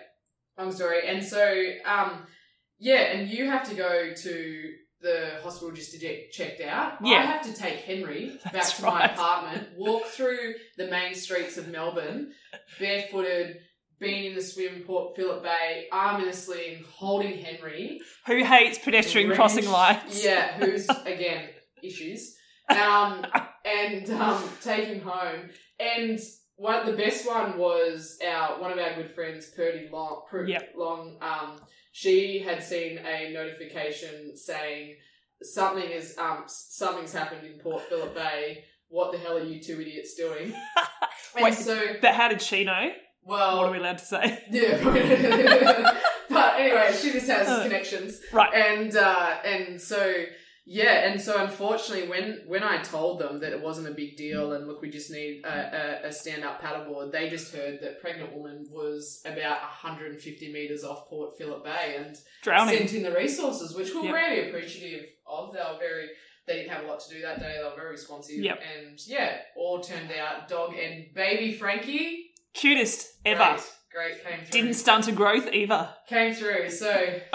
long 0.57 0.71
story. 0.71 1.07
And 1.07 1.23
so 1.23 1.41
um, 1.85 2.25
yeah, 2.77 3.13
and 3.13 3.29
you 3.29 3.45
have 3.45 3.67
to 3.69 3.75
go 3.75 4.13
to 4.13 4.73
the 5.01 5.39
hospital 5.41 5.71
just 5.73 5.93
to 5.93 5.97
get 5.97 6.31
checked 6.33 6.59
out. 6.59 6.95
Yeah. 7.01 7.19
I 7.19 7.21
have 7.21 7.41
to 7.43 7.53
take 7.53 7.77
Henry 7.77 8.37
back 8.43 8.51
That's 8.53 8.73
to 8.77 8.83
my 8.83 9.05
apartment, 9.05 9.69
walk 9.77 10.05
through 10.07 10.55
the 10.77 10.87
main 10.87 11.15
streets 11.15 11.57
of 11.57 11.69
Melbourne, 11.69 12.33
barefooted. 12.79 13.59
Being 13.99 14.25
in 14.25 14.35
the 14.35 14.41
swim 14.41 14.83
Port 14.85 15.15
Phillip 15.15 15.43
Bay, 15.43 15.87
arm 15.91 16.21
in 16.21 16.29
a 16.29 16.33
sling, 16.33 16.83
holding 16.89 17.37
Henry, 17.37 17.99
Who 18.27 18.43
hates 18.43 18.79
pedestrian 18.79 19.31
crossing 19.33 19.69
lines? 19.69 20.23
Yeah, 20.23 20.57
who's 20.57 20.87
again 21.05 21.49
issues. 21.83 22.35
Um, 22.69 23.25
and 23.65 24.09
um, 24.11 24.43
take 24.61 24.85
him 24.85 25.01
home. 25.01 25.49
And 25.79 26.19
one 26.55 26.85
the 26.85 26.93
best 26.93 27.27
one 27.27 27.57
was 27.57 28.17
our 28.25 28.61
one 28.61 28.71
of 28.71 28.77
our 28.77 28.95
good 28.95 29.13
friends, 29.15 29.49
Purdy 29.55 29.89
Long. 29.91 30.23
Yep. 30.45 30.73
Long. 30.77 31.17
Um, 31.21 31.59
she 31.91 32.39
had 32.39 32.63
seen 32.63 32.99
a 32.99 33.31
notification 33.33 34.35
saying 34.37 34.95
something 35.41 35.89
is 35.89 36.15
um 36.17 36.43
something's 36.47 37.13
happened 37.13 37.45
in 37.45 37.59
Port 37.59 37.83
Phillip 37.89 38.13
Bay. 38.13 38.63
What 38.89 39.11
the 39.11 39.17
hell 39.17 39.37
are 39.37 39.43
you 39.43 39.61
two 39.61 39.79
idiots 39.79 40.15
doing? 40.15 40.53
and 41.35 41.43
Wait. 41.43 41.53
so, 41.53 41.79
But 42.01 42.15
how 42.15 42.27
did 42.27 42.41
she 42.41 42.63
know? 42.63 42.89
Well, 43.29 43.57
What 43.57 43.67
are 43.67 43.71
we 43.71 43.77
allowed 43.77 43.99
to 43.99 44.05
say? 44.05 44.43
yeah. 44.51 44.77
but 46.29 46.59
anyway, 46.59 46.91
she 46.99 47.11
just 47.11 47.27
has 47.27 47.47
Uh. 47.47 47.63
connections 47.63 48.19
Right. 48.33 48.53
and 48.53 48.95
uh, 48.95 49.37
and 49.45 49.79
so 49.81 50.13
yeah, 50.71 51.09
and 51.09 51.19
so 51.19 51.41
unfortunately, 51.43 52.07
when 52.09 52.41
when 52.45 52.63
I 52.63 52.81
told 52.83 53.19
them 53.19 53.39
that 53.39 53.53
it 53.53 53.61
wasn't 53.61 53.87
a 53.87 53.91
big 53.91 54.17
deal, 54.17 54.53
and 54.53 54.67
look, 54.67 54.81
we 54.83 54.89
just 54.91 55.09
need 55.09 55.41
a, 55.43 56.03
a, 56.03 56.07
a 56.09 56.11
stand 56.11 56.43
up 56.43 56.61
paddleboard, 56.61 57.11
they 57.11 57.27
just 57.27 57.51
heard 57.55 57.79
that 57.81 57.99
pregnant 58.01 58.35
woman 58.35 58.67
was 58.69 59.21
about 59.25 59.61
150 59.61 60.53
meters 60.53 60.83
off 60.83 61.09
Port 61.09 61.37
Phillip 61.39 61.63
Bay 61.63 61.95
and 61.97 62.15
Drowning. 62.43 62.77
sent 62.77 62.93
in 62.93 63.01
the 63.03 63.11
resources, 63.11 63.73
which 63.75 63.93
we're 63.95 64.03
Yep. 64.05 64.13
really 64.13 64.49
appreciative 64.49 65.05
of. 65.27 65.53
They 65.53 65.59
were 65.59 65.79
very. 65.79 66.09
They 66.45 66.55
didn't 66.55 66.71
have 66.71 66.83
a 66.85 66.87
lot 66.87 66.99
to 67.01 67.13
do 67.15 67.21
that 67.21 67.39
day. 67.39 67.55
They 67.57 67.63
were 67.63 67.75
very 67.75 67.91
responsive, 67.91 68.37
Yep. 68.39 68.59
and 68.77 68.99
yeah, 69.07 69.37
all 69.55 69.81
turned 69.81 70.11
out. 70.11 70.47
Dog 70.49 70.73
and 70.75 71.13
baby 71.15 71.53
Frankie, 71.53 72.28
Cutest 72.53 73.07
ever. 73.25 73.57
great, 73.91 74.13
great 74.23 74.23
came 74.23 74.39
through. 74.45 74.51
Didn't 74.51 74.73
stunt 74.75 75.07
a 75.07 75.11
growth 75.11 75.49
either. 75.53 75.89
Came 76.07 76.33
through. 76.33 76.69
So, 76.69 76.89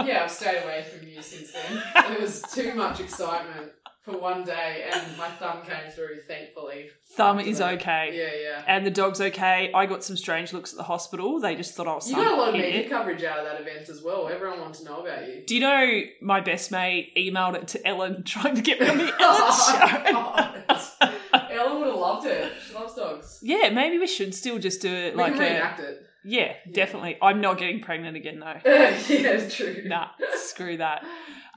yeah, 0.05 0.23
I've 0.25 0.31
stayed 0.31 0.63
away 0.63 0.85
from 0.85 1.07
you 1.09 1.21
since 1.23 1.53
then. 1.53 1.83
It 2.15 2.21
was 2.21 2.43
too 2.43 2.75
much 2.75 3.01
excitement 3.01 3.73
for 4.03 4.19
one 4.19 4.45
day, 4.45 4.87
and 4.93 5.17
my 5.17 5.31
thumb 5.31 5.63
came 5.63 5.91
through, 5.91 6.21
thankfully. 6.29 6.91
Thumb 7.17 7.41
is 7.41 7.57
that. 7.59 7.75
okay. 7.81 8.11
Yeah, 8.13 8.51
yeah. 8.59 8.65
And 8.67 8.85
the 8.85 8.91
dog's 8.91 9.19
okay. 9.19 9.73
I 9.75 9.87
got 9.87 10.05
some 10.05 10.17
strange 10.19 10.53
looks 10.53 10.73
at 10.75 10.77
the 10.77 10.83
hospital. 10.83 11.41
They 11.41 11.57
just 11.57 11.75
thought 11.75 11.89
I 11.89 11.95
was 11.95 12.11
You 12.11 12.17
got 12.17 12.35
a 12.35 12.37
lot 12.37 12.49
of 12.51 12.55
media 12.57 12.87
coverage 12.87 13.25
out 13.25 13.39
of 13.39 13.45
that 13.47 13.63
event 13.63 13.89
as 13.89 14.03
well. 14.03 14.29
Everyone 14.29 14.61
wanted 14.61 14.81
to 14.81 14.85
know 14.85 14.99
about 15.01 15.27
you. 15.27 15.43
Do 15.47 15.55
you 15.55 15.61
know 15.63 16.03
my 16.21 16.41
best 16.43 16.71
mate 16.71 17.15
emailed 17.17 17.55
it 17.55 17.69
to 17.69 17.87
Ellen 17.89 18.23
trying 18.27 18.57
to 18.57 18.63
get 18.63 18.79
me 18.79 18.89
on 18.91 18.99
the 18.99 19.13
Ellen 19.23 19.53
show? 19.53 20.13
God. 20.13 21.51
Ellen 21.51 21.79
would 21.81 21.87
have 21.89 21.97
loved 21.97 22.27
it. 22.27 22.53
She 22.67 22.75
loves 22.75 22.95
dogs. 22.95 23.34
Yeah, 23.45 23.69
maybe 23.71 23.99
we 23.99 24.07
should 24.07 24.35
still 24.35 24.59
just 24.59 24.81
do 24.81 24.89
it 24.93 25.15
We 25.15 25.21
like 25.23 25.37
a 25.37 25.79
it. 25.83 26.07
yeah, 26.25 26.55
definitely. 26.73 27.19
I'm 27.23 27.41
not 27.41 27.59
getting 27.59 27.81
pregnant 27.81 28.17
again 28.17 28.41
though. 28.41 28.57
yeah, 28.65 29.49
true. 29.49 29.83
nah, 29.85 30.09
screw 30.37 30.79
that. 30.79 31.05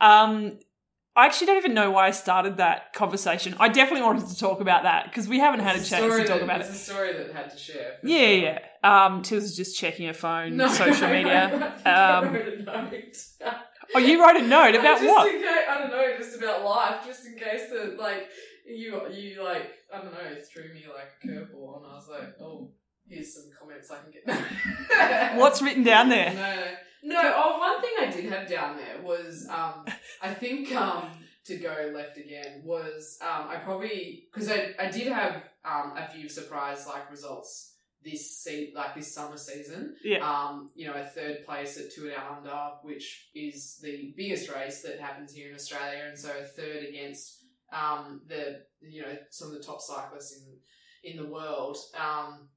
Um, 0.01 0.59
I 1.15 1.25
actually 1.25 1.47
don't 1.47 1.57
even 1.57 1.73
know 1.73 1.89
why 1.89 2.05
I 2.07 2.11
started 2.11 2.57
that 2.57 2.93
conversation. 2.93 3.55
I 3.59 3.69
definitely 3.69 4.03
wanted 4.03 4.27
to 4.27 4.37
talk 4.37 4.61
about 4.61 4.83
that 4.83 5.05
because 5.05 5.27
we 5.27 5.39
haven't 5.39 5.61
had 5.61 5.75
a 5.75 5.79
It's 5.79 5.89
chance 5.89 6.03
to 6.13 6.19
talk 6.25 6.27
that- 6.39 6.43
about 6.43 6.59
it's 6.61 6.69
it. 6.69 6.73
It's 6.73 6.81
a 6.89 6.91
story 6.91 7.13
that 7.13 7.31
had 7.33 7.49
to 7.49 7.57
share. 7.57 7.93
Yeah, 8.03 8.17
sure. 8.17 8.59
yeah. 8.83 9.05
Um, 9.05 9.21
is 9.31 9.55
just 9.57 9.75
checking 9.79 10.05
her 10.07 10.13
phone, 10.13 10.57
No, 10.57 10.67
social 10.85 11.07
media. 11.09 11.73
I 11.85 11.89
Um, 11.91 12.33
wrote 12.33 12.47
a 12.53 12.61
note. 12.63 13.17
Oh, 13.95 13.99
you 13.99 14.21
wrote 14.21 14.35
a 14.35 14.45
note 14.45 14.75
about 14.75 14.99
just 14.99 15.05
what? 15.05 15.33
In 15.33 15.41
case, 15.41 15.49
I 15.69 15.77
don't 15.79 15.89
know, 15.89 16.17
just 16.17 16.37
about 16.37 16.63
life, 16.63 17.05
just 17.05 17.25
in 17.25 17.35
case 17.35 17.69
that 17.71 17.97
like 17.97 18.27
you 18.67 19.01
you 19.11 19.43
like 19.43 19.71
I 19.93 19.97
don't 20.01 20.11
know 20.13 20.41
threw 20.41 20.73
me 20.73 20.85
like 20.93 21.09
a 21.23 21.27
curveball, 21.27 21.77
and 21.77 21.85
I 21.91 21.95
was 21.95 22.07
like, 22.09 22.35
oh, 22.41 22.71
here's 23.07 23.33
some 23.33 23.45
comments 23.59 23.91
I 23.91 23.97
can 23.97 24.11
get. 24.11 25.35
What's 25.37 25.61
written 25.61 25.83
down 25.83 26.09
there? 26.09 26.33
No, 27.03 27.21
no. 27.21 27.33
Oh, 27.35 27.59
one 27.59 27.79
thing 27.79 27.91
I 27.99 28.11
did 28.11 28.25
have 28.33 28.49
down 28.49 28.75
there 28.75 28.99
was 29.03 29.47
um, 29.49 29.85
I 30.21 30.33
think 30.33 30.73
um, 30.75 31.11
to 31.45 31.57
go 31.57 31.91
left 31.93 32.17
again 32.17 32.63
was 32.65 33.19
um, 33.21 33.47
I 33.47 33.57
probably 33.57 34.23
because 34.33 34.49
I, 34.49 34.73
I 34.79 34.89
did 34.89 35.07
have 35.07 35.43
um, 35.63 35.93
a 35.95 36.09
few 36.11 36.27
surprise 36.27 36.87
like 36.87 37.09
results 37.11 37.75
this 38.03 38.43
se- 38.43 38.73
like 38.75 38.95
this 38.95 39.13
summer 39.13 39.37
season. 39.37 39.95
Yeah. 40.03 40.27
Um, 40.27 40.71
you 40.75 40.87
know, 40.87 40.93
a 40.93 41.05
third 41.05 41.45
place 41.45 41.77
at 41.77 41.91
Tour 41.91 42.09
Down 42.09 42.37
Under, 42.37 42.71
which 42.83 43.29
is 43.35 43.79
the 43.81 44.13
biggest 44.15 44.49
race 44.49 44.81
that 44.81 44.99
happens 44.99 45.33
here 45.33 45.49
in 45.49 45.55
Australia, 45.55 46.03
and 46.07 46.17
so 46.17 46.29
a 46.29 46.45
third 46.45 46.83
against 46.89 47.36
um, 47.71 48.21
the 48.27 48.63
you 48.81 49.01
know 49.01 49.15
some 49.31 49.49
of 49.49 49.53
the 49.55 49.63
top 49.63 49.81
cyclists 49.81 50.35
in 50.37 51.11
in 51.11 51.17
the 51.17 51.29
world. 51.29 51.77
Um, 51.99 52.49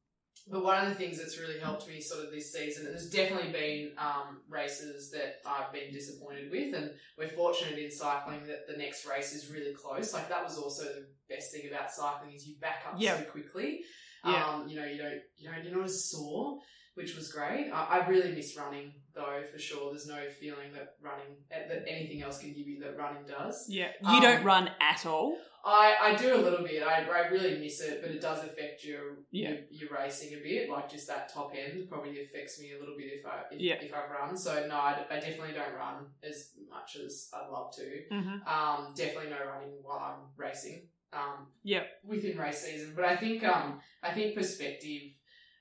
but 0.50 0.64
one 0.64 0.82
of 0.82 0.88
the 0.88 0.94
things 0.94 1.18
that's 1.18 1.38
really 1.38 1.61
helped 1.61 1.86
me 1.86 2.00
sort 2.00 2.24
of 2.24 2.30
this 2.32 2.52
season, 2.52 2.86
and 2.86 2.94
there's 2.94 3.11
definitely 3.11 3.52
been 3.52 3.92
um, 3.98 4.38
races 4.48 5.11
that 5.11 5.36
I've 5.46 5.72
been 5.72 5.92
disappointed 5.92 6.50
with, 6.50 6.74
and 6.74 6.90
we're 7.18 7.28
fortunate 7.28 7.78
in 7.78 7.90
cycling 7.90 8.46
that 8.46 8.66
the 8.66 8.76
next 8.76 9.06
race 9.06 9.34
is 9.34 9.50
really 9.50 9.74
close. 9.74 10.14
Like 10.14 10.28
that 10.30 10.42
was 10.42 10.56
also 10.56 10.84
the 10.84 11.06
best 11.28 11.52
thing 11.52 11.68
about 11.70 11.92
cycling 11.92 12.32
is 12.34 12.46
you 12.46 12.56
back 12.58 12.84
up 12.88 12.94
Yeah. 12.98 13.18
so 13.18 13.24
quickly. 13.24 13.80
Yeah. 14.24 14.46
Um, 14.46 14.68
you 14.68 14.76
know, 14.76 14.86
you 14.86 14.98
don't, 14.98 15.20
you 15.36 15.50
know, 15.50 15.56
you're 15.62 15.76
not 15.76 15.84
as 15.84 16.11
sore, 16.11 16.58
which 16.94 17.14
was 17.16 17.30
great. 17.30 17.70
I, 17.70 18.00
I 18.00 18.06
really 18.08 18.32
miss 18.32 18.56
running 18.56 18.92
though, 19.14 19.42
for 19.50 19.58
sure. 19.58 19.90
There's 19.90 20.06
no 20.06 20.28
feeling 20.40 20.72
that 20.74 20.94
running, 21.02 21.36
that 21.50 21.84
anything 21.86 22.22
else 22.22 22.38
can 22.38 22.48
give 22.52 22.66
you 22.66 22.80
that 22.80 22.96
running 22.96 23.24
does. 23.26 23.66
Yeah. 23.68 23.88
You 24.02 24.16
Um, 24.16 24.22
don't 24.22 24.44
run 24.44 24.70
at 24.80 25.06
all. 25.06 25.36
I, 25.62 25.94
I 26.00 26.14
do 26.16 26.34
a 26.34 26.38
little 26.40 26.64
bit. 26.66 26.82
I, 26.82 27.02
I 27.04 27.28
really 27.28 27.58
miss 27.58 27.82
it, 27.82 28.00
but 28.00 28.11
it 28.11 28.20
does 28.22 28.42
affect 28.42 28.82
your, 28.82 29.18
Yeah. 29.30 29.50
your 29.50 29.58
your 29.70 29.88
racing 29.98 30.32
a 30.38 30.40
bit. 30.42 30.70
Like 30.70 30.90
just 30.90 31.06
that 31.08 31.30
top 31.32 31.52
end 31.54 31.86
probably 31.88 32.18
affects 32.22 32.58
me 32.61 32.72
a 32.72 32.78
little 32.80 32.96
bit 32.96 33.08
if 33.18 33.26
I 33.26 33.42
if, 33.52 33.61
Yeah. 33.61 33.74
if 33.74 33.92
I 33.92 34.06
run. 34.11 34.34
So 34.36 34.66
no, 34.66 34.74
I, 34.74 35.04
I 35.11 35.20
definitely 35.20 35.52
don't 35.52 35.74
run 35.74 36.06
as 36.22 36.52
much 36.70 36.96
as 37.04 37.28
I'd 37.34 37.50
love 37.50 37.74
to. 37.76 38.14
Mm-hmm. 38.14 38.48
Um, 38.48 38.94
definitely 38.96 39.30
no 39.30 39.44
running 39.46 39.74
while 39.82 39.98
I'm 39.98 40.20
racing. 40.36 40.88
Um, 41.12 41.48
Yeah. 41.62 41.82
within 42.04 42.38
race 42.38 42.61
season, 42.64 42.92
but 42.96 43.04
I 43.04 43.16
think 43.16 43.44
um, 43.44 43.80
I 44.02 44.14
think 44.14 44.34
perspective. 44.36 45.02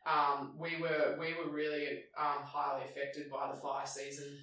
Um, 0.10 0.53
we 0.57 0.72
were 0.82 1.18
we 1.20 1.34
were 1.36 1.51
really 1.51 1.86
um, 2.18 2.41
highly 2.43 2.84
affected 2.86 3.30
by 3.32 3.51
the 3.53 3.60
fire 3.60 3.86
season 3.86 4.38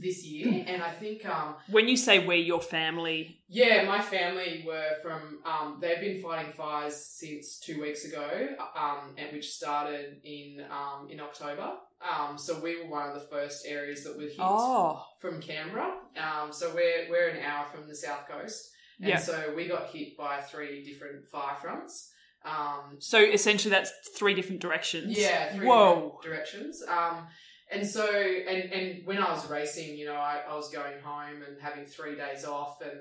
this 0.00 0.24
year, 0.24 0.64
and 0.66 0.82
I 0.82 0.90
think 0.90 1.24
um, 1.26 1.54
When 1.70 1.88
you 1.88 1.96
say 1.96 2.24
we, 2.26 2.36
your 2.36 2.60
family. 2.60 3.38
yeah, 3.48 3.84
my 3.86 4.00
family 4.02 4.62
were 4.66 4.90
from. 5.02 5.38
Um, 5.46 5.78
they've 5.80 6.00
been 6.00 6.20
fighting 6.22 6.52
fires 6.52 6.94
since 6.96 7.58
two 7.58 7.80
weeks 7.80 8.04
ago, 8.04 8.48
um, 8.78 9.14
and 9.16 9.32
which 9.32 9.48
started 9.50 10.20
in 10.24 10.62
um, 10.70 11.08
in 11.10 11.20
October. 11.20 11.72
Um, 12.00 12.36
so 12.38 12.60
we 12.60 12.80
were 12.80 12.88
one 12.90 13.08
of 13.08 13.14
the 13.14 13.26
first 13.28 13.66
areas 13.66 14.04
that 14.04 14.14
were 14.16 14.22
hit 14.24 14.36
Oh. 14.38 15.02
from 15.20 15.40
Canberra. 15.40 15.94
Um, 16.16 16.52
so 16.52 16.70
we're 16.74 17.06
we're 17.10 17.28
an 17.30 17.42
hour 17.42 17.66
from 17.74 17.88
the 17.88 17.94
south 17.96 18.28
coast, 18.28 18.70
and 19.00 19.18
so 19.20 19.52
we 19.56 19.66
got 19.68 19.86
hit 19.88 20.16
by 20.16 20.40
three 20.42 20.84
different 20.84 21.26
fire 21.28 21.56
fronts. 21.62 22.12
Um, 22.44 22.96
So 23.00 23.18
essentially, 23.18 23.70
that's 23.70 23.90
three 24.16 24.34
different 24.34 24.60
directions. 24.60 25.16
yeah, 25.18 25.54
three 25.54 25.66
Whoa. 25.66 25.94
different 25.94 26.22
directions. 26.22 26.82
Um, 26.88 27.26
and 27.70 27.86
so, 27.86 28.06
and 28.10 28.72
and 28.72 29.06
when 29.06 29.18
I 29.18 29.30
was 29.30 29.48
racing, 29.50 29.96
you 29.98 30.06
know, 30.06 30.14
I, 30.14 30.42
I 30.48 30.54
was 30.54 30.70
going 30.70 31.00
home 31.02 31.42
and 31.46 31.60
having 31.60 31.84
three 31.84 32.16
days 32.16 32.44
off, 32.44 32.80
and 32.80 33.00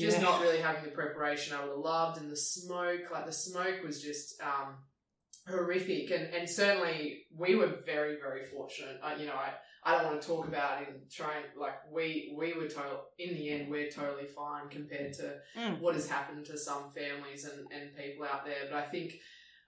just 0.00 0.18
Yeah. 0.18 0.22
not 0.24 0.40
really 0.42 0.58
having 0.58 0.84
the 0.84 0.90
preparation 0.90 1.56
I 1.56 1.60
would 1.62 1.70
have 1.70 1.78
loved, 1.78 2.20
and 2.20 2.30
the 2.30 2.36
smoke, 2.36 3.10
like 3.10 3.26
the 3.26 3.32
smoke 3.32 3.82
was 3.84 4.00
just 4.02 4.40
um, 4.42 4.76
horrific, 5.48 6.10
and 6.10 6.32
and 6.34 6.48
certainly 6.48 7.24
we 7.36 7.56
were 7.56 7.72
very 7.84 8.16
very 8.20 8.44
fortunate. 8.44 9.00
I, 9.02 9.16
you 9.16 9.26
know, 9.26 9.34
I. 9.34 9.54
I 9.86 9.92
don't 9.92 10.06
want 10.10 10.20
to 10.20 10.26
talk 10.26 10.48
about 10.48 10.82
in 10.82 10.88
and 10.94 11.10
try 11.10 11.32
and 11.36 11.46
like 11.64 11.76
we 11.96 12.34
we 12.40 12.48
were 12.54 12.68
total 12.68 12.98
in 13.18 13.30
the 13.36 13.44
end 13.50 13.70
we're 13.70 13.88
totally 13.88 14.26
fine 14.26 14.68
compared 14.68 15.12
to 15.20 15.26
Mm. 15.56 15.80
what 15.80 15.94
has 15.94 16.08
happened 16.16 16.44
to 16.46 16.56
some 16.58 16.90
families 16.90 17.44
and, 17.44 17.60
and 17.72 17.84
people 17.96 18.24
out 18.32 18.44
there. 18.44 18.62
But 18.70 18.76
I 18.84 18.86
think 18.94 19.08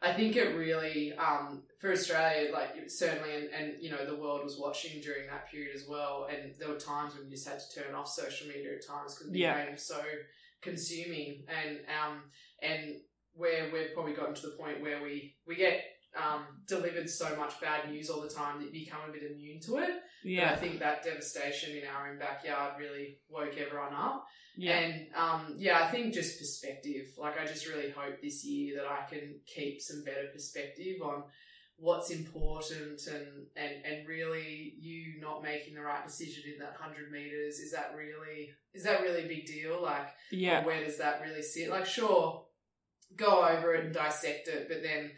I 0.09 0.13
think 0.19 0.37
it 0.37 0.57
really 0.65 1.13
um, 1.15 1.65
for 1.81 1.91
Australia, 1.93 2.53
like 2.53 2.71
certainly, 2.89 3.33
and, 3.39 3.47
and 3.59 3.67
you 3.83 3.91
know 3.91 4.05
the 4.07 4.21
world 4.23 4.43
was 4.45 4.57
watching 4.67 5.01
during 5.01 5.27
that 5.29 5.49
period 5.51 5.73
as 5.75 5.85
well. 5.89 6.29
And 6.31 6.55
there 6.59 6.69
were 6.69 6.79
times 6.95 7.15
when 7.15 7.25
you 7.25 7.31
just 7.31 7.49
had 7.49 7.61
to 7.61 7.81
turn 7.81 7.95
off 7.95 8.09
social 8.09 8.47
media 8.49 8.71
at 8.77 8.87
times 8.87 9.15
because 9.15 9.29
it 9.33 9.37
Yeah. 9.39 9.61
became 9.61 9.79
so 9.79 10.01
consuming. 10.63 11.45
And 11.49 11.79
um, 12.01 12.23
and 12.63 12.97
where 13.35 13.71
we've 13.73 13.93
probably 13.95 14.15
gotten 14.15 14.35
to 14.35 14.43
the 14.43 14.57
point 14.57 14.81
where 14.83 15.03
we 15.03 15.37
we 15.47 15.55
get 15.57 15.83
um, 16.17 16.45
delivered 16.67 17.09
so 17.09 17.37
much 17.37 17.61
bad 17.61 17.91
news 17.91 18.09
all 18.11 18.21
the 18.23 18.29
time 18.29 18.59
that 18.59 18.73
you 18.75 18.85
become 18.85 19.01
a 19.09 19.13
bit 19.13 19.23
immune 19.31 19.61
to 19.63 19.79
it. 19.79 19.91
But 20.41 20.53
I 20.53 20.57
think 20.57 20.79
that 20.81 21.05
devastation 21.05 21.77
in 21.77 21.83
our 21.87 22.11
own 22.11 22.19
backyard 22.19 22.75
really 22.79 23.19
woke 23.29 23.57
everyone 23.57 23.95
up. 23.95 24.25
Yeah. 24.57 24.79
And 24.79 25.07
um, 25.15 25.55
yeah, 25.59 25.85
I 25.85 25.91
think 25.91 26.15
just 26.15 26.39
perspective. 26.39 27.07
Like, 27.17 27.39
I 27.41 27.47
just 27.47 27.69
really 27.69 27.91
hope 27.91 28.21
this 28.21 28.45
year 28.45 28.77
that 28.77 28.87
I 28.91 29.09
can 29.09 29.37
keep 29.47 29.81
some 29.81 30.03
better 30.05 30.27
perspective 30.33 30.97
on 31.03 31.23
what's 31.77 32.11
important 32.11 33.01
and, 33.07 33.47
and, 33.55 33.85
and 33.85 34.09
really 34.09 34.75
you 34.81 35.21
not 35.21 35.45
making 35.45 35.75
the 35.75 35.81
right 35.81 36.05
decision 36.05 36.43
in 36.53 36.59
that 36.59 36.73
100 36.81 37.13
meters. 37.13 37.61
Is 37.61 37.71
that 37.71 37.95
really, 37.97 38.49
is 38.75 38.83
that 38.83 39.03
really 39.03 39.25
a 39.25 39.29
big 39.29 39.47
deal? 39.47 39.81
Like, 39.81 40.09
Yeah. 40.33 40.65
where 40.67 40.85
does 40.85 40.99
that 40.99 41.21
really 41.25 41.43
sit? 41.43 41.71
Like, 41.71 41.87
sure, 41.87 42.45
go 43.15 43.47
over 43.47 43.75
it 43.75 43.85
and 43.85 43.95
dissect 43.95 44.49
it, 44.49 44.67
but 44.69 44.83
then 44.83 45.13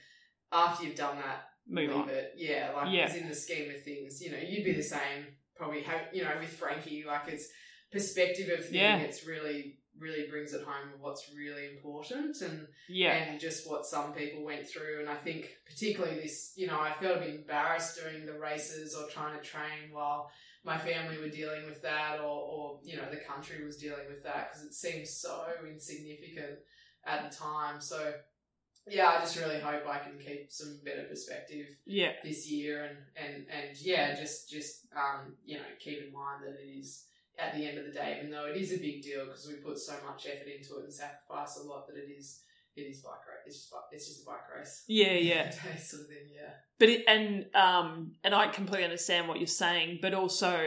after 0.52 0.84
you've 0.84 0.96
done 0.96 1.16
that, 1.18 1.44
Move 1.66 1.88
leave 1.90 1.96
on. 1.96 2.08
it. 2.08 2.32
Yeah, 2.36 2.72
like 2.74 2.92
Yeah. 2.92 3.06
because 3.06 3.20
in 3.22 3.28
the 3.28 3.34
scheme 3.34 3.70
of 3.70 3.82
things, 3.82 4.20
you 4.20 4.30
know, 4.32 4.38
you'd 4.38 4.64
be 4.64 4.72
the 4.72 4.82
same. 4.82 5.26
Probably, 5.56 5.82
have, 5.82 6.08
you 6.12 6.24
know, 6.24 6.34
with 6.40 6.48
Frankie, 6.56 7.04
like 7.06 7.28
it's 7.28 7.48
perspective 7.92 8.48
of 8.58 8.64
thing. 8.64 8.76
Yeah. 8.80 8.96
It's 8.98 9.26
really, 9.26 9.78
really 9.98 10.26
brings 10.28 10.54
it 10.54 10.62
home 10.62 10.92
what's 11.00 11.30
really 11.36 11.68
important 11.76 12.40
and 12.40 12.66
Yeah. 12.88 13.12
and 13.12 13.38
just 13.40 13.68
what 13.68 13.84
some 13.84 14.14
people 14.14 14.42
went 14.42 14.66
through. 14.66 15.00
And 15.00 15.10
I 15.10 15.16
think 15.16 15.50
particularly 15.66 16.20
this, 16.20 16.54
you 16.56 16.66
know, 16.66 16.80
I 16.80 16.94
felt 16.94 17.18
a 17.18 17.20
bit 17.20 17.34
embarrassed 17.34 18.00
doing 18.00 18.24
the 18.24 18.38
races 18.38 18.94
or 18.94 19.06
trying 19.10 19.38
to 19.38 19.44
train 19.44 19.90
while 19.92 20.30
my 20.64 20.78
family 20.78 21.18
were 21.18 21.28
dealing 21.28 21.66
with 21.66 21.82
that, 21.82 22.20
or, 22.20 22.24
or 22.24 22.80
you 22.82 22.96
know, 22.96 23.10
the 23.10 23.16
country 23.18 23.62
was 23.64 23.76
dealing 23.76 24.06
with 24.08 24.22
that 24.24 24.50
because 24.50 24.66
it 24.66 24.72
seemed 24.74 25.06
so 25.06 25.46
insignificant 25.66 26.58
at 27.04 27.30
the 27.30 27.36
time. 27.36 27.80
So. 27.80 28.14
Yeah, 28.86 29.08
I 29.16 29.20
just 29.20 29.36
really 29.36 29.60
hope 29.60 29.84
I 29.86 29.98
can 30.02 30.18
keep 30.18 30.46
some 30.50 30.80
better 30.84 31.04
perspective 31.08 31.66
Yeah. 31.86 32.12
this 32.24 32.50
year 32.50 32.84
and 32.84 32.98
and 33.16 33.44
and 33.46 33.66
yeah 33.82 34.14
just 34.14 34.50
just 34.50 34.86
um 34.96 35.34
you 35.44 35.56
know 35.58 35.68
keep 35.78 36.00
in 36.00 36.12
mind 36.12 36.42
that 36.44 36.54
it 36.58 36.66
is 36.66 37.06
at 37.38 37.54
the 37.56 37.64
end 37.64 37.78
of 37.78 37.84
the 37.84 37.92
day 37.92 38.16
even 38.16 38.30
though 38.30 38.46
it 38.46 38.56
is 38.56 38.72
a 38.74 38.78
big 38.78 39.02
deal 39.02 39.24
because 39.26 39.46
we 39.48 39.54
put 39.62 39.78
so 39.78 39.92
much 40.04 40.26
effort 40.26 40.48
into 40.50 40.76
it 40.78 40.82
and 40.84 40.92
sacrifice 40.92 41.56
a 41.62 41.68
lot 41.68 41.86
that 41.86 41.96
it 41.96 42.10
is 42.10 42.42
it 42.76 42.82
is 42.82 42.98
bike 43.00 43.22
race 43.28 43.46
it's 43.46 43.56
just 43.56 43.72
it's 43.92 44.06
just 44.06 44.22
a 44.22 44.26
bike 44.26 44.48
race 44.56 44.84
Yeah. 44.88 45.12
Yeah. 45.14 45.50
sort 45.50 46.02
of 46.02 46.08
thing 46.08 46.26
yeah 46.34 46.52
But 46.78 46.88
it, 46.88 47.04
and 47.06 47.46
um 47.54 48.12
and 48.24 48.34
I 48.34 48.48
completely 48.48 48.84
understand 48.84 49.28
what 49.28 49.38
you're 49.38 49.46
saying, 49.46 49.98
but 50.02 50.14
also 50.14 50.58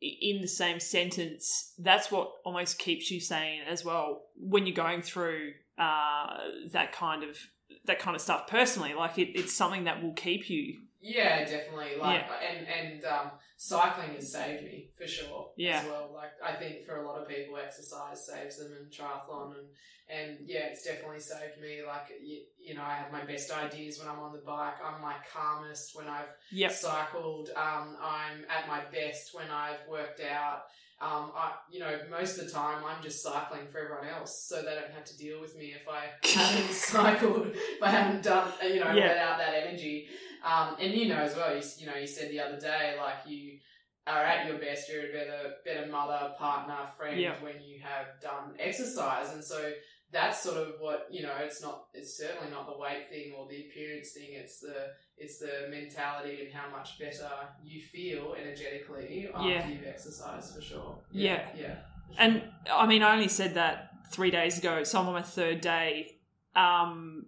in 0.00 0.40
the 0.40 0.48
same 0.48 0.80
sentence, 0.80 1.74
that's 1.78 2.10
what 2.10 2.32
almost 2.44 2.78
keeps 2.78 3.10
you 3.10 3.20
sane 3.20 3.60
as 3.68 3.84
well 3.84 4.22
when 4.36 4.66
you're 4.66 4.74
going 4.74 5.00
through 5.00 5.52
uh 5.78 6.38
that 6.72 6.92
kind 6.92 7.22
of 7.22 7.36
that 7.84 7.98
kind 7.98 8.14
of 8.14 8.22
stuff 8.22 8.46
personally. 8.46 8.94
Like 8.94 9.18
it, 9.18 9.30
it's 9.38 9.54
something 9.54 9.84
that 9.84 10.02
will 10.02 10.12
keep 10.12 10.48
you. 10.50 10.80
Yeah 11.02 11.44
definitely 11.44 11.96
like 12.00 12.24
and 12.48 12.66
and 12.68 13.04
um 13.04 13.30
cycling 13.56 14.14
has 14.14 14.32
saved 14.32 14.62
me 14.64 14.90
for 14.96 15.06
sure 15.06 15.50
Yeah. 15.56 15.80
as 15.80 15.86
well 15.86 16.10
like 16.14 16.32
i 16.44 16.52
think 16.54 16.86
for 16.86 16.96
a 16.96 17.06
lot 17.06 17.20
of 17.20 17.28
people 17.28 17.56
exercise 17.56 18.26
saves 18.26 18.58
them 18.58 18.72
and 18.80 18.90
triathlon 18.90 19.54
and 19.58 19.66
and 20.08 20.38
yeah 20.46 20.66
it's 20.70 20.84
definitely 20.84 21.20
saved 21.20 21.60
me 21.60 21.80
like 21.86 22.06
you, 22.22 22.42
you 22.60 22.74
know 22.74 22.82
i 22.82 22.94
have 22.94 23.10
my 23.12 23.24
best 23.24 23.50
ideas 23.52 23.98
when 23.98 24.08
i'm 24.08 24.18
on 24.20 24.32
the 24.32 24.42
bike 24.46 24.74
i'm 24.84 25.00
my 25.02 25.14
calmest 25.32 25.96
when 25.96 26.06
i've 26.08 26.28
Yep. 26.50 26.72
cycled. 26.72 27.48
Um, 27.56 27.96
I'm 28.02 28.44
at 28.54 28.68
my 28.68 28.80
best 28.92 29.34
when 29.34 29.46
I've 29.50 29.78
worked 29.88 30.20
out. 30.20 30.64
Um, 31.00 31.32
I, 31.34 31.52
you 31.70 31.80
know, 31.80 31.98
most 32.10 32.38
of 32.38 32.44
the 32.46 32.52
time 32.52 32.84
I'm 32.84 33.02
just 33.02 33.22
cycling 33.22 33.66
for 33.72 33.78
everyone 33.78 34.06
else, 34.06 34.44
so 34.46 34.56
they 34.56 34.74
don't 34.74 34.92
have 34.92 35.04
to 35.06 35.16
deal 35.16 35.40
with 35.40 35.56
me 35.56 35.74
if 35.74 35.88
I 35.88 36.10
haven't 36.38 36.72
cycled, 36.74 37.46
if 37.54 37.82
I 37.82 37.88
haven't 37.88 38.22
done, 38.22 38.52
you 38.62 38.80
know, 38.80 38.92
Yeah. 38.92 39.06
let 39.08 39.16
out 39.18 39.38
that 39.38 39.54
energy. 39.66 40.08
Um, 40.44 40.76
and 40.80 40.92
you 40.92 41.08
know 41.08 41.16
as 41.18 41.36
well, 41.36 41.54
you, 41.54 41.62
you 41.78 41.86
know, 41.86 41.96
you 41.96 42.06
said 42.06 42.30
the 42.30 42.40
other 42.40 42.58
day, 42.58 42.96
like 42.98 43.26
you 43.26 43.58
are 44.06 44.24
at 44.24 44.46
your 44.48 44.58
best, 44.58 44.88
you're 44.90 45.08
a 45.08 45.12
better, 45.12 45.54
better 45.64 45.86
mother, 45.90 46.32
partner, 46.38 46.76
friend 46.96 47.20
Yeah. 47.20 47.34
when 47.40 47.62
you 47.62 47.78
have 47.80 48.20
done 48.20 48.54
exercise, 48.58 49.32
and 49.32 49.44
so 49.44 49.72
that's 50.10 50.42
sort 50.42 50.56
of 50.56 50.74
what 50.80 51.06
you 51.10 51.22
know. 51.22 51.32
It's 51.40 51.62
not. 51.62 51.86
It's 51.94 52.18
certainly 52.18 52.50
not 52.50 52.66
the 52.66 52.76
weight 52.76 53.08
thing 53.08 53.32
or 53.38 53.46
the 53.48 53.60
appearance 53.66 54.12
thing. 54.12 54.30
It's 54.32 54.58
the 54.60 54.88
it's 55.16 55.38
the 55.38 55.68
mentality 55.70 56.42
and 56.44 56.52
how 56.52 56.68
much 56.76 56.98
better 56.98 57.30
you 57.64 57.80
feel 57.80 58.34
energetically 58.38 59.28
after 59.32 59.48
Yeah. 59.48 59.68
you've 59.68 59.86
exercised 59.86 60.54
for 60.54 60.60
sure. 60.60 60.98
Yeah. 61.12 61.48
yeah. 61.56 61.76
for 62.08 62.14
sure. 62.14 62.18
And 62.18 62.42
I 62.70 62.86
mean, 62.86 63.02
I 63.02 63.12
only 63.14 63.28
said 63.28 63.54
that 63.54 63.90
three 64.10 64.30
days 64.30 64.58
ago, 64.58 64.82
so 64.84 65.00
I'm 65.00 65.06
on 65.06 65.14
my 65.14 65.22
third 65.22 65.60
day. 65.62 66.16
Um, 66.54 67.26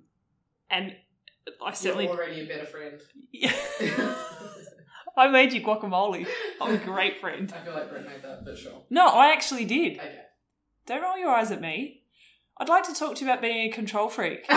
and 0.69 0.95
I 1.65 1.73
certainly, 1.73 2.05
you're 2.05 2.15
already 2.15 2.43
a 2.43 2.47
better 2.47 2.67
friend. 2.67 3.01
Yeah. 3.33 3.53
I 5.17 5.29
made 5.29 5.53
you 5.53 5.63
guacamole. 5.63 6.27
I'm 6.61 6.75
a 6.75 6.79
great 6.79 7.21
friend. 7.21 7.53
I 7.55 7.65
feel 7.65 7.75
like 7.75 7.89
Brett 7.91 8.05
made 8.05 8.23
that, 8.23 8.45
but 8.45 8.59
sure. 8.59 8.83
No, 8.91 9.07
I 9.07 9.33
actually 9.33 9.65
did. 9.65 9.99
Okay. 9.99 10.19
Don't 10.87 11.03
roll 11.03 11.17
your 11.17 11.31
eyes 11.31 11.51
at 11.51 11.61
me. 11.61 12.03
I'd 12.59 12.69
like 12.69 12.85
to 12.85 12.95
talk 12.95 13.17
to 13.17 13.25
you 13.25 13.31
about 13.31 13.41
being 13.41 13.69
a 13.69 13.73
control 13.73 14.09
freak. 14.09 14.47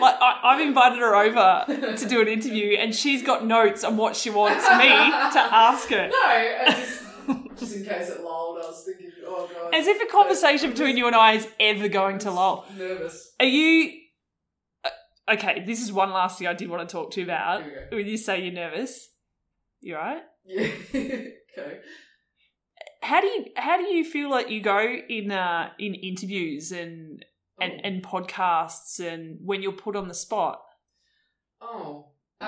Like 0.00 0.16
I, 0.20 0.40
I've 0.44 0.60
invited 0.60 0.98
her 0.98 1.14
over 1.14 1.64
to 1.96 2.08
do 2.08 2.20
an 2.20 2.28
interview, 2.28 2.76
and 2.76 2.94
she's 2.94 3.22
got 3.22 3.46
notes 3.46 3.84
on 3.84 3.96
what 3.96 4.16
she 4.16 4.28
wants 4.28 4.62
me 4.62 4.88
to 4.88 5.40
ask 5.54 5.88
her. 5.88 6.08
No, 6.08 6.14
I 6.14 6.64
just, 6.66 7.58
just 7.58 7.76
in 7.76 7.84
case 7.84 8.08
it 8.10 8.22
lulled, 8.22 8.58
I 8.58 8.66
was 8.66 8.84
thinking, 8.84 9.10
oh 9.26 9.48
god. 9.52 9.74
As 9.74 9.86
if 9.86 10.02
a 10.02 10.12
conversation 10.12 10.70
between 10.70 10.96
you 10.96 11.06
and 11.06 11.16
I 11.16 11.34
is 11.34 11.48
ever 11.60 11.88
going 11.88 12.18
to 12.20 12.30
lull. 12.30 12.66
Nervous. 12.76 13.32
Are 13.40 13.46
you 13.46 14.00
okay? 15.28 15.62
This 15.66 15.82
is 15.82 15.92
one 15.92 16.10
last 16.10 16.38
thing 16.38 16.46
I 16.46 16.54
did 16.54 16.68
want 16.68 16.88
to 16.88 16.92
talk 16.92 17.10
to 17.12 17.20
you 17.20 17.26
about. 17.26 17.64
We 17.90 17.96
When 17.98 18.06
you 18.06 18.16
say 18.16 18.42
you're 18.42 18.52
nervous, 18.52 19.08
you 19.80 19.94
right? 19.96 20.22
Yeah. 20.44 20.68
okay. 20.94 21.78
How 23.02 23.20
do 23.20 23.26
you 23.26 23.46
how 23.56 23.76
do 23.76 23.84
you 23.84 24.04
feel 24.04 24.30
like 24.30 24.48
you 24.50 24.62
go 24.62 24.78
in 25.08 25.30
uh, 25.30 25.70
in 25.78 25.94
interviews 25.94 26.72
and 26.72 27.24
and, 27.60 27.72
Oh. 27.74 27.80
and 27.84 28.02
podcasts 28.02 28.98
and 28.98 29.38
when 29.44 29.62
you're 29.62 29.72
put 29.72 29.94
on 29.96 30.08
the 30.08 30.14
spot? 30.14 30.60
Oh, 31.60 32.08
uh, 32.40 32.44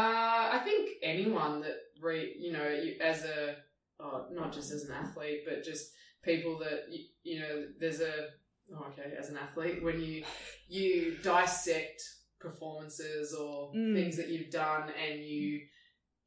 I 0.52 0.60
think 0.64 0.90
anyone 1.02 1.60
that 1.60 1.76
re, 2.02 2.34
you 2.38 2.52
know, 2.52 2.68
you, 2.68 2.96
as 3.00 3.24
a, 3.24 3.56
oh, 4.00 4.26
not 4.32 4.52
just 4.52 4.72
as 4.72 4.84
an 4.84 4.92
athlete, 4.94 5.42
but 5.48 5.64
just 5.64 5.92
people 6.22 6.58
that 6.58 6.86
you, 6.90 7.04
you 7.22 7.40
know, 7.40 7.66
there's 7.78 8.00
a, 8.00 8.12
oh, 8.74 8.86
okay, 8.90 9.14
as 9.18 9.30
an 9.30 9.36
athlete, 9.36 9.82
when 9.82 10.00
you 10.02 10.24
you 10.68 11.16
dissect 11.22 12.02
performances 12.40 13.34
or 13.34 13.72
Mm. 13.74 13.94
things 13.94 14.16
that 14.16 14.28
you've 14.28 14.50
done, 14.50 14.90
and 14.90 15.24
you 15.24 15.66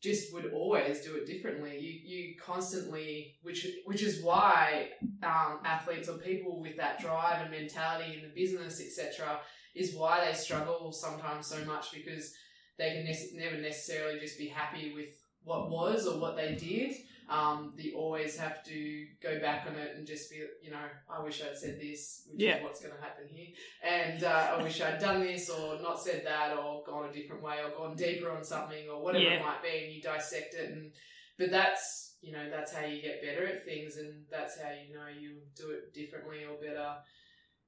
just 0.02 0.34
would 0.34 0.52
always 0.54 1.02
do 1.02 1.16
it 1.16 1.26
differently. 1.26 1.78
You 1.80 1.92
you 2.18 2.36
constantly, 2.40 3.38
which 3.42 3.68
which 3.86 4.02
is 4.02 4.24
why 4.24 4.92
um, 5.24 5.60
athletes 5.66 6.08
or 6.08 6.18
people 6.18 6.60
with 6.62 6.78
that 6.78 7.00
drive 7.00 7.42
and 7.42 7.52
mentality 7.52 8.16
in 8.16 8.22
the 8.24 8.34
business, 8.34 8.80
etc., 8.82 9.40
is 9.76 9.94
why 9.96 10.26
they 10.26 10.34
struggle 10.34 10.92
sometimes 10.92 11.48
so 11.48 11.64
much 11.66 11.92
because 11.92 12.34
they 12.78 12.92
can 12.94 13.06
nec- 13.06 13.34
never 13.34 13.58
necessarily 13.58 14.20
just 14.20 14.38
be 14.38 14.48
happy 14.48 14.94
with 14.94 15.10
what 15.44 15.70
was 15.70 16.08
or 16.08 16.20
what 16.20 16.36
they 16.38 16.56
did. 16.56 16.96
Um, 17.30 17.74
they 17.78 17.92
always 17.92 18.38
have 18.38 18.64
to 18.66 19.06
go 19.22 19.40
back 19.40 19.68
on 19.68 19.76
it 19.76 19.96
and 19.96 20.08
just 20.08 20.32
be, 20.32 20.38
you 20.64 20.72
know, 20.72 20.86
I 21.08 21.22
wish 21.24 21.42
I'd 21.44 21.56
said 21.56 21.80
this, 21.80 22.28
which 22.32 22.42
Yeah. 22.42 22.58
is 22.58 22.64
what's 22.64 22.82
going 22.82 22.96
to 22.96 23.02
happen 23.02 23.28
here, 23.32 23.50
and 23.84 24.24
uh, 24.24 24.56
I 24.58 24.64
wish 24.64 24.82
I'd 24.82 25.00
done 25.00 25.22
this 25.22 25.50
or 25.50 25.80
not 25.80 26.02
said 26.02 26.26
that 26.26 26.58
or 26.58 26.84
gone 26.86 27.08
a 27.10 27.14
different 27.14 27.44
way 27.44 27.58
or 27.64 27.70
gone 27.78 27.96
deeper 27.96 28.32
on 28.32 28.44
something 28.44 28.90
or 28.90 29.02
whatever 29.04 29.24
Yeah. 29.26 29.40
it 29.40 29.44
might 29.46 29.62
be, 29.62 29.84
and 29.86 29.94
you 29.94 30.02
dissect 30.02 30.56
it. 30.56 30.72
And 30.72 30.92
but 31.38 31.52
that's 31.52 32.16
you 32.22 32.32
know 32.34 32.50
that's 32.50 32.74
how 32.74 32.86
you 32.86 33.02
get 33.02 33.22
better 33.22 33.46
at 33.48 33.64
things, 33.64 33.98
and 33.98 34.26
that's 34.32 34.60
how 34.60 34.72
you 34.72 34.96
know 34.96 35.08
you 35.08 35.38
do 35.56 35.70
it 35.72 35.94
differently 35.94 36.46
or 36.46 36.56
better 36.58 36.96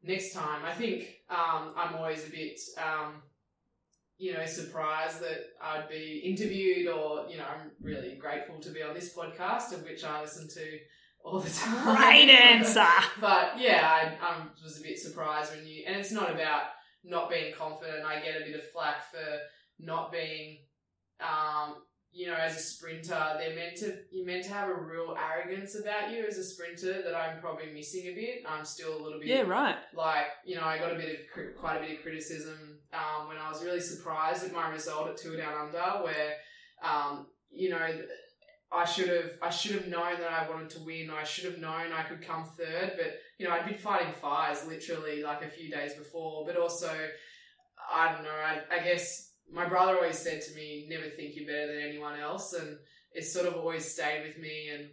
next 0.04 0.34
time. 0.34 0.66
I 0.66 0.74
think 0.74 1.08
um, 1.30 1.74
I'm 1.78 1.96
always 1.96 2.28
a 2.28 2.32
bit. 2.32 2.60
Um, 2.78 3.22
you 4.22 4.34
know, 4.34 4.46
surprised 4.46 5.20
that 5.22 5.40
I'd 5.60 5.90
be 5.90 6.22
interviewed, 6.24 6.88
or 6.88 7.26
you 7.28 7.38
know, 7.38 7.44
I'm 7.44 7.72
really 7.82 8.14
grateful 8.22 8.60
to 8.60 8.70
be 8.70 8.84
on 8.84 8.94
this 8.94 9.16
podcast, 9.16 9.74
of 9.74 9.82
which 9.84 10.04
I 10.04 10.22
listen 10.22 10.48
to 10.48 10.78
all 11.26 11.40
the 11.40 11.50
time. 11.60 11.96
Great 11.96 12.30
answer. 12.30 12.86
But 13.20 13.60
yeah, 13.60 13.82
I, 13.84 14.24
I 14.24 14.44
was 14.64 14.80
a 14.80 14.84
bit 14.84 15.00
surprised 15.00 15.56
when 15.56 15.66
you, 15.66 15.86
and 15.88 15.96
it's 15.96 16.12
not 16.12 16.30
about 16.30 16.66
not 17.04 17.32
being 17.32 17.52
confident. 17.58 18.06
I 18.06 18.22
get 18.22 18.40
a 18.40 18.46
bit 18.46 18.54
of 18.54 18.70
flack 18.70 19.10
for 19.10 19.40
not 19.80 20.12
being, 20.12 20.60
um, 21.20 21.78
you 22.14 22.28
know, 22.28 22.36
as 22.36 22.58
a 22.58 22.60
sprinter, 22.60 23.36
they're 23.38 23.56
meant 23.56 23.78
to, 23.78 23.98
you're 24.12 24.26
meant 24.26 24.44
to 24.44 24.50
have 24.52 24.68
a 24.68 24.74
real 24.74 25.16
arrogance 25.18 25.76
about 25.76 26.12
you 26.12 26.26
as 26.28 26.38
a 26.38 26.44
sprinter 26.44 27.02
that 27.04 27.16
I'm 27.16 27.40
probably 27.40 27.72
missing 27.74 28.08
a 28.08 28.14
bit. 28.14 28.44
I'm 28.48 28.66
still 28.66 28.98
a 28.98 29.02
little 29.02 29.20
bit 29.20 29.30
Yeah, 29.30 29.42
right. 29.42 29.76
like 29.96 30.26
you 30.46 30.56
know, 30.56 30.64
I 30.64 30.78
got 30.78 30.92
a 30.92 30.96
bit 30.96 31.10
of 31.36 31.56
quite 31.58 31.78
a 31.78 31.80
bit 31.82 31.98
of 31.98 32.04
criticism 32.04 32.80
um, 32.94 33.28
when 33.30 33.38
I 33.38 33.50
was 33.50 33.64
really 33.64 33.80
surprised 33.80 34.44
at 34.44 34.54
my 34.54 34.70
result 34.70 35.08
at 35.08 35.18
Tour 35.18 35.38
Down 35.38 35.54
Under, 35.68 36.04
where 36.04 36.34
um, 36.84 37.28
you 37.50 37.70
know 37.70 37.88
I 38.74 38.86
should 38.86 39.10
have 39.10 39.32
I 39.42 39.50
should 39.50 39.74
have 39.74 39.88
known 39.88 40.20
that 40.20 40.32
I 40.32 40.50
wanted 40.50 40.70
to 40.72 40.80
win. 40.84 41.10
I 41.10 41.24
should 41.24 41.46
have 41.46 41.60
known 41.60 41.92
I 41.94 42.04
could 42.04 42.22
come 42.22 42.46
third, 42.58 42.94
but 42.98 43.20
you 43.38 43.48
know 43.48 43.54
I'd 43.54 43.66
been 43.66 43.78
fighting 43.78 44.14
fires 44.14 44.66
literally 44.68 45.24
like 45.24 45.44
a 45.44 45.50
few 45.50 45.70
days 45.72 45.94
before, 45.94 46.46
but 46.46 46.58
also 46.58 46.92
I 47.94 48.12
don't 48.14 48.24
know. 48.24 48.30
I, 48.30 48.62
I 48.74 48.84
guess 48.84 49.31
my 49.52 49.68
brother 49.68 49.96
always 49.96 50.18
said 50.18 50.42
to 50.42 50.56
me, 50.56 50.88
"Never 50.90 51.10
think 51.10 51.36
you're 51.36 51.46
better 51.48 51.68
than 51.74 51.82
anyone 51.90 52.20
else," 52.20 52.54
and 52.54 52.78
it's 53.12 53.34
sort 53.34 53.48
of 53.48 53.56
always 53.56 53.86
stayed 53.92 54.26
with 54.26 54.38
me. 54.38 54.70
And 54.70 54.90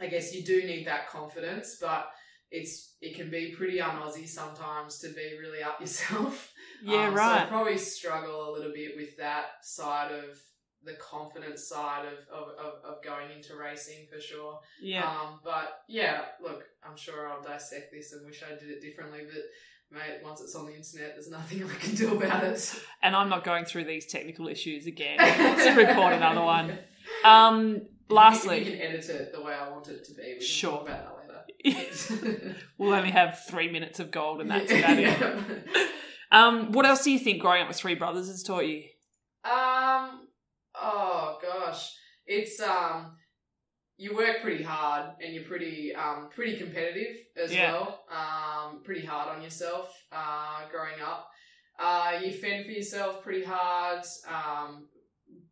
I 0.00 0.06
guess 0.08 0.34
you 0.34 0.42
do 0.42 0.62
need 0.66 0.86
that 0.86 1.08
confidence, 1.08 1.78
but 1.80 2.08
it's 2.50 2.96
it 3.00 3.16
can 3.16 3.30
be 3.30 3.54
pretty 3.56 3.80
un-Aussie 3.80 4.28
sometimes 4.28 4.98
to 5.00 5.08
be 5.08 5.36
really 5.40 5.62
up 5.62 5.80
yourself. 5.84 6.52
Yeah, 6.82 7.08
Um, 7.08 7.14
So 7.16 7.22
I 7.22 7.26
right. 7.38 7.48
probably 7.48 7.78
struggle 7.78 8.50
a 8.50 8.52
little 8.52 8.72
bit 8.72 8.96
with 8.96 9.16
that 9.18 9.46
side 9.64 10.12
of 10.12 10.38
the 10.82 10.94
confidence 10.94 11.68
side 11.68 12.04
of, 12.06 12.18
of, 12.32 12.48
of, 12.64 12.72
of 12.84 13.02
going 13.02 13.30
into 13.32 13.56
racing 13.56 14.06
for 14.12 14.20
sure. 14.20 14.60
yeah. 14.80 15.04
Um, 15.08 15.40
but 15.42 15.80
yeah, 15.88 16.26
look, 16.40 16.62
I'm 16.84 16.96
sure 16.96 17.26
I'll 17.28 17.42
dissect 17.42 17.90
this 17.92 18.12
and 18.12 18.24
wish 18.24 18.42
I 18.44 18.50
did 18.54 18.70
it 18.70 18.80
differently. 18.82 19.22
But 19.26 19.42
mate, 19.90 20.20
once 20.24 20.40
it's 20.40 20.54
on 20.54 20.66
the 20.66 20.74
internet, 20.74 21.14
there's 21.14 21.30
nothing 21.30 21.64
I 21.64 21.74
can 21.76 21.94
do 21.94 22.16
about 22.16 22.44
it. 22.44 22.74
and 23.02 23.14
I'm 23.16 23.28
not 23.28 23.44
going 23.44 23.64
through 23.64 23.84
these 23.84 24.06
technical 24.06 24.48
issues 24.48 24.86
again. 24.86 25.16
Let's 25.18 25.76
record 25.76 26.12
another 26.14 26.42
one. 26.42 26.78
Um, 27.24 27.82
lastly, 28.08 28.58
you 28.58 28.64
can 28.72 28.80
edit 28.80 29.08
it 29.08 29.32
the 29.32 29.40
way 29.42 29.54
I 29.54 29.68
want 29.70 29.88
it 29.88 30.04
to 30.04 30.14
be. 30.14 30.22
We 30.22 30.32
can 30.34 30.40
Sure. 30.42 30.72
talk 30.78 30.82
about 30.88 30.98
that 30.98 31.16
later. 31.64 32.56
we'll 32.78 32.92
only 32.94 33.10
have 33.10 33.40
three 33.48 33.70
minutes 33.70 33.98
of 34.00 34.10
gold, 34.10 34.40
and 34.40 34.50
that's 34.50 34.70
about 34.70 34.98
it. 34.98 35.66
Um, 36.32 36.72
what 36.72 36.84
else 36.86 37.04
do 37.04 37.10
you 37.12 37.18
think 37.18 37.40
growing 37.40 37.62
up 37.62 37.68
with 37.68 37.76
three 37.76 37.94
brothers 37.94 38.26
has 38.28 38.42
taught 38.42 38.66
you? 38.66 38.82
Um. 39.44 40.26
Oh 40.74 41.38
gosh, 41.40 41.92
it's 42.26 42.60
um. 42.60 43.12
You 43.98 44.14
work 44.14 44.42
pretty 44.42 44.62
hard, 44.62 45.12
and 45.22 45.32
you're 45.34 45.44
pretty 45.44 45.94
um 45.94 46.28
pretty 46.34 46.56
competitive 46.58 47.16
as 47.36 47.52
Yeah. 47.54 47.72
well. 47.72 48.04
Um, 48.10 48.82
pretty 48.84 49.06
hard 49.06 49.34
on 49.36 49.42
yourself. 49.42 49.90
Uh, 50.12 50.68
growing 50.70 51.00
up, 51.00 51.28
uh, 51.78 52.18
you 52.22 52.32
fend 52.32 52.66
for 52.66 52.72
yourself 52.72 53.22
pretty 53.22 53.44
hard. 53.44 54.02
Um, 54.28 54.88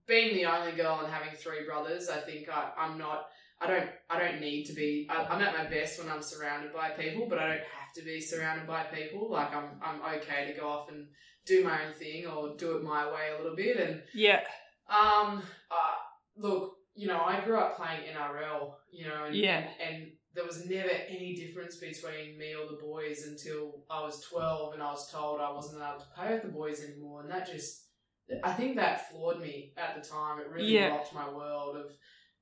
being 0.07 0.35
the 0.35 0.45
only 0.45 0.73
girl 0.73 1.01
and 1.03 1.13
having 1.13 1.35
three 1.35 1.65
brothers, 1.65 2.11
I 2.11 2.19
think 2.21 2.49
I, 2.51 2.71
I'm 2.77 2.99
not. 2.99 3.27
I 3.61 3.67
don't. 3.67 3.89
I 4.11 4.19
don't 4.19 4.41
need 4.41 4.65
to 4.67 4.75
be. 4.75 5.07
I, 5.09 5.25
I'm 5.25 5.41
at 5.41 5.57
my 5.57 5.65
best 5.71 5.99
when 5.99 6.11
I'm 6.13 6.21
surrounded 6.23 6.73
by 6.75 6.91
people, 6.91 7.27
but 7.29 7.39
I 7.39 7.47
don't 7.49 7.59
have 7.79 7.93
to 7.97 8.03
be 8.03 8.21
surrounded 8.21 8.67
by 8.67 8.83
people. 8.85 9.31
Like 9.31 9.55
I'm. 9.55 9.81
I'm 9.83 10.03
okay 10.19 10.53
to 10.53 10.61
go 10.61 10.69
off 10.69 10.91
and 10.91 11.07
do 11.47 11.65
my 11.65 11.87
own 11.87 11.95
thing 11.95 12.27
or 12.27 12.57
do 12.59 12.77
it 12.77 12.83
my 12.83 13.07
way 13.07 13.31
a 13.35 13.41
little 13.41 13.57
bit. 13.57 13.79
And 13.79 14.03
Yeah, 14.13 14.41
um, 14.89 15.43
uh, 15.71 15.95
look, 16.37 16.74
you 16.95 17.09
know, 17.09 17.21
I 17.21 17.41
grew 17.45 17.59
up 17.59 17.77
playing 17.77 18.03
NRL. 18.15 18.75
You 18.93 19.09
know, 19.09 19.25
and 19.25 19.35
Yeah. 19.35 19.69
and, 19.81 20.13
there 20.35 20.45
was 20.45 20.67
never 20.69 20.91
any 20.91 21.37
difference 21.37 21.77
between 21.77 22.37
me 22.37 22.57
or 22.57 22.67
the 22.67 22.77
boys 22.83 23.25
until 23.25 23.85
I 23.89 24.01
was 24.03 24.21
twelve 24.21 24.75
and 24.75 24.83
I 24.83 24.91
was 24.91 25.09
told 25.13 25.41
I 25.41 25.53
wasn't 25.53 25.77
allowed 25.77 26.01
to 26.01 26.07
play 26.17 26.33
with 26.33 26.43
the 26.43 26.49
boys 26.49 26.83
anymore, 26.83 27.21
and 27.23 27.31
that 27.31 27.47
just. 27.47 27.83
I 28.43 28.53
think 28.55 28.75
that 28.77 29.11
floored 29.11 29.39
me 29.39 29.75
at 29.77 29.95
the 29.95 30.09
time. 30.09 30.41
It 30.41 30.49
really 30.49 30.75
Yeah. 30.75 30.89
rocked 30.89 31.13
my 31.15 31.29
world 31.33 31.77
of 31.77 31.93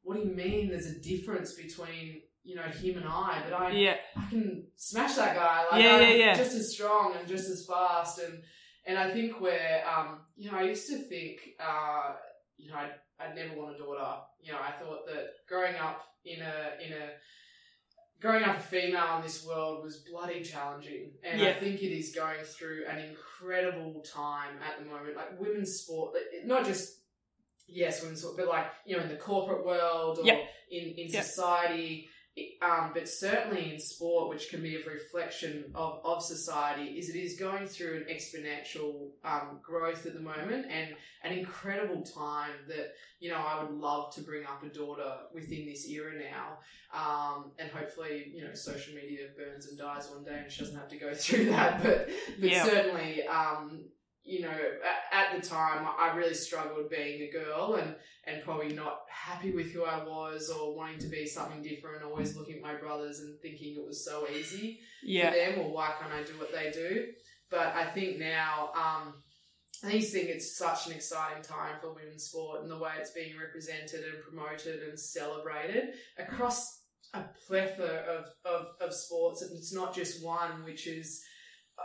what 0.02 0.14
do 0.16 0.20
you 0.26 0.34
mean 0.34 0.68
there's 0.70 0.86
a 0.86 1.00
difference 1.00 1.54
between, 1.54 2.22
you 2.44 2.54
know, 2.54 2.62
him 2.62 2.96
and 2.98 3.06
I, 3.06 3.42
but 3.44 3.52
I 3.52 3.70
yeah, 3.72 3.96
I 4.16 4.24
can 4.30 4.68
smash 4.76 5.16
that 5.16 5.34
guy. 5.34 5.66
Like, 5.70 5.82
Yeah, 5.82 5.94
I'm 5.96 6.00
yeah, 6.02 6.14
yeah. 6.14 6.34
Just 6.34 6.54
as 6.54 6.72
strong 6.72 7.14
and 7.16 7.28
just 7.28 7.48
as 7.50 7.66
fast, 7.66 8.20
and 8.20 8.42
and 8.86 8.96
I 8.98 9.10
think 9.12 9.40
where 9.40 9.84
um, 9.86 10.20
you 10.36 10.50
know, 10.50 10.56
I 10.58 10.62
used 10.62 10.88
to 10.88 10.98
think, 10.98 11.40
uh, 11.60 12.14
you 12.56 12.70
know, 12.70 12.76
I'd, 12.76 12.94
I'd 13.20 13.34
never 13.34 13.54
want 13.60 13.74
a 13.74 13.78
daughter. 13.78 14.20
You 14.42 14.52
know, 14.52 14.58
I 14.58 14.72
thought 14.72 15.06
that 15.06 15.26
growing 15.48 15.76
up 15.76 16.04
in 16.24 16.40
a 16.40 16.84
in 16.84 16.92
a 16.92 17.10
growing 18.20 18.44
up 18.44 18.56
a 18.56 18.60
female 18.60 19.16
in 19.16 19.22
this 19.22 19.44
world 19.44 19.82
was 19.82 19.96
bloody 20.10 20.42
challenging, 20.42 21.10
and 21.24 21.42
I 21.42 21.52
think 21.54 21.82
it 21.82 21.92
is 21.92 22.14
going 22.14 22.42
through 22.44 22.84
an 22.88 22.98
incredible 22.98 24.00
time 24.02 24.56
at 24.66 24.78
the 24.82 24.90
moment. 24.90 25.16
Like 25.16 25.38
women's 25.40 25.72
sport, 25.80 26.14
not 26.44 26.64
just 26.64 26.98
yes, 27.68 28.02
women's 28.02 28.20
sport, 28.20 28.36
but 28.36 28.48
like 28.48 28.66
you 28.86 28.96
know, 28.96 29.02
in 29.02 29.08
the 29.08 29.16
corporate 29.16 29.64
world 29.64 30.18
or 30.18 30.24
Yep. 30.24 30.40
in 30.70 30.88
in 30.96 31.08
Yep. 31.08 31.24
society 31.24 32.08
um, 32.62 32.92
but 32.94 33.08
certainly 33.08 33.72
in 33.74 33.78
sport, 33.78 34.30
which 34.30 34.48
can 34.48 34.62
be 34.62 34.76
a 34.76 34.84
reflection 34.88 35.64
of, 35.74 36.00
of 36.04 36.22
society, 36.22 36.98
is 36.98 37.10
it 37.10 37.16
is 37.16 37.38
going 37.38 37.66
through 37.66 37.96
an 37.96 38.14
exponential 38.14 39.10
um, 39.24 39.58
growth 39.62 40.06
at 40.06 40.14
the 40.14 40.20
moment 40.20 40.66
and 40.70 40.94
an 41.24 41.32
incredible 41.32 42.02
time 42.02 42.52
that, 42.68 42.94
you 43.20 43.30
know, 43.30 43.36
I 43.36 43.62
would 43.62 43.72
love 43.72 44.14
to 44.14 44.22
bring 44.22 44.44
up 44.44 44.62
a 44.62 44.68
daughter 44.68 45.12
within 45.34 45.66
this 45.66 45.86
era 45.88 46.12
now. 46.18 46.58
Um, 46.94 47.52
and 47.58 47.70
hopefully, 47.70 48.32
you 48.34 48.44
know, 48.44 48.54
social 48.54 48.94
media 48.94 49.28
burns 49.36 49.66
and 49.66 49.78
dies 49.78 50.08
one 50.10 50.24
day 50.24 50.40
and 50.42 50.50
she 50.50 50.60
doesn't 50.60 50.76
have 50.78 50.88
to 50.88 50.96
go 50.98 51.12
through 51.14 51.46
that. 51.50 51.82
But, 51.82 52.08
but 52.40 52.50
Yeah. 52.50 52.64
certainly, 52.64 53.26
um, 53.26 53.84
you 54.24 54.40
know, 54.42 54.50
at, 54.50 55.34
at 55.34 55.42
the 55.42 55.46
time, 55.46 55.86
I 55.98 56.14
really 56.16 56.34
struggled 56.34 56.90
being 56.90 57.22
a 57.22 57.30
girl 57.32 57.74
and, 57.74 57.94
and 58.24 58.42
probably 58.44 58.72
not 58.72 59.00
happy 59.10 59.50
with 59.52 59.72
who 59.72 59.84
I 59.84 60.04
was 60.04 60.48
or 60.48 60.76
wanting 60.76 60.98
to 61.00 61.08
be 61.08 61.26
something 61.26 61.62
different, 61.62 62.04
always 62.04 62.36
looking 62.36 62.56
at 62.56 62.62
my 62.62 62.74
brothers 62.74 63.20
and 63.20 63.38
thinking 63.40 63.74
it 63.76 63.84
was 63.86 64.04
so 64.04 64.26
easy 64.28 64.80
Yeah. 65.02 65.30
for 65.30 65.36
them 65.36 65.58
or 65.60 65.72
why 65.74 65.92
can't 66.00 66.12
I 66.12 66.22
do 66.22 66.38
what 66.38 66.52
they 66.52 66.70
do. 66.70 67.08
But 67.50 67.74
I 67.74 67.86
think 67.86 68.18
now, 68.18 68.70
um, 68.74 69.14
I 69.84 69.90
just 69.98 70.12
think 70.12 70.28
it's 70.28 70.56
such 70.56 70.86
an 70.86 70.92
exciting 70.92 71.42
time 71.42 71.74
for 71.80 71.92
women's 71.92 72.24
sport 72.24 72.62
and 72.62 72.70
the 72.70 72.78
way 72.78 72.92
it's 73.00 73.10
being 73.10 73.34
represented 73.36 74.04
and 74.04 74.22
promoted 74.22 74.88
and 74.88 74.98
celebrated 74.98 75.94
across 76.18 76.82
a 77.14 77.24
plethora 77.46 78.04
of, 78.08 78.26
of, 78.44 78.66
of 78.80 78.94
sports. 78.94 79.42
And 79.42 79.50
it's 79.52 79.74
not 79.74 79.94
just 79.94 80.24
one, 80.24 80.62
which 80.64 80.86
is 80.86 81.22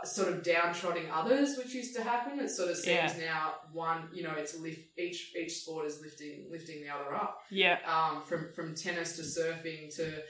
sort 0.04 0.28
of 0.28 0.42
downtrodden 0.42 1.06
others, 1.12 1.56
which 1.56 1.74
used 1.74 1.94
to 1.96 2.02
happen. 2.02 2.38
It 2.40 2.50
sort 2.50 2.70
of 2.70 2.76
seems 2.76 3.12
now 3.18 3.54
one, 3.72 4.08
you 4.12 4.22
know, 4.22 4.34
it's 4.36 4.58
lift 4.58 4.80
each 4.98 5.34
each 5.36 5.52
sport 5.60 5.86
is 5.86 6.00
lifting 6.02 6.48
lifting 6.50 6.82
the 6.82 6.90
other 6.90 7.14
up. 7.14 7.40
Yeah. 7.50 7.78
Um, 7.86 8.22
from 8.22 8.52
from 8.54 8.74
tennis 8.74 9.16
to 9.16 9.22
surfing 9.22 9.94
to 9.96 10.22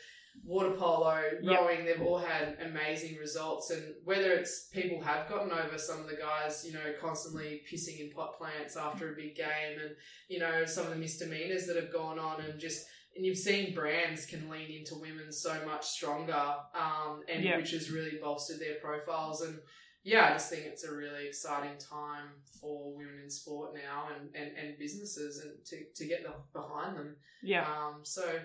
water 0.44 0.70
polo, 0.70 1.20
Yep. 1.42 1.60
rowing, 1.60 1.84
they've 1.84 2.00
all 2.00 2.18
had 2.18 2.56
amazing 2.64 3.16
results. 3.16 3.70
And 3.70 3.82
whether 4.04 4.32
it's 4.32 4.68
people 4.72 5.02
have 5.02 5.28
gotten 5.28 5.50
over 5.50 5.76
some 5.78 6.00
of 6.00 6.08
the 6.08 6.14
guys, 6.16 6.64
you 6.64 6.72
know, 6.72 6.92
constantly 7.00 7.62
pissing 7.68 7.98
in 8.00 8.10
pot 8.10 8.38
plants 8.38 8.76
after 8.76 9.12
a 9.12 9.16
big 9.16 9.34
game, 9.34 9.80
and 9.80 9.96
you 10.28 10.38
know 10.38 10.64
some 10.64 10.84
of 10.84 10.90
the 10.90 10.96
misdemeanors 10.96 11.66
that 11.66 11.76
have 11.76 11.92
gone 11.92 12.18
on, 12.18 12.40
and 12.40 12.60
just 12.60 12.86
and 13.18 13.26
you've 13.26 13.36
seen 13.36 13.74
brands 13.74 14.24
can 14.26 14.48
lean 14.48 14.70
into 14.70 14.94
women 14.94 15.32
so 15.32 15.52
much 15.66 15.84
stronger, 15.84 16.54
um, 16.72 17.22
and 17.28 17.42
Yeah. 17.44 17.56
which 17.56 17.72
has 17.72 17.90
really 17.90 18.16
bolstered 18.22 18.60
their 18.60 18.76
profiles. 18.76 19.42
And 19.42 19.58
yeah, 20.04 20.26
I 20.26 20.32
just 20.34 20.48
think 20.50 20.64
it's 20.66 20.84
a 20.84 20.94
really 20.94 21.26
exciting 21.26 21.76
time 21.78 22.28
for 22.60 22.96
women 22.96 23.18
in 23.24 23.28
sport 23.28 23.74
now, 23.74 24.08
and 24.14 24.30
and, 24.36 24.56
and 24.56 24.78
businesses, 24.78 25.40
and 25.44 25.52
to 25.66 25.76
to 25.96 26.06
get 26.08 26.22
the, 26.22 26.32
behind 26.58 26.96
them. 26.96 27.16
Yeah. 27.42 27.66
Um, 27.68 28.04
so 28.04 28.40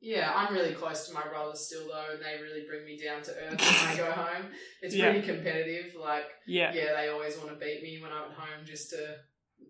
yeah, 0.00 0.32
I'm 0.34 0.54
really 0.54 0.72
close 0.74 1.06
to 1.08 1.14
my 1.14 1.26
brothers 1.26 1.60
still 1.66 1.86
though, 1.88 2.12
and 2.14 2.20
they 2.22 2.42
really 2.42 2.64
bring 2.66 2.84
me 2.86 2.98
down 3.02 3.22
to 3.24 3.30
earth 3.32 3.60
when 3.60 3.90
I 3.90 3.96
go 3.96 4.10
home. 4.24 4.46
It's 4.82 4.94
Yeah. 4.94 5.10
pretty 5.10 5.26
competitive. 5.26 5.94
Like, 5.94 6.24
Yeah. 6.46 6.72
yeah, 6.72 6.94
they 6.96 7.08
always 7.08 7.36
want 7.38 7.50
to 7.50 7.56
beat 7.56 7.82
me 7.82 8.00
when 8.02 8.12
I'm 8.12 8.30
at 8.30 8.36
home 8.36 8.64
just 8.64 8.90
to 8.90 9.18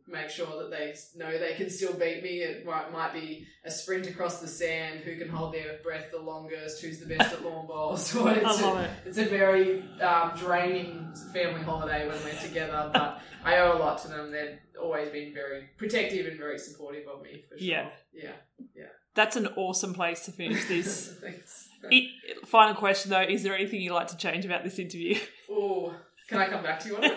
make 0.08 0.30
sure 0.30 0.46
that 0.62 0.70
they 0.70 0.94
know 1.16 1.38
they 1.38 1.54
can 1.54 1.68
still 1.68 1.92
beat 1.92 2.22
me. 2.22 2.40
It 2.40 2.64
might, 2.64 2.92
might 2.92 3.12
be 3.12 3.46
a 3.64 3.70
sprint 3.70 4.06
across 4.06 4.40
the 4.40 4.46
sand, 4.48 5.00
who 5.00 5.16
can 5.16 5.28
hold 5.28 5.52
their 5.54 5.78
breath 5.82 6.10
the 6.12 6.20
longest, 6.20 6.80
who's 6.82 6.98
the 7.00 7.06
best 7.06 7.32
at 7.32 7.44
lawn 7.44 7.66
bowls. 7.66 8.06
So 8.16 8.26
I 8.28 8.34
it's, 8.34 8.62
love 8.62 8.80
it. 8.80 8.90
it's 9.04 9.18
a 9.18 9.24
very 9.24 9.82
um, 10.00 10.32
draining 10.36 11.12
family 11.32 11.62
holiday 11.62 12.06
when 12.08 12.22
we're 12.24 12.40
together, 12.40 12.90
but 12.92 13.20
I 13.44 13.58
owe 13.58 13.76
a 13.76 13.78
lot 13.78 13.98
to 14.02 14.08
them. 14.08 14.30
They've 14.30 14.58
always 14.80 15.08
been 15.10 15.34
very 15.34 15.68
protective 15.76 16.26
and 16.26 16.38
very 16.38 16.58
supportive 16.58 17.06
of 17.08 17.22
me, 17.22 17.44
for 17.48 17.58
sure. 17.58 17.66
Yeah. 17.66 17.88
Yeah. 18.12 18.32
That's 19.14 19.34
an 19.36 19.48
awesome 19.56 19.94
place 19.94 20.24
to 20.26 20.32
finish 20.32 20.64
this. 20.68 21.16
Thanks. 21.20 21.68
it, 21.90 22.46
final 22.46 22.74
question 22.74 23.10
though: 23.10 23.22
Is 23.22 23.42
there 23.42 23.54
anything 23.54 23.80
you'd 23.80 23.92
like 23.94 24.08
to 24.08 24.16
change 24.16 24.44
about 24.44 24.62
this 24.62 24.78
interview? 24.78 25.18
Oh, 25.50 25.94
can 26.28 26.38
I 26.38 26.48
come 26.48 26.62
back 26.62 26.80
to 26.80 26.88
you 26.88 26.96
on 26.96 27.02
it? 27.06 27.10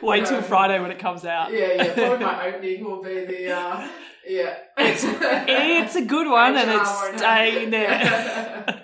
Wait 0.08 0.26
till 0.26 0.36
Um, 0.38 0.42
Friday 0.44 0.80
when 0.80 0.90
it 0.90 0.98
comes 0.98 1.24
out. 1.24 1.52
yeah, 1.52 1.72
yeah. 1.74 1.92
Probably 1.94 2.24
my 2.24 2.46
opening 2.48 2.84
will 2.84 3.02
be 3.02 3.24
the 3.26 3.52
uh, 3.52 3.88
yeah. 4.26 4.54
It's 4.78 5.02
it's 5.06 5.96
a 5.96 6.04
good 6.04 6.28
one, 6.28 6.56
and 6.56 6.70
it's 6.70 7.18
staying 7.18 7.70
there. 7.70 8.80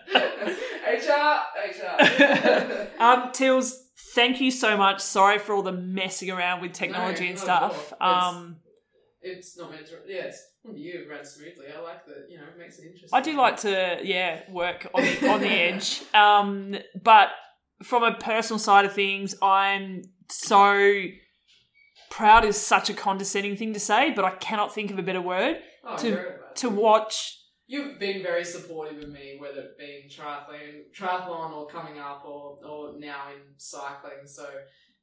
HR, 0.87 1.41
HR. 1.69 2.89
um, 3.03 3.31
Tills, 3.33 3.83
thank 4.15 4.41
you 4.41 4.51
so 4.51 4.77
much. 4.77 5.01
Sorry 5.01 5.39
for 5.39 5.55
all 5.55 5.63
the 5.63 5.73
messing 5.73 6.31
around 6.31 6.61
with 6.63 6.73
technology 6.73 7.25
No, 7.25 7.31
and 7.31 7.39
stuff. 7.39 7.93
It's- 7.93 7.95
Um, 8.01 8.57
it's 9.23 9.59
not 9.59 9.73
meant 9.73 9.87
to. 9.87 9.95
Yeah, 10.07 10.25
it's 10.27 10.41
you 10.73 11.05
ran 11.11 11.25
smoothly. 11.25 11.67
I 11.77 11.81
like 11.81 12.07
that. 12.07 12.27
You 12.31 12.39
know, 12.39 12.45
it 12.45 12.59
makes 12.59 12.79
it 12.79 12.85
interesting. 12.87 13.11
I 13.13 13.21
do 13.21 13.37
like 13.37 13.57
to, 13.59 13.99
yeah, 14.05 14.43
work 14.51 14.87
on 14.95 15.03
the, 15.03 15.29
on 15.29 15.41
the 15.41 15.49
edge. 15.49 16.03
Um, 16.15 16.77
but 17.03 17.31
from 17.83 18.05
a 18.05 18.15
personal 18.15 18.59
side 18.61 18.85
of 18.85 18.93
things, 18.93 19.35
I'm 19.43 20.03
so 20.29 21.05
proud 22.11 22.45
is 22.45 22.57
such 22.57 22.91
a 22.91 22.95
condescending 22.95 23.57
thing 23.57 23.73
to 23.75 23.81
say, 23.81 24.13
but 24.13 24.25
I 24.25 24.31
cannot 24.31 24.75
think 24.75 24.91
of 24.91 24.99
a 24.99 25.03
better 25.03 25.21
word 25.21 25.59
oh, 25.85 25.97
to- 25.99 26.35
to 26.57 26.71
watch. 26.71 27.43
You've 27.69 27.99
been 27.99 28.23
very 28.23 28.45
supportive 28.45 29.03
of 29.03 29.09
me, 29.11 29.37
whether 29.41 29.61
it 29.61 29.79
be 29.79 30.09
triathlon, 30.09 30.85
triathlon 30.97 31.53
or 31.53 31.67
coming 31.67 31.99
up, 31.99 32.25
or 32.25 32.59
or 32.65 32.99
now 32.99 33.25
in 33.35 33.43
cycling. 33.57 34.27
So 34.27 34.49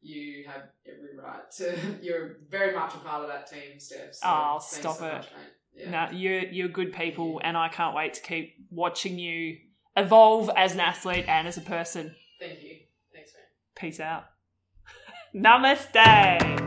you 0.02 0.46
have 0.48 0.64
every 0.88 1.18
right 1.18 1.50
to. 1.58 1.78
You're 2.02 2.38
very 2.50 2.74
much 2.74 2.94
a 2.96 3.00
part 3.00 3.22
of 3.22 3.28
that 3.28 3.50
team, 3.50 3.80
Steph. 3.80 4.14
So 4.14 4.22
Oh, 4.26 4.60
stop 4.62 4.98
so 4.98 5.06
it. 5.08 5.14
Much. 5.14 5.28
Yeah. 5.76 5.90
No, 5.90 6.18
you're 6.18 6.44
you're 6.46 6.68
good 6.70 6.94
people, 6.94 7.42
and 7.44 7.58
I 7.58 7.68
can't 7.68 7.96
wait 7.96 8.14
to 8.14 8.22
keep 8.22 8.54
watching 8.70 9.18
you 9.20 9.58
evolve 9.98 10.50
as 10.56 10.74
an 10.74 10.80
athlete 10.80 11.26
and 11.28 11.48
as 11.48 11.58
a 11.58 11.62
person. 11.62 12.16
Thank 12.40 12.62
you. 12.64 12.78
Thanks, 13.14 13.34
man. 13.34 13.44
Peace 13.76 14.00
out. 14.00 14.26
Namaste. 15.34 16.63